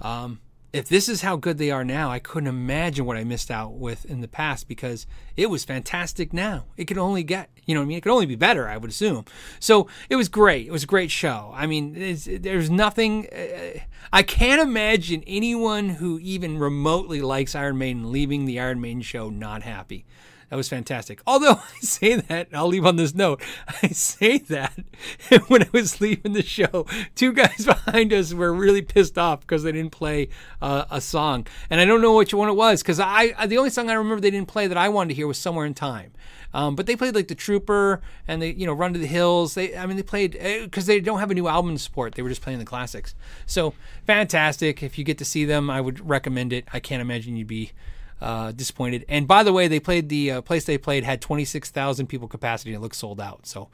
[0.00, 0.40] um,
[0.74, 3.74] if this is how good they are now, I couldn't imagine what I missed out
[3.74, 5.06] with in the past because
[5.36, 6.64] it was fantastic now.
[6.76, 7.96] It could only get, you know I mean?
[7.96, 9.24] It could only be better, I would assume.
[9.60, 10.66] So it was great.
[10.66, 11.52] It was a great show.
[11.54, 13.78] I mean, there's nothing, uh,
[14.12, 19.30] I can't imagine anyone who even remotely likes Iron Maiden leaving the Iron Maiden show
[19.30, 20.04] not happy.
[20.50, 21.20] That was fantastic.
[21.26, 23.42] Although I say that, I'll leave on this note.
[23.82, 24.78] I say that
[25.48, 29.62] when I was leaving the show, two guys behind us were really pissed off because
[29.62, 30.28] they didn't play
[30.62, 33.70] uh, a song, and I don't know which one it was because I the only
[33.70, 36.12] song I remember they didn't play that I wanted to hear was "Somewhere in Time."
[36.54, 39.54] Um, but they played like the Trooper and they, you know, Run to the Hills.
[39.54, 42.14] They, I mean, they played because uh, they don't have a new album support.
[42.14, 43.16] They were just playing the classics.
[43.44, 43.74] So
[44.06, 44.82] fantastic!
[44.82, 46.66] If you get to see them, I would recommend it.
[46.72, 47.72] I can't imagine you'd be
[48.20, 49.04] uh, disappointed.
[49.08, 52.70] And by the way, they played the uh, place they played had 26,000 people capacity.
[52.70, 53.46] And it looked sold out.
[53.46, 53.68] So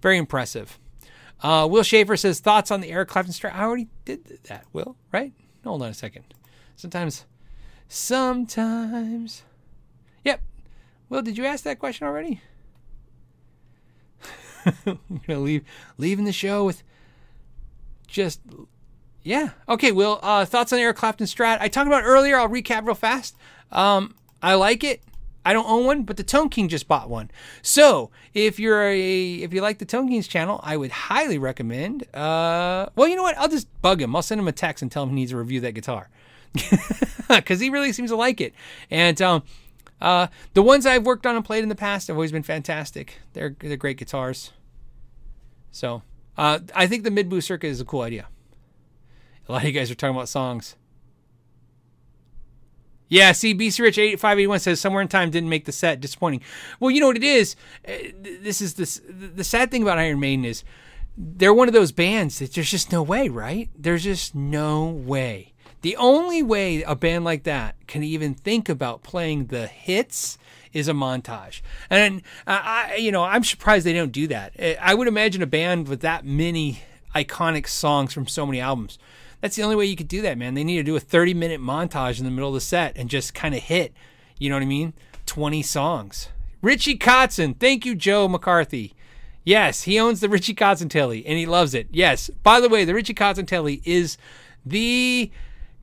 [0.00, 0.78] very impressive.
[1.42, 3.54] Uh, Will Schaefer says thoughts on the Eric Clapton strike.
[3.54, 4.64] I already did that.
[4.72, 5.32] Will, right?
[5.64, 6.24] Hold on a second.
[6.76, 7.24] Sometimes,
[7.88, 9.42] sometimes.
[10.24, 10.40] Yep.
[11.08, 12.40] Will, did you ask that question already?
[14.86, 15.64] I'm gonna leave
[15.98, 16.82] leaving the show with
[18.06, 18.40] just
[19.26, 19.50] yeah.
[19.68, 20.20] Okay, Will.
[20.22, 21.58] Uh, thoughts on Eric Clapton Strat?
[21.60, 22.38] I talked about earlier.
[22.38, 23.36] I'll recap real fast.
[23.72, 25.02] Um, I like it.
[25.44, 27.32] I don't own one, but the Tone King just bought one.
[27.60, 32.04] So if you're a if you like the Tone King's channel, I would highly recommend.
[32.14, 33.36] Uh, well, you know what?
[33.36, 34.14] I'll just bug him.
[34.14, 36.08] I'll send him a text and tell him he needs to review that guitar
[37.28, 38.54] because he really seems to like it.
[38.92, 39.42] And um,
[40.00, 43.18] uh, the ones I've worked on and played in the past have always been fantastic.
[43.32, 44.52] They're they're great guitars.
[45.72, 46.02] So
[46.38, 48.28] uh, I think the mid boost circuit is a cool idea.
[49.48, 50.76] A lot of you guys are talking about songs.
[53.08, 56.00] Yeah, see, BC Rich 8581 says somewhere in time didn't make the set.
[56.00, 56.42] Disappointing.
[56.80, 57.54] Well, you know what it is?
[57.86, 60.64] Uh, this is this the sad thing about Iron Maiden is
[61.16, 63.70] they're one of those bands that there's just no way, right?
[63.76, 65.52] There's just no way.
[65.82, 70.36] The only way a band like that can even think about playing the hits
[70.72, 71.60] is a montage.
[71.88, 74.52] And uh, I, you know, I'm surprised they don't do that.
[74.58, 76.80] Uh, I would imagine a band with that many
[77.14, 78.98] iconic songs from so many albums
[79.46, 80.54] that's the only way you could do that, man.
[80.54, 83.08] They need to do a 30 minute montage in the middle of the set and
[83.08, 83.94] just kind of hit,
[84.38, 84.92] you know what I mean?
[85.26, 86.30] 20 songs.
[86.62, 87.56] Richie Kotzen.
[87.56, 88.94] Thank you, Joe McCarthy.
[89.44, 91.86] Yes, he owns the Richie Kotzen Telly and he loves it.
[91.92, 92.28] Yes.
[92.42, 94.18] By the way, the Richie Kotzen Telly is
[94.64, 95.30] the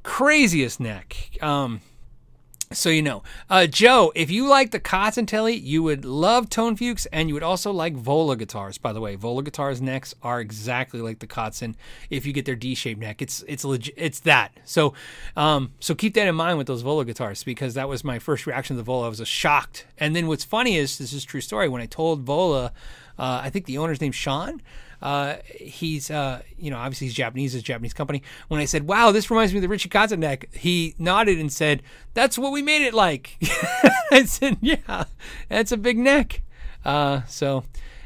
[0.04, 1.16] craziest neck.
[1.42, 1.80] Um,
[2.74, 6.76] so you know, uh, Joe, if you like the Kotzen Telly, you would love Tone
[6.76, 8.78] Fuchs, and you would also like Vola guitars.
[8.78, 11.76] By the way, Vola guitars necks are exactly like the Kotzen.
[12.10, 13.94] If you get their D-shaped neck, it's it's legit.
[13.98, 14.58] It's that.
[14.66, 14.94] So,
[15.36, 18.46] um, so keep that in mind with those Vola guitars because that was my first
[18.46, 19.06] reaction to the Vola.
[19.06, 19.86] I was shocked.
[19.98, 21.70] And then what's funny is this is true story.
[21.70, 22.74] When I told Vola,
[23.18, 24.62] uh, I think the owner's name's Sean.
[25.04, 28.24] Uh, he's, uh, you know, obviously he's Japanese, it's a Japanese company.
[28.48, 31.52] When I said, wow, this reminds me of the Richie Kotzen neck, he nodded and
[31.52, 33.38] said, that's what we made it like.
[34.12, 35.04] I said, yeah,
[35.50, 36.42] that's a big neck.
[36.86, 37.66] Uh, so,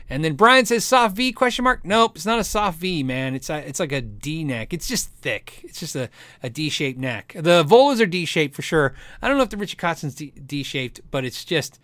[0.09, 1.85] and then Brian says soft V question mark.
[1.85, 3.35] Nope, it's not a soft V, man.
[3.35, 4.73] It's a, it's like a D neck.
[4.73, 5.61] It's just thick.
[5.65, 6.09] It's just a,
[6.41, 7.33] a D shaped neck.
[7.35, 8.95] The Volas are D shaped for sure.
[9.21, 11.79] I don't know if the Richie Kotzen's D shaped, but it's just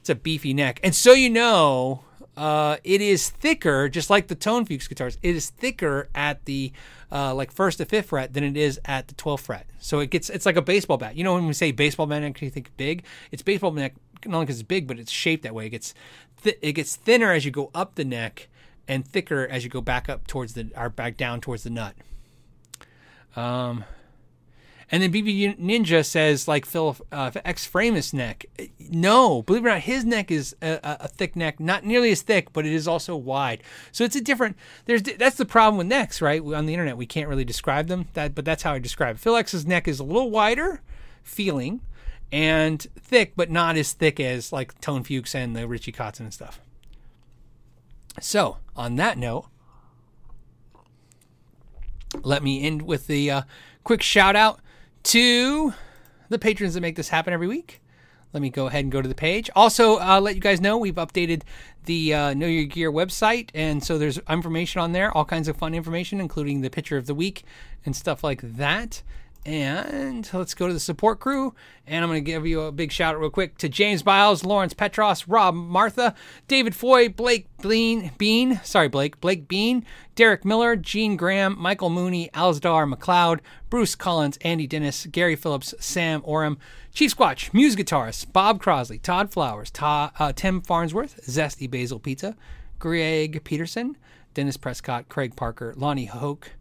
[0.00, 0.80] it's a beefy neck.
[0.82, 2.02] And so you know,
[2.36, 5.18] uh, it is thicker, just like the Tone Fuchs guitars.
[5.22, 6.72] It is thicker at the
[7.10, 9.66] uh, like first to fifth fret than it is at the 12th fret.
[9.78, 11.14] So it gets it's like a baseball bat.
[11.16, 13.04] You know when we say baseball bat you think big.
[13.30, 13.94] It's baseball neck
[14.24, 15.66] not only because it's big, but it's shaped that way.
[15.66, 15.94] It gets
[16.42, 18.48] th- it gets thinner as you go up the neck,
[18.88, 21.94] and thicker as you go back up towards the or back down towards the nut.
[23.36, 23.84] Um,
[24.92, 28.44] and then BB Ninja says, like Phil uh, X Framus neck.
[28.78, 32.20] No, believe it or not, his neck is a, a, thick neck, not nearly as
[32.20, 33.62] thick, but it is also wide.
[33.90, 34.54] So it's a different.
[34.84, 36.42] There's that's the problem with necks, right?
[36.42, 38.08] On the internet, we can't really describe them.
[38.12, 39.20] That, but that's how I describe it.
[39.20, 40.82] Phil X's neck is a little wider,
[41.22, 41.80] feeling,
[42.30, 46.34] and thick, but not as thick as like Tone Fuchs and the Richie Kotzen and
[46.34, 46.60] stuff.
[48.20, 49.46] So on that note,
[52.22, 53.42] let me end with the uh,
[53.84, 54.60] quick shout out
[55.04, 55.74] to
[56.28, 57.80] the patrons that make this happen every week.
[58.32, 59.50] Let me go ahead and go to the page.
[59.54, 61.42] Also, uh, let you guys know we've updated
[61.84, 65.56] the uh, Know Your Gear website, and so there's information on there, all kinds of
[65.56, 67.44] fun information, including the picture of the week
[67.84, 69.02] and stuff like that.
[69.44, 71.54] And let's go to the support crew.
[71.86, 74.44] And I'm going to give you a big shout out real quick to James Biles,
[74.44, 76.14] Lawrence Petros, Rob Martha,
[76.46, 82.30] David Foy, Blake Bean, Bean, sorry, Blake, Blake Bean, Derek Miller, Gene Graham, Michael Mooney,
[82.34, 86.56] Alzdar McLeod, Bruce Collins, Andy Dennis, Gary Phillips, Sam Oram,
[86.94, 92.36] Chief Squatch, music guitarist, Bob Crosley, Todd Flowers, Todd, uh, Tim Farnsworth, Zesty Basil Pizza,
[92.78, 93.96] Greg Peterson,
[94.34, 96.52] Dennis Prescott, Craig Parker, Lonnie Hoke,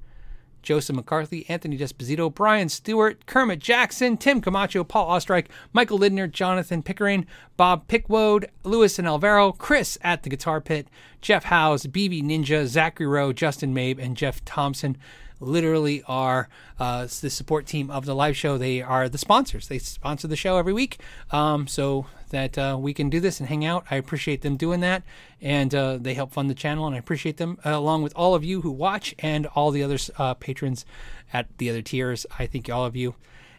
[0.61, 6.83] Joseph McCarthy, Anthony Desposito, Brian Stewart, Kermit Jackson, Tim Camacho, Paul Ostreich, Michael Lidner, Jonathan
[6.83, 7.25] Pickering,
[7.57, 10.88] Bob Pickwode, Lewis and Alvaro, Chris at the Guitar Pit,
[11.21, 14.97] Jeff Howes, BB Ninja, Zachary Rowe, Justin Mabe, and Jeff Thompson
[15.41, 16.47] literally are
[16.80, 18.57] uh, the support team of the live show.
[18.57, 19.68] They are the sponsors.
[19.68, 21.01] They sponsor the show every week,
[21.31, 23.85] um, so that uh, we can do this and hang out.
[23.91, 25.03] I appreciate them doing that,
[25.41, 28.35] and uh, they help fund the channel, and I appreciate them uh, along with all
[28.35, 30.85] of you who watch and all the other uh, patrons
[31.34, 32.26] at the other tiers.
[32.39, 33.15] I thank all of you.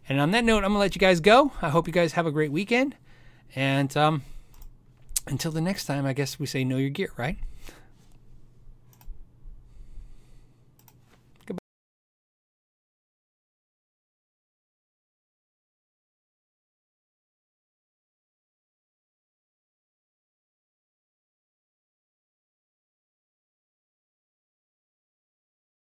[0.09, 1.53] And on that note, I'm gonna let you guys go.
[1.61, 2.97] I hope you guys have a great weekend,
[3.55, 4.23] and um,
[5.27, 7.39] until the next time, I guess we say know your gear, right?